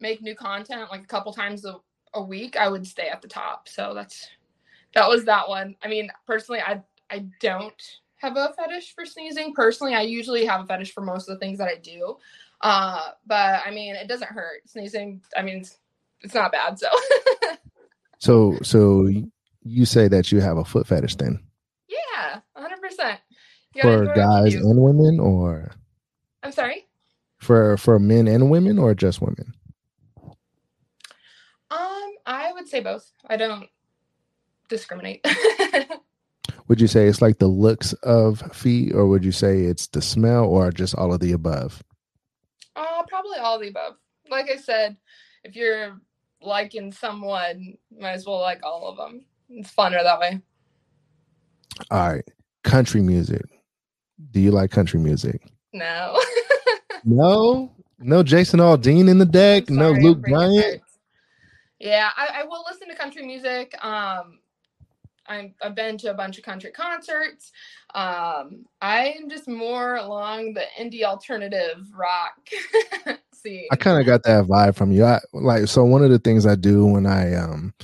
make 0.00 0.20
new 0.20 0.34
content 0.34 0.90
like 0.90 1.02
a 1.04 1.06
couple 1.06 1.32
times 1.32 1.64
a, 1.64 1.76
a 2.14 2.22
week, 2.22 2.56
I 2.56 2.68
would 2.68 2.86
stay 2.86 3.08
at 3.08 3.22
the 3.22 3.28
top. 3.28 3.68
So 3.68 3.94
that's 3.94 4.28
that 4.94 5.08
was 5.08 5.24
that 5.24 5.48
one. 5.48 5.76
I 5.82 5.88
mean, 5.88 6.10
personally, 6.26 6.60
I 6.60 6.82
I 7.10 7.26
don't 7.40 7.80
have 8.16 8.36
a 8.36 8.52
fetish 8.56 8.94
for 8.94 9.04
sneezing. 9.06 9.54
Personally, 9.54 9.94
I 9.94 10.02
usually 10.02 10.44
have 10.44 10.62
a 10.62 10.66
fetish 10.66 10.92
for 10.92 11.00
most 11.02 11.28
of 11.28 11.34
the 11.34 11.40
things 11.40 11.58
that 11.58 11.68
I 11.68 11.76
do. 11.76 12.16
Uh, 12.62 13.10
but 13.26 13.62
I 13.66 13.70
mean, 13.70 13.94
it 13.94 14.08
doesn't 14.08 14.30
hurt. 14.30 14.68
Sneezing, 14.68 15.22
I 15.36 15.42
mean, 15.42 15.58
it's, 15.58 15.78
it's 16.20 16.34
not 16.34 16.52
bad. 16.52 16.78
So. 16.78 16.88
so, 18.18 18.58
so 18.62 19.08
you 19.64 19.84
say 19.84 20.08
that 20.08 20.32
you 20.32 20.40
have 20.40 20.56
a 20.56 20.64
foot 20.64 20.86
fetish 20.86 21.16
then? 21.16 21.40
Yeah, 21.88 22.40
hundred 22.56 22.80
percent. 22.80 23.20
For 23.80 24.06
guys 24.14 24.54
and 24.54 24.80
women, 24.80 25.18
or? 25.18 25.72
I'm 26.42 26.52
sorry. 26.52 26.86
For 27.38 27.76
for 27.76 27.98
men 27.98 28.28
and 28.28 28.50
women, 28.50 28.78
or 28.78 28.94
just 28.94 29.20
women? 29.20 29.54
Um, 31.70 32.12
I 32.26 32.52
would 32.52 32.68
say 32.68 32.80
both. 32.80 33.10
I 33.26 33.36
don't 33.36 33.68
discriminate. 34.68 35.26
would 36.68 36.80
you 36.80 36.86
say 36.86 37.06
it's 37.06 37.22
like 37.22 37.38
the 37.38 37.48
looks 37.48 37.94
of 38.02 38.40
feet, 38.54 38.94
or 38.94 39.06
would 39.06 39.24
you 39.24 39.32
say 39.32 39.62
it's 39.62 39.86
the 39.88 40.02
smell, 40.02 40.44
or 40.44 40.70
just 40.70 40.94
all 40.94 41.12
of 41.12 41.20
the 41.20 41.32
above? 41.32 41.82
Uh, 42.76 43.02
probably 43.08 43.38
all 43.38 43.58
the 43.58 43.68
above. 43.68 43.94
Like 44.30 44.50
I 44.50 44.56
said, 44.56 44.96
if 45.44 45.56
you're 45.56 46.00
liking 46.40 46.92
someone, 46.92 47.76
might 47.98 48.12
as 48.12 48.26
well 48.26 48.40
like 48.40 48.60
all 48.64 48.88
of 48.88 48.96
them. 48.96 49.24
It's 49.48 49.72
funner 49.72 50.02
that 50.02 50.20
way. 50.20 50.40
All 51.90 52.12
right, 52.12 52.24
country 52.64 53.00
music. 53.00 53.42
Do 54.30 54.40
you 54.40 54.50
like 54.50 54.70
country 54.70 55.00
music? 55.00 55.42
No. 55.72 56.18
no, 57.04 57.72
no 57.98 58.22
Jason 58.22 58.60
Aldean 58.60 59.08
in 59.08 59.18
the 59.18 59.26
deck. 59.26 59.68
Sorry, 59.68 59.78
no 59.78 59.90
Luke 59.92 60.22
Bryan. 60.22 60.80
Yeah, 61.78 62.10
I, 62.16 62.42
I, 62.42 62.44
will 62.44 62.64
listen 62.70 62.88
to 62.88 62.94
country 62.94 63.26
music. 63.26 63.74
Um, 63.84 64.38
i 65.28 65.52
have 65.60 65.74
been 65.74 65.98
to 65.98 66.10
a 66.10 66.14
bunch 66.14 66.38
of 66.38 66.44
country 66.44 66.70
concerts. 66.70 67.52
Um, 67.94 68.64
I'm 68.80 69.28
just 69.28 69.48
more 69.48 69.96
along 69.96 70.54
the 70.54 70.64
indie 70.80 71.02
alternative 71.02 71.86
rock 71.94 72.38
scene. 73.32 73.68
I 73.70 73.76
kind 73.76 74.00
of 74.00 74.06
got 74.06 74.22
that 74.24 74.46
vibe 74.46 74.76
from 74.76 74.92
you. 74.92 75.04
I 75.04 75.20
like 75.32 75.68
so 75.68 75.84
one 75.84 76.02
of 76.02 76.10
the 76.10 76.18
things 76.18 76.46
I 76.46 76.54
do 76.54 76.86
when 76.86 77.06
I 77.06 77.34
um 77.34 77.74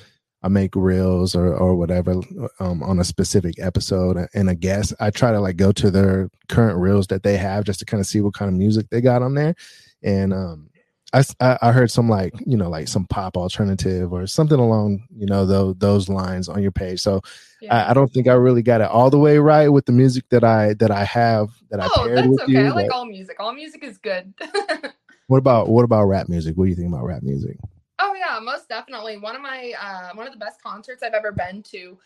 I 0.42 0.48
make 0.48 0.76
reels 0.76 1.34
or 1.34 1.54
or 1.54 1.74
whatever 1.74 2.20
um, 2.60 2.82
on 2.82 3.00
a 3.00 3.04
specific 3.04 3.56
episode 3.58 4.28
and 4.34 4.48
a 4.48 4.54
guest, 4.54 4.94
I 5.00 5.10
try 5.10 5.32
to 5.32 5.40
like 5.40 5.56
go 5.56 5.72
to 5.72 5.90
their 5.90 6.30
current 6.48 6.78
reels 6.78 7.08
that 7.08 7.22
they 7.22 7.36
have 7.36 7.64
just 7.64 7.80
to 7.80 7.84
kind 7.84 8.00
of 8.00 8.06
see 8.06 8.20
what 8.20 8.34
kind 8.34 8.48
of 8.48 8.56
music 8.56 8.88
they 8.90 9.00
got 9.00 9.22
on 9.22 9.34
there. 9.34 9.54
And 10.02 10.32
um, 10.32 10.67
I, 11.12 11.24
I 11.40 11.72
heard 11.72 11.90
some 11.90 12.08
like 12.08 12.34
you 12.44 12.56
know 12.56 12.68
like 12.68 12.86
some 12.86 13.06
pop 13.06 13.36
alternative 13.36 14.12
or 14.12 14.26
something 14.26 14.58
along 14.58 15.04
you 15.16 15.24
know 15.24 15.46
those 15.46 15.74
those 15.78 16.08
lines 16.08 16.48
on 16.48 16.62
your 16.62 16.70
page. 16.70 17.00
So 17.00 17.22
yeah. 17.62 17.74
I, 17.74 17.90
I, 17.90 17.94
don't 17.94 18.12
think 18.12 18.28
I 18.28 18.34
really 18.34 18.62
got 18.62 18.82
it 18.82 18.88
all 18.88 19.08
the 19.08 19.18
way 19.18 19.38
right 19.38 19.68
with 19.68 19.86
the 19.86 19.92
music 19.92 20.24
that 20.30 20.44
I 20.44 20.74
that 20.74 20.90
I 20.90 21.04
have 21.04 21.48
that 21.70 21.80
I 21.80 21.86
oh, 21.86 22.04
paired 22.04 22.18
that's 22.18 22.28
with 22.28 22.40
okay. 22.42 22.52
you. 22.52 22.66
I 22.66 22.70
like 22.70 22.92
all 22.92 23.06
music. 23.06 23.36
All 23.40 23.54
music 23.54 23.84
is 23.84 23.96
good. 23.96 24.34
what 25.28 25.38
about 25.38 25.70
what 25.70 25.84
about 25.84 26.04
rap 26.04 26.28
music? 26.28 26.56
What 26.56 26.64
do 26.64 26.70
you 26.70 26.76
think 26.76 26.88
about 26.88 27.04
rap 27.04 27.22
music? 27.22 27.56
Oh 27.98 28.14
yeah, 28.14 28.38
most 28.40 28.68
definitely. 28.68 29.16
One 29.16 29.34
of 29.34 29.40
my 29.40 29.72
uh, 29.80 30.10
one 30.12 30.26
of 30.26 30.32
the 30.34 30.38
best 30.38 30.62
concerts 30.62 31.02
I've 31.02 31.14
ever 31.14 31.32
been 31.32 31.62
to 31.70 31.98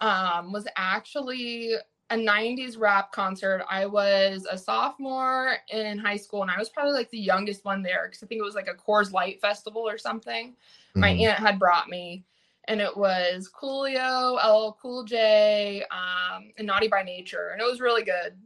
um, 0.00 0.52
was 0.52 0.66
actually 0.76 1.72
a 2.10 2.16
90s 2.16 2.78
rap 2.78 3.12
concert. 3.12 3.64
I 3.70 3.86
was 3.86 4.46
a 4.50 4.58
sophomore 4.58 5.56
in 5.70 5.98
high 5.98 6.16
school 6.16 6.42
and 6.42 6.50
I 6.50 6.58
was 6.58 6.68
probably 6.68 6.92
like 6.92 7.10
the 7.10 7.18
youngest 7.18 7.64
one 7.64 7.82
there 7.82 8.06
because 8.06 8.22
I 8.22 8.26
think 8.26 8.40
it 8.40 8.44
was 8.44 8.54
like 8.54 8.68
a 8.68 8.74
Coors 8.74 9.12
Light 9.12 9.40
festival 9.40 9.88
or 9.88 9.98
something. 9.98 10.50
Mm-hmm. 10.50 11.00
My 11.00 11.10
aunt 11.10 11.38
had 11.38 11.58
brought 11.58 11.88
me 11.88 12.24
and 12.68 12.80
it 12.80 12.96
was 12.96 13.50
Coolio, 13.50 14.36
LL 14.36 14.76
Cool 14.80 15.04
J, 15.04 15.84
um, 15.90 16.52
and 16.58 16.66
Naughty 16.66 16.88
by 16.88 17.02
Nature. 17.02 17.50
And 17.52 17.60
it 17.60 17.64
was 17.64 17.80
really 17.80 18.04
good. 18.04 18.36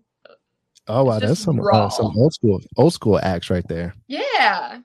Oh 0.89 1.03
wow, 1.03 1.19
that's 1.19 1.41
some 1.41 1.61
uh, 1.61 1.91
some 1.91 2.13
old 2.17 2.33
school 2.33 2.61
old 2.77 2.93
school 2.93 3.19
acts 3.21 3.51
right 3.51 3.67
there. 3.67 3.95
Yeah. 4.07 4.81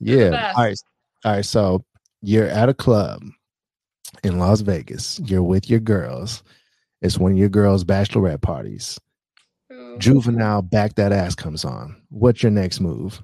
Yeah. 0.00 0.52
All 0.56 0.64
right. 0.64 0.78
All 1.24 1.32
right. 1.32 1.44
So 1.44 1.84
you're 2.22 2.48
at 2.48 2.70
a 2.70 2.74
club 2.74 3.22
in 4.24 4.38
Las 4.38 4.60
Vegas. 4.60 5.20
You're 5.24 5.42
with 5.42 5.68
your 5.68 5.80
girls 5.80 6.42
it's 7.00 7.18
one 7.18 7.32
of 7.32 7.38
your 7.38 7.48
girls' 7.48 7.84
bachelorette 7.84 8.42
parties. 8.42 8.98
Mm-hmm. 9.70 9.98
Juvenile 9.98 10.62
back 10.62 10.94
that 10.94 11.12
ass 11.12 11.34
comes 11.34 11.64
on. 11.64 12.00
What's 12.10 12.42
your 12.42 12.52
next 12.52 12.80
move? 12.80 13.20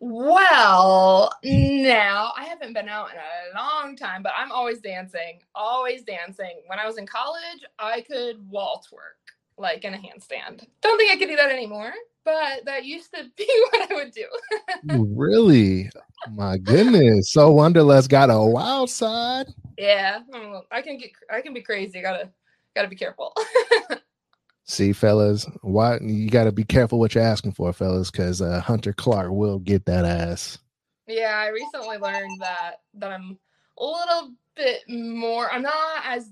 Well, 0.00 1.32
now 1.42 2.32
I 2.36 2.44
haven't 2.44 2.74
been 2.74 2.88
out 2.88 3.10
in 3.10 3.16
a 3.16 3.58
long 3.58 3.96
time, 3.96 4.22
but 4.22 4.32
I'm 4.36 4.52
always 4.52 4.80
dancing, 4.80 5.40
always 5.54 6.02
dancing. 6.02 6.60
When 6.66 6.78
I 6.78 6.86
was 6.86 6.98
in 6.98 7.06
college, 7.06 7.64
I 7.78 8.02
could 8.02 8.36
waltz 8.50 8.92
work 8.92 9.16
like 9.56 9.84
in 9.84 9.94
a 9.94 9.96
handstand. 9.96 10.66
Don't 10.82 10.98
think 10.98 11.12
I 11.12 11.16
could 11.16 11.28
do 11.28 11.36
that 11.36 11.50
anymore, 11.50 11.92
but 12.24 12.64
that 12.64 12.84
used 12.84 13.14
to 13.14 13.24
be 13.36 13.66
what 13.70 13.90
I 13.90 13.94
would 13.94 14.12
do. 14.12 14.26
really? 15.16 15.90
My 16.32 16.58
goodness. 16.58 17.32
So 17.32 17.52
Wanderlust 17.52 18.10
got 18.10 18.30
a 18.30 18.38
wild 18.38 18.90
side. 18.90 19.46
Yeah, 19.78 20.20
I 20.70 20.82
can 20.82 20.98
get 20.98 21.10
I 21.30 21.40
can 21.40 21.54
be 21.54 21.62
crazy. 21.62 22.00
Gotta 22.00 22.30
gotta 22.74 22.88
be 22.88 22.96
careful. 22.96 23.32
See, 24.66 24.92
fellas, 24.94 25.46
why 25.60 25.98
you 26.00 26.30
gotta 26.30 26.52
be 26.52 26.64
careful 26.64 26.98
what 26.98 27.14
you're 27.14 27.24
asking 27.24 27.52
for, 27.52 27.72
fellas, 27.72 28.10
because 28.10 28.40
uh, 28.40 28.60
Hunter 28.60 28.92
Clark 28.94 29.30
will 29.30 29.58
get 29.58 29.84
that 29.86 30.04
ass. 30.04 30.58
Yeah, 31.06 31.36
I 31.36 31.48
recently 31.48 31.98
learned 31.98 32.40
that 32.40 32.76
that 32.94 33.12
I'm 33.12 33.38
a 33.78 33.84
little 33.84 34.32
bit 34.56 34.82
more. 34.88 35.50
I'm 35.52 35.62
not 35.62 36.02
as 36.04 36.30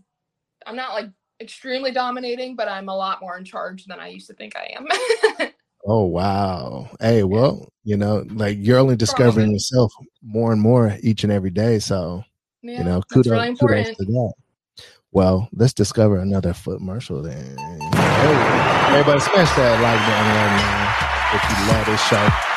I'm 0.66 0.76
not 0.76 0.94
like 0.94 1.10
extremely 1.40 1.90
dominating, 1.90 2.56
but 2.56 2.68
I'm 2.68 2.88
a 2.88 2.96
lot 2.96 3.20
more 3.20 3.36
in 3.36 3.44
charge 3.44 3.84
than 3.84 4.00
I 4.00 4.08
used 4.08 4.28
to 4.28 4.34
think 4.34 4.54
I 4.56 4.74
am. 4.76 5.50
oh 5.86 6.04
wow! 6.04 6.88
Hey, 7.00 7.24
well, 7.24 7.68
you 7.84 7.98
know, 7.98 8.24
like 8.30 8.56
you're 8.60 8.78
only 8.78 8.96
discovering 8.96 9.52
yourself 9.52 9.92
more 10.22 10.52
and 10.52 10.62
more 10.62 10.96
each 11.02 11.24
and 11.24 11.32
every 11.32 11.50
day. 11.50 11.78
So 11.80 12.24
yeah, 12.62 12.78
you 12.78 12.84
know, 12.84 13.02
kudos, 13.12 13.30
really 13.30 13.56
kudos 13.56 13.96
to 13.96 14.04
that. 14.04 14.32
Well, 15.10 15.48
let's 15.52 15.74
discover 15.74 16.18
another 16.18 16.54
foot 16.54 16.78
commercial 16.78 17.22
then. 17.22 17.56
Hey, 17.58 18.94
everybody 18.98 19.20
smash 19.20 19.54
that 19.56 19.80
like 19.82 20.00
button 20.08 20.26
right 20.32 20.56
now 20.56 20.82
if 21.34 21.42
you 21.50 21.56
love 21.72 21.86
this 21.86 22.00
show. 22.08 22.48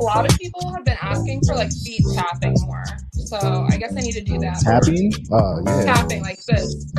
a 0.00 0.02
lot 0.02 0.30
of 0.30 0.38
people 0.38 0.72
have 0.72 0.84
been 0.84 0.96
asking 1.00 1.40
for 1.44 1.54
like 1.54 1.72
feet 1.84 2.02
tapping 2.14 2.54
more. 2.60 2.84
So 3.12 3.66
I 3.68 3.76
guess 3.76 3.92
I 3.96 4.00
need 4.00 4.12
to 4.12 4.22
do 4.22 4.38
that. 4.38 4.60
Tapping? 4.60 5.12
Oh 5.32 5.60
yeah. 5.66 5.84
Tapping 5.84 6.22
like 6.22 6.42
this. 6.44 6.92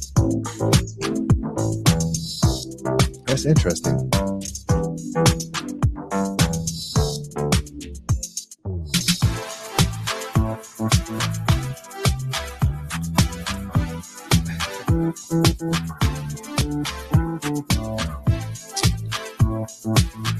That's 3.36 3.44
interesting. 3.44 4.10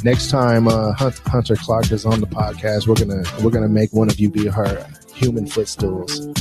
next 0.02 0.30
time 0.30 0.66
uh, 0.66 0.92
Hunter 0.94 1.56
Clark 1.56 1.92
is 1.92 2.06
on 2.06 2.20
the 2.20 2.26
podcast, 2.26 2.86
we're 2.86 2.94
gonna 2.94 3.22
we're 3.44 3.50
gonna 3.50 3.68
make 3.68 3.92
one 3.92 4.08
of 4.08 4.18
you 4.18 4.30
be 4.30 4.46
her 4.46 4.88
human 5.12 5.46
footstools. 5.46 6.32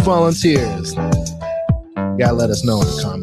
Volunteers? 0.00 0.94
You 0.94 2.16
gotta 2.18 2.32
let 2.32 2.50
us 2.50 2.64
know 2.64 2.80
in 2.80 2.86
the 2.86 3.00
comments. 3.02 3.19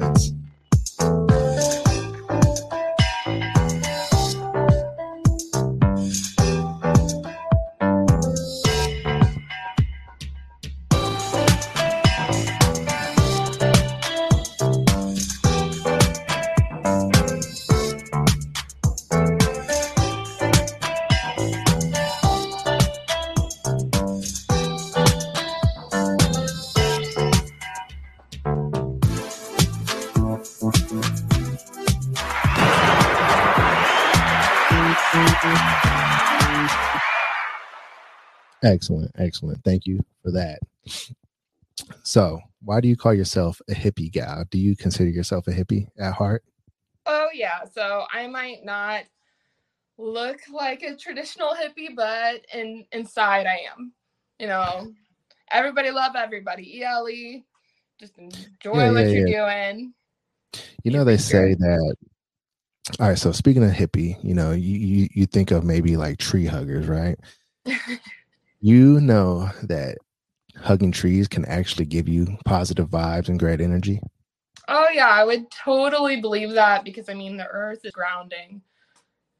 Excellent, 38.67 39.11
excellent. 39.17 39.63
Thank 39.63 39.85
you 39.85 40.03
for 40.21 40.31
that. 40.31 40.59
So, 42.03 42.39
why 42.61 42.81
do 42.81 42.89
you 42.89 42.97
call 42.97 43.13
yourself 43.13 43.61
a 43.69 43.73
hippie 43.73 44.11
gal? 44.11 44.43
Do 44.49 44.57
you 44.57 44.75
consider 44.75 45.09
yourself 45.09 45.47
a 45.47 45.51
hippie 45.51 45.87
at 45.97 46.13
heart? 46.13 46.43
Oh 47.05 47.29
yeah, 47.33 47.63
so 47.63 48.03
I 48.11 48.27
might 48.27 48.65
not 48.65 49.03
look 49.97 50.39
like 50.51 50.83
a 50.83 50.97
traditional 50.97 51.55
hippie, 51.55 51.95
but 51.95 52.45
in 52.53 52.85
inside 52.91 53.45
I 53.45 53.59
am. 53.73 53.93
You 54.37 54.47
know, 54.47 54.91
everybody 55.49 55.89
love 55.91 56.15
everybody. 56.17 56.83
ELE, 56.83 57.41
just 57.99 58.17
enjoy 58.17 58.39
Yeah, 58.65 58.91
what 58.91 59.05
yeah, 59.05 59.13
you're 59.13 59.27
doing. 59.27 59.93
You 60.83 60.91
know, 60.91 61.05
they 61.05 61.17
say 61.17 61.53
that. 61.53 61.95
All 62.99 63.07
right. 63.09 63.17
So, 63.17 63.31
speaking 63.31 63.63
of 63.63 63.71
hippie, 63.71 64.21
you 64.23 64.33
know, 64.33 64.51
you 64.51 64.77
you, 64.77 65.07
you 65.13 65.25
think 65.25 65.51
of 65.51 65.63
maybe 65.63 65.95
like 65.95 66.17
tree 66.17 66.45
huggers, 66.45 66.87
right? 66.87 67.17
You 68.59 68.99
know 68.99 69.49
that 69.63 69.97
hugging 70.55 70.91
trees 70.91 71.27
can 71.27 71.45
actually 71.45 71.85
give 71.85 72.09
you 72.09 72.37
positive 72.45 72.89
vibes 72.89 73.29
and 73.29 73.39
great 73.39 73.61
energy. 73.61 73.99
Oh 74.67 74.87
yeah, 74.91 75.09
I 75.09 75.23
would 75.23 75.49
totally 75.51 76.19
believe 76.19 76.51
that 76.53 76.83
because 76.83 77.09
I 77.09 77.13
mean 77.13 77.37
the 77.37 77.47
earth 77.47 77.81
is 77.83 77.91
grounding. 77.91 78.61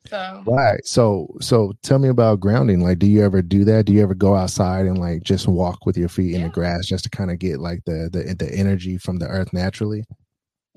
So 0.07 0.43
Right. 0.45 0.85
So 0.85 1.35
so 1.41 1.73
tell 1.83 1.99
me 1.99 2.07
about 2.09 2.39
grounding. 2.39 2.81
Like 2.81 2.99
do 2.99 3.07
you 3.07 3.23
ever 3.23 3.41
do 3.41 3.65
that? 3.65 3.85
Do 3.85 3.93
you 3.93 4.01
ever 4.03 4.13
go 4.13 4.35
outside 4.35 4.85
and 4.85 4.97
like 4.97 5.23
just 5.23 5.47
walk 5.47 5.85
with 5.85 5.97
your 5.97 6.09
feet 6.09 6.35
in 6.35 6.43
the 6.43 6.49
grass 6.49 6.85
just 6.85 7.03
to 7.05 7.09
kind 7.09 7.31
of 7.31 7.39
get 7.39 7.59
like 7.59 7.83
the 7.85 8.09
the 8.11 8.35
the 8.35 8.53
energy 8.53 8.97
from 8.97 9.17
the 9.17 9.27
earth 9.27 9.51
naturally? 9.51 10.05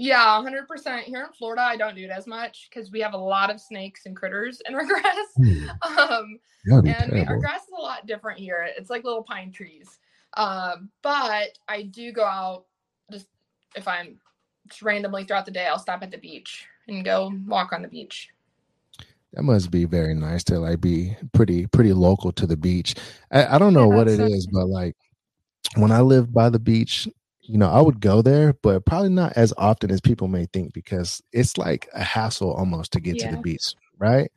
Yeah, 0.01 0.41
hundred 0.43 0.67
percent. 0.67 1.05
Here 1.05 1.23
in 1.23 1.33
Florida, 1.33 1.63
I 1.63 1.77
don't 1.77 1.95
do 1.95 2.05
it 2.05 2.11
as 2.11 2.27
much 2.27 2.69
because 2.71 2.91
we 2.91 3.01
have 3.01 3.13
a 3.13 3.19
lot 3.19 3.51
of 3.51 3.61
snakes 3.61 4.07
and 4.07 4.17
critters 4.17 4.63
in 4.67 4.75
our 4.75 4.85
grass. 4.87 5.67
Um, 5.83 6.39
and 6.67 7.13
we, 7.13 7.21
our 7.25 7.39
grass 7.39 7.63
is 7.63 7.73
a 7.79 7.81
lot 7.81 8.07
different 8.07 8.39
here. 8.41 8.67
It's 8.79 8.89
like 8.91 9.05
little 9.05 9.23
pine 9.23 9.53
trees. 9.53 9.99
Um, 10.35 10.89
but 11.03 11.59
I 11.69 11.83
do 11.83 12.13
go 12.13 12.25
out 12.25 12.65
just 13.13 13.27
if 13.77 13.87
I'm 13.87 14.19
just 14.69 14.81
randomly 14.83 15.25
throughout 15.25 15.45
the 15.45 15.51
day, 15.53 15.67
I'll 15.67 15.79
stop 15.79 16.03
at 16.03 16.11
the 16.11 16.19
beach 16.19 16.67
and 16.89 17.05
go 17.05 17.33
walk 17.47 17.73
on 17.73 17.83
the 17.83 17.89
beach. 17.89 18.29
That 19.35 19.43
must 19.43 19.71
be 19.71 19.85
very 19.85 20.15
nice 20.15 20.43
to 20.45 20.59
like 20.59 20.81
be 20.81 21.17
pretty 21.35 21.67
pretty 21.67 21.93
local 21.93 22.33
to 22.33 22.47
the 22.47 22.57
beach. 22.57 22.95
I, 23.31 23.57
I 23.57 23.59
don't 23.59 23.75
know 23.75 23.91
Yeah, 23.91 23.97
what 23.97 24.09
it 24.09 24.17
so- 24.17 24.25
is, 24.25 24.47
but 24.51 24.67
like 24.69 24.97
when 25.77 25.93
I 25.93 26.01
lived 26.01 26.33
by 26.33 26.49
the 26.49 26.59
beach, 26.59 27.07
you 27.51 27.59
know, 27.59 27.69
I 27.69 27.81
would 27.81 28.01
go 28.01 28.23
there, 28.23 28.55
but 28.63 28.87
probably 28.87 29.09
not 29.09 29.33
as 29.35 29.53
often 29.59 29.91
as 29.91 30.01
people 30.01 30.29
may 30.29 30.47
think 30.53 30.73
because 30.73 31.21
it's 31.33 31.59
like 31.59 31.89
a 31.93 32.05
hassle 32.05 32.53
almost 32.55 32.93
to 32.93 33.01
get 33.01 33.19
to 33.19 33.29
the 33.29 33.39
beach, 33.39 33.75
right? 33.99 34.31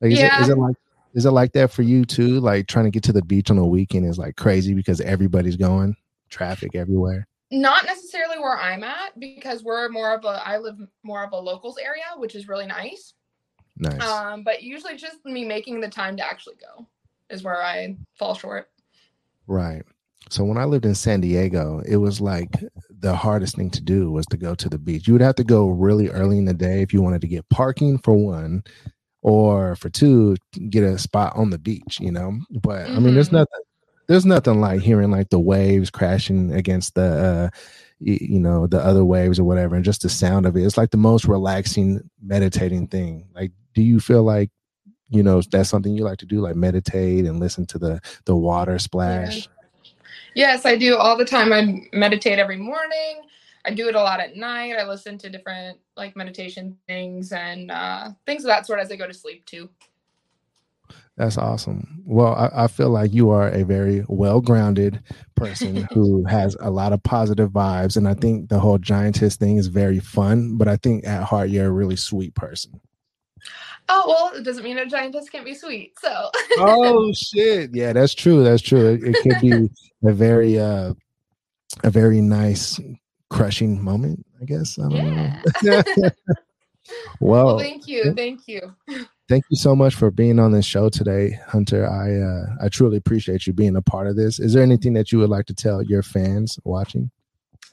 Like 0.00 0.12
is, 0.12 0.22
it, 0.22 0.32
is 0.34 0.48
it 0.48 0.58
like 0.58 0.76
is 1.14 1.26
it 1.26 1.30
like 1.32 1.52
that 1.52 1.72
for 1.72 1.82
you 1.82 2.04
too? 2.04 2.38
Like 2.38 2.68
trying 2.68 2.84
to 2.84 2.92
get 2.92 3.02
to 3.04 3.12
the 3.12 3.24
beach 3.24 3.50
on 3.50 3.58
a 3.58 3.66
weekend 3.66 4.06
is 4.06 4.18
like 4.18 4.36
crazy 4.36 4.72
because 4.72 5.00
everybody's 5.00 5.56
going, 5.56 5.96
traffic 6.28 6.76
everywhere. 6.76 7.26
Not 7.50 7.86
necessarily 7.86 8.38
where 8.38 8.56
I'm 8.56 8.84
at 8.84 9.18
because 9.18 9.64
we're 9.64 9.88
more 9.88 10.14
of 10.14 10.24
a 10.24 10.40
I 10.46 10.58
live 10.58 10.78
more 11.02 11.24
of 11.24 11.32
a 11.32 11.36
locals 11.36 11.76
area, 11.76 12.04
which 12.18 12.36
is 12.36 12.46
really 12.46 12.66
nice. 12.66 13.14
Nice. 13.76 14.00
Um, 14.00 14.44
but 14.44 14.62
usually 14.62 14.96
just 14.96 15.24
me 15.24 15.44
making 15.44 15.80
the 15.80 15.88
time 15.88 16.16
to 16.18 16.24
actually 16.24 16.54
go 16.56 16.86
is 17.30 17.42
where 17.42 17.60
I 17.60 17.96
fall 18.16 18.34
short. 18.34 18.70
Right. 19.48 19.82
So 20.30 20.44
when 20.44 20.58
I 20.58 20.64
lived 20.64 20.86
in 20.86 20.94
San 20.94 21.20
Diego, 21.20 21.82
it 21.86 21.96
was 21.96 22.20
like 22.20 22.50
the 23.00 23.14
hardest 23.14 23.56
thing 23.56 23.70
to 23.70 23.82
do 23.82 24.10
was 24.10 24.26
to 24.26 24.36
go 24.36 24.54
to 24.54 24.68
the 24.68 24.78
beach. 24.78 25.06
You 25.06 25.14
would 25.14 25.20
have 25.22 25.34
to 25.36 25.44
go 25.44 25.68
really 25.68 26.08
early 26.08 26.38
in 26.38 26.46
the 26.46 26.54
day 26.54 26.82
if 26.82 26.92
you 26.92 27.02
wanted 27.02 27.20
to 27.22 27.28
get 27.28 27.48
parking 27.50 27.98
for 27.98 28.14
one, 28.14 28.62
or 29.22 29.76
for 29.76 29.90
two, 29.90 30.36
get 30.70 30.84
a 30.84 30.98
spot 30.98 31.34
on 31.36 31.50
the 31.50 31.58
beach, 31.58 31.98
you 32.00 32.12
know. 32.12 32.38
But 32.62 32.90
I 32.94 33.00
mean, 33.00 33.14
there's 33.14 33.28
Mhm. 33.30 33.34
nothing 33.34 33.60
there's 34.08 34.26
nothing 34.26 34.60
like 34.60 34.82
hearing 34.82 35.10
like 35.10 35.30
the 35.30 35.40
waves 35.40 35.90
crashing 35.90 36.52
against 36.52 36.94
the 36.94 37.02
uh 37.02 37.58
you 38.00 38.40
know, 38.40 38.66
the 38.66 38.80
other 38.84 39.04
waves 39.04 39.38
or 39.40 39.44
whatever, 39.44 39.76
and 39.76 39.84
just 39.84 40.02
the 40.02 40.08
sound 40.10 40.46
of 40.46 40.56
it. 40.56 40.64
It's 40.64 40.76
like 40.76 40.90
the 40.90 40.98
most 40.98 41.26
relaxing, 41.26 42.00
meditating 42.22 42.88
thing. 42.88 43.28
Like, 43.34 43.52
do 43.74 43.82
you 43.82 44.00
feel 44.00 44.24
like 44.24 44.50
you 45.10 45.22
know 45.22 45.42
that's 45.50 45.70
something 45.70 45.94
you 45.96 46.04
like 46.04 46.18
to 46.18 46.26
do, 46.26 46.40
like 46.40 46.56
meditate 46.56 47.26
and 47.26 47.40
listen 47.40 47.66
to 47.68 47.78
the 47.78 48.00
the 48.26 48.36
water 48.36 48.78
splash? 48.78 49.48
Yes, 50.34 50.66
I 50.66 50.76
do 50.76 50.96
all 50.96 51.16
the 51.16 51.24
time. 51.24 51.52
I 51.52 51.88
meditate 51.92 52.38
every 52.38 52.56
morning. 52.56 53.22
I 53.64 53.72
do 53.72 53.88
it 53.88 53.94
a 53.94 54.00
lot 54.00 54.20
at 54.20 54.36
night. 54.36 54.76
I 54.78 54.86
listen 54.86 55.16
to 55.18 55.30
different 55.30 55.78
like 55.96 56.16
meditation 56.16 56.76
things 56.86 57.32
and 57.32 57.70
uh, 57.70 58.10
things 58.26 58.44
of 58.44 58.48
that 58.48 58.66
sort 58.66 58.80
as 58.80 58.90
I 58.92 58.96
go 58.96 59.06
to 59.06 59.14
sleep 59.14 59.46
too. 59.46 59.70
That's 61.16 61.38
awesome. 61.38 62.02
Well, 62.04 62.34
I, 62.34 62.64
I 62.64 62.66
feel 62.66 62.90
like 62.90 63.14
you 63.14 63.30
are 63.30 63.48
a 63.48 63.64
very 63.64 64.04
well 64.08 64.40
grounded 64.40 65.00
person 65.36 65.88
who 65.92 66.24
has 66.28 66.56
a 66.60 66.70
lot 66.70 66.92
of 66.92 67.02
positive 67.04 67.50
vibes. 67.50 67.96
And 67.96 68.08
I 68.08 68.14
think 68.14 68.48
the 68.48 68.58
whole 68.58 68.78
giantess 68.78 69.36
thing 69.36 69.56
is 69.56 69.68
very 69.68 70.00
fun. 70.00 70.56
But 70.56 70.66
I 70.66 70.76
think 70.76 71.06
at 71.06 71.22
heart, 71.22 71.50
you're 71.50 71.66
a 71.66 71.70
really 71.70 71.96
sweet 71.96 72.34
person. 72.34 72.80
Oh 73.88 74.04
well, 74.06 74.38
it 74.38 74.44
doesn't 74.44 74.64
mean 74.64 74.78
a 74.78 74.86
giantess 74.86 75.28
can't 75.28 75.44
be 75.44 75.54
sweet. 75.54 75.98
So 76.00 76.30
oh, 76.58 77.12
shit. 77.14 77.70
Yeah, 77.74 77.92
that's 77.92 78.14
true. 78.14 78.42
That's 78.42 78.62
true. 78.62 78.94
It, 78.94 79.02
it 79.04 79.16
could 79.22 79.40
be 79.40 79.70
a 80.08 80.12
very, 80.12 80.58
uh, 80.58 80.94
a 81.82 81.90
very 81.90 82.20
nice 82.20 82.80
crushing 83.30 83.82
moment, 83.82 84.24
I 84.40 84.44
guess. 84.44 84.78
I 84.78 84.82
don't 84.82 84.92
yeah. 84.92 85.42
know. 85.62 85.82
well, 87.20 87.46
well, 87.46 87.58
thank 87.58 87.86
you, 87.86 88.14
thank 88.14 88.46
you. 88.46 88.74
thank 89.28 89.44
you 89.50 89.56
so 89.56 89.76
much 89.76 89.94
for 89.94 90.10
being 90.10 90.38
on 90.38 90.52
this 90.52 90.64
show 90.64 90.88
today, 90.88 91.38
Hunter. 91.46 91.86
I 91.86 92.20
uh, 92.20 92.64
I 92.64 92.68
truly 92.68 92.96
appreciate 92.96 93.46
you 93.46 93.52
being 93.52 93.76
a 93.76 93.82
part 93.82 94.06
of 94.06 94.16
this. 94.16 94.40
Is 94.40 94.54
there 94.54 94.62
anything 94.62 94.94
that 94.94 95.12
you 95.12 95.18
would 95.18 95.30
like 95.30 95.46
to 95.46 95.54
tell 95.54 95.82
your 95.82 96.02
fans 96.02 96.58
watching? 96.64 97.10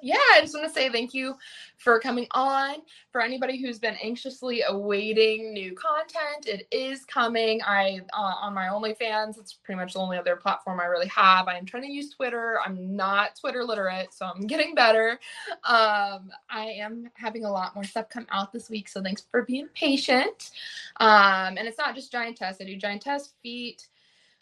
Yeah, 0.02 0.16
I 0.34 0.42
just 0.42 0.54
want 0.54 0.68
to 0.68 0.74
say 0.74 0.90
thank 0.90 1.14
you 1.14 1.36
for 1.78 2.00
coming 2.00 2.28
on. 2.32 2.78
For 3.12 3.22
anybody 3.22 3.62
who's 3.62 3.80
been 3.80 3.96
anxiously 4.04 4.64
awaiting 4.68 5.54
new 5.54 5.76
content, 5.76 6.48
it 6.48 6.68
is 6.72 7.06
coming. 7.06 7.62
I 7.64 8.02
uh, 8.14 8.36
on 8.42 8.54
my 8.54 8.68
OnlyFans. 8.68 9.38
It's 9.38 9.54
pretty 9.54 9.80
much 9.80 9.94
the 9.94 10.00
only 10.00 10.18
other 10.18 10.36
platform 10.36 10.80
I 10.80 10.86
really 10.86 11.08
have. 11.08 11.48
I 11.48 11.58
am 11.58 11.66
trying 11.66 11.84
to 11.84 11.92
use 11.92 12.10
Twitter. 12.10 12.60
I'm 12.66 12.96
not 12.96 13.36
Twitter 13.36 13.64
literate, 13.64 14.14
so 14.14 14.26
I'm 14.26 14.42
getting 14.48 14.74
better. 14.76 15.20
Um, 15.64 16.32
I 16.50 16.76
am 16.80 17.10
having 17.14 17.46
a 17.46 17.52
lot 17.52 17.76
more 17.76 17.84
stuff 17.84 18.10
come 18.10 18.28
out 18.32 18.52
this 18.52 18.70
week, 18.70 18.88
so 18.88 19.02
thanks 19.02 19.24
for 19.30 19.44
being 19.44 19.68
patient. 19.74 20.52
Um, 21.00 21.58
and 21.58 21.68
it's 21.68 21.78
not 21.78 21.96
just 21.96 22.12
giant 22.12 22.32
giantess. 22.40 22.62
I 22.62 22.66
do 22.66 22.78
giant 22.78 23.04
giantess 23.04 23.34
feet. 23.42 23.88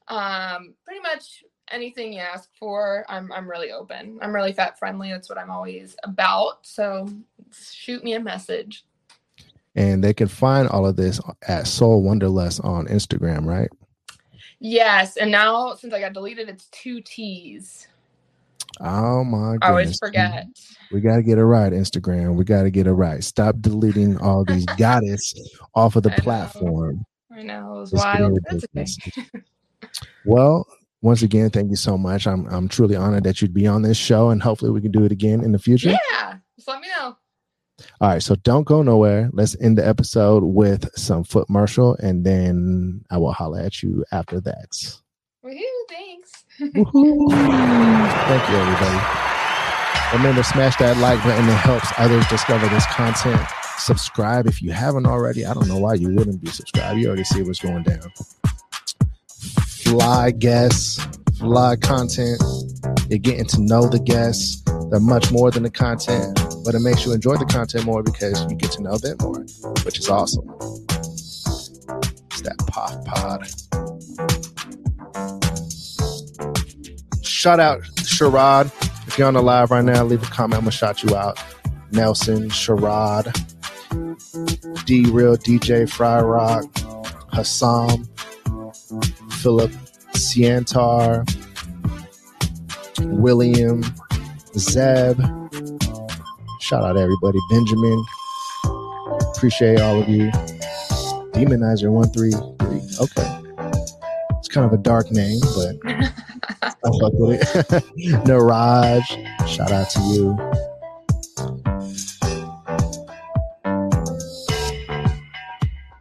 Um, 0.07 0.73
pretty 0.85 1.01
much 1.01 1.43
anything 1.71 2.13
you 2.13 2.19
ask 2.19 2.49
for, 2.57 3.05
I'm 3.09 3.31
I'm 3.31 3.49
really 3.49 3.71
open. 3.71 4.19
I'm 4.21 4.33
really 4.33 4.53
fat 4.53 4.77
friendly. 4.77 5.11
That's 5.11 5.29
what 5.29 5.37
I'm 5.37 5.51
always 5.51 5.95
about. 6.03 6.65
So 6.65 7.07
shoot 7.53 8.03
me 8.03 8.13
a 8.13 8.19
message. 8.19 8.85
And 9.75 10.03
they 10.03 10.13
can 10.13 10.27
find 10.27 10.67
all 10.67 10.85
of 10.85 10.95
this 10.95 11.21
at 11.47 11.67
Soul 11.67 12.03
Wonderlust 12.03 12.63
on 12.65 12.87
Instagram, 12.87 13.45
right? 13.45 13.69
Yes, 14.59 15.15
and 15.15 15.31
now 15.31 15.73
since 15.75 15.93
I 15.93 15.99
got 16.01 16.13
deleted, 16.13 16.49
it's 16.49 16.65
two 16.71 17.01
T's. 17.01 17.87
Oh 18.81 19.23
my 19.23 19.53
goodness. 19.53 19.59
I 19.61 19.69
always 19.69 19.97
forget. 19.97 20.47
We 20.91 21.01
got 21.01 21.17
to 21.17 21.23
get 21.23 21.37
it 21.37 21.45
right, 21.45 21.71
Instagram. 21.71 22.35
We 22.35 22.43
got 22.43 22.63
to 22.63 22.71
get 22.71 22.87
it 22.87 22.93
right. 22.93 23.23
Stop 23.23 23.55
deleting 23.61 24.17
all 24.19 24.43
these 24.43 24.65
goddess 24.77 25.33
off 25.75 25.95
of 25.95 26.03
the 26.03 26.11
I 26.11 26.15
know. 26.15 26.23
platform. 26.23 27.05
I 27.31 27.43
know 27.43 27.77
it 27.77 27.79
was 27.79 27.93
It's 27.93 28.03
wild. 28.03 28.39
That's 28.49 28.65
okay. 28.75 29.13
Well, 30.25 30.65
once 31.01 31.21
again, 31.21 31.49
thank 31.49 31.69
you 31.69 31.75
so 31.75 31.97
much. 31.97 32.27
I'm 32.27 32.47
I'm 32.47 32.67
truly 32.67 32.95
honored 32.95 33.23
that 33.23 33.41
you'd 33.41 33.53
be 33.53 33.67
on 33.67 33.81
this 33.81 33.97
show, 33.97 34.29
and 34.29 34.41
hopefully 34.41 34.71
we 34.71 34.81
can 34.81 34.91
do 34.91 35.05
it 35.05 35.11
again 35.11 35.43
in 35.43 35.51
the 35.51 35.59
future. 35.59 35.89
Yeah, 35.89 36.37
just 36.55 36.67
let 36.67 36.81
me 36.81 36.87
know. 36.97 37.17
All 38.01 38.09
right, 38.09 38.21
so 38.21 38.35
don't 38.35 38.65
go 38.65 38.81
nowhere. 38.81 39.29
Let's 39.31 39.55
end 39.61 39.77
the 39.77 39.87
episode 39.87 40.43
with 40.43 40.89
some 40.97 41.23
foot 41.23 41.49
marshal, 41.49 41.95
and 41.95 42.25
then 42.25 43.05
I 43.09 43.17
will 43.17 43.31
holler 43.31 43.59
at 43.61 43.81
you 43.81 44.03
after 44.11 44.41
that. 44.41 44.71
Woohoo! 45.45 45.59
Thanks. 45.87 46.45
Woohoo. 46.59 47.31
Thank 47.31 48.49
you, 48.49 48.55
everybody. 48.57 48.99
Remember, 50.13 50.43
smash 50.43 50.75
that 50.77 50.97
like 50.97 51.23
button. 51.23 51.47
It 51.47 51.53
helps 51.53 51.87
others 51.97 52.27
discover 52.27 52.67
this 52.67 52.85
content. 52.87 53.41
Subscribe 53.77 54.47
if 54.47 54.61
you 54.61 54.71
haven't 54.71 55.05
already. 55.05 55.45
I 55.45 55.53
don't 55.53 55.67
know 55.67 55.77
why 55.77 55.93
you 55.93 56.13
wouldn't 56.13 56.41
be 56.41 56.49
subscribed. 56.49 56.99
You 56.99 57.07
already 57.07 57.23
see 57.23 57.43
what's 57.43 57.59
going 57.61 57.83
down. 57.83 58.11
Fly 59.89 60.29
guests, 60.29 60.99
fly 61.39 61.75
content. 61.75 62.39
You're 63.09 63.17
getting 63.17 63.45
to 63.45 63.59
know 63.59 63.89
the 63.89 63.99
guests. 63.99 64.61
They're 64.91 64.99
much 64.99 65.31
more 65.31 65.49
than 65.49 65.63
the 65.63 65.71
content, 65.71 66.39
but 66.63 66.75
it 66.75 66.81
makes 66.81 67.07
you 67.07 67.11
enjoy 67.11 67.37
the 67.37 67.45
content 67.45 67.85
more 67.85 68.03
because 68.03 68.39
you 68.51 68.55
get 68.55 68.71
to 68.73 68.83
know 68.83 68.97
them 68.97 69.17
more, 69.19 69.39
which 69.83 69.97
is 69.97 70.07
awesome. 70.07 70.47
It's 70.89 72.41
that 72.41 72.57
POF 72.67 73.03
POD. 73.05 73.47
Shout 77.25 77.59
out 77.59 77.81
Sherrod. 77.95 78.71
If 79.07 79.17
you're 79.17 79.27
on 79.27 79.33
the 79.33 79.41
live 79.41 79.71
right 79.71 79.83
now, 79.83 80.03
leave 80.03 80.21
a 80.21 80.27
comment. 80.27 80.59
I'm 80.59 80.65
gonna 80.65 80.71
shout 80.71 81.01
you 81.01 81.15
out. 81.15 81.39
Nelson, 81.91 82.49
Sherrod, 82.49 83.33
D 84.85 85.05
Real 85.09 85.35
DJ 85.35 85.89
Fry 85.89 86.21
Rock, 86.21 86.65
Hassam, 87.33 88.07
Philip, 89.41 89.71
Siantar, 90.15 91.25
William, 92.99 93.81
Zeb. 94.57 95.17
Shout 96.59 96.83
out 96.83 96.97
everybody. 96.97 97.39
Benjamin. 97.49 98.03
Appreciate 99.35 99.79
all 99.79 100.01
of 100.01 100.09
you. 100.09 100.29
Demonizer 101.31 101.89
133. 101.89 102.81
Okay. 102.99 103.39
It's 104.39 104.49
kind 104.49 104.65
of 104.65 104.73
a 104.73 104.77
dark 104.77 105.09
name, 105.09 105.39
but 105.55 105.75
I 106.61 106.71
fuck 106.99 107.13
with 107.13 107.73
it. 107.73 108.25
Naraj. 108.27 109.03
Shout 109.47 109.71
out 109.71 109.89
to 109.91 110.01
you. 110.01 110.37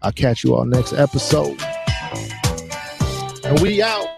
I'll 0.02 0.12
catch 0.12 0.42
you 0.42 0.56
all 0.56 0.64
next 0.64 0.92
episode. 0.92 1.62
And 3.48 3.60
we 3.60 3.80
out. 3.80 4.17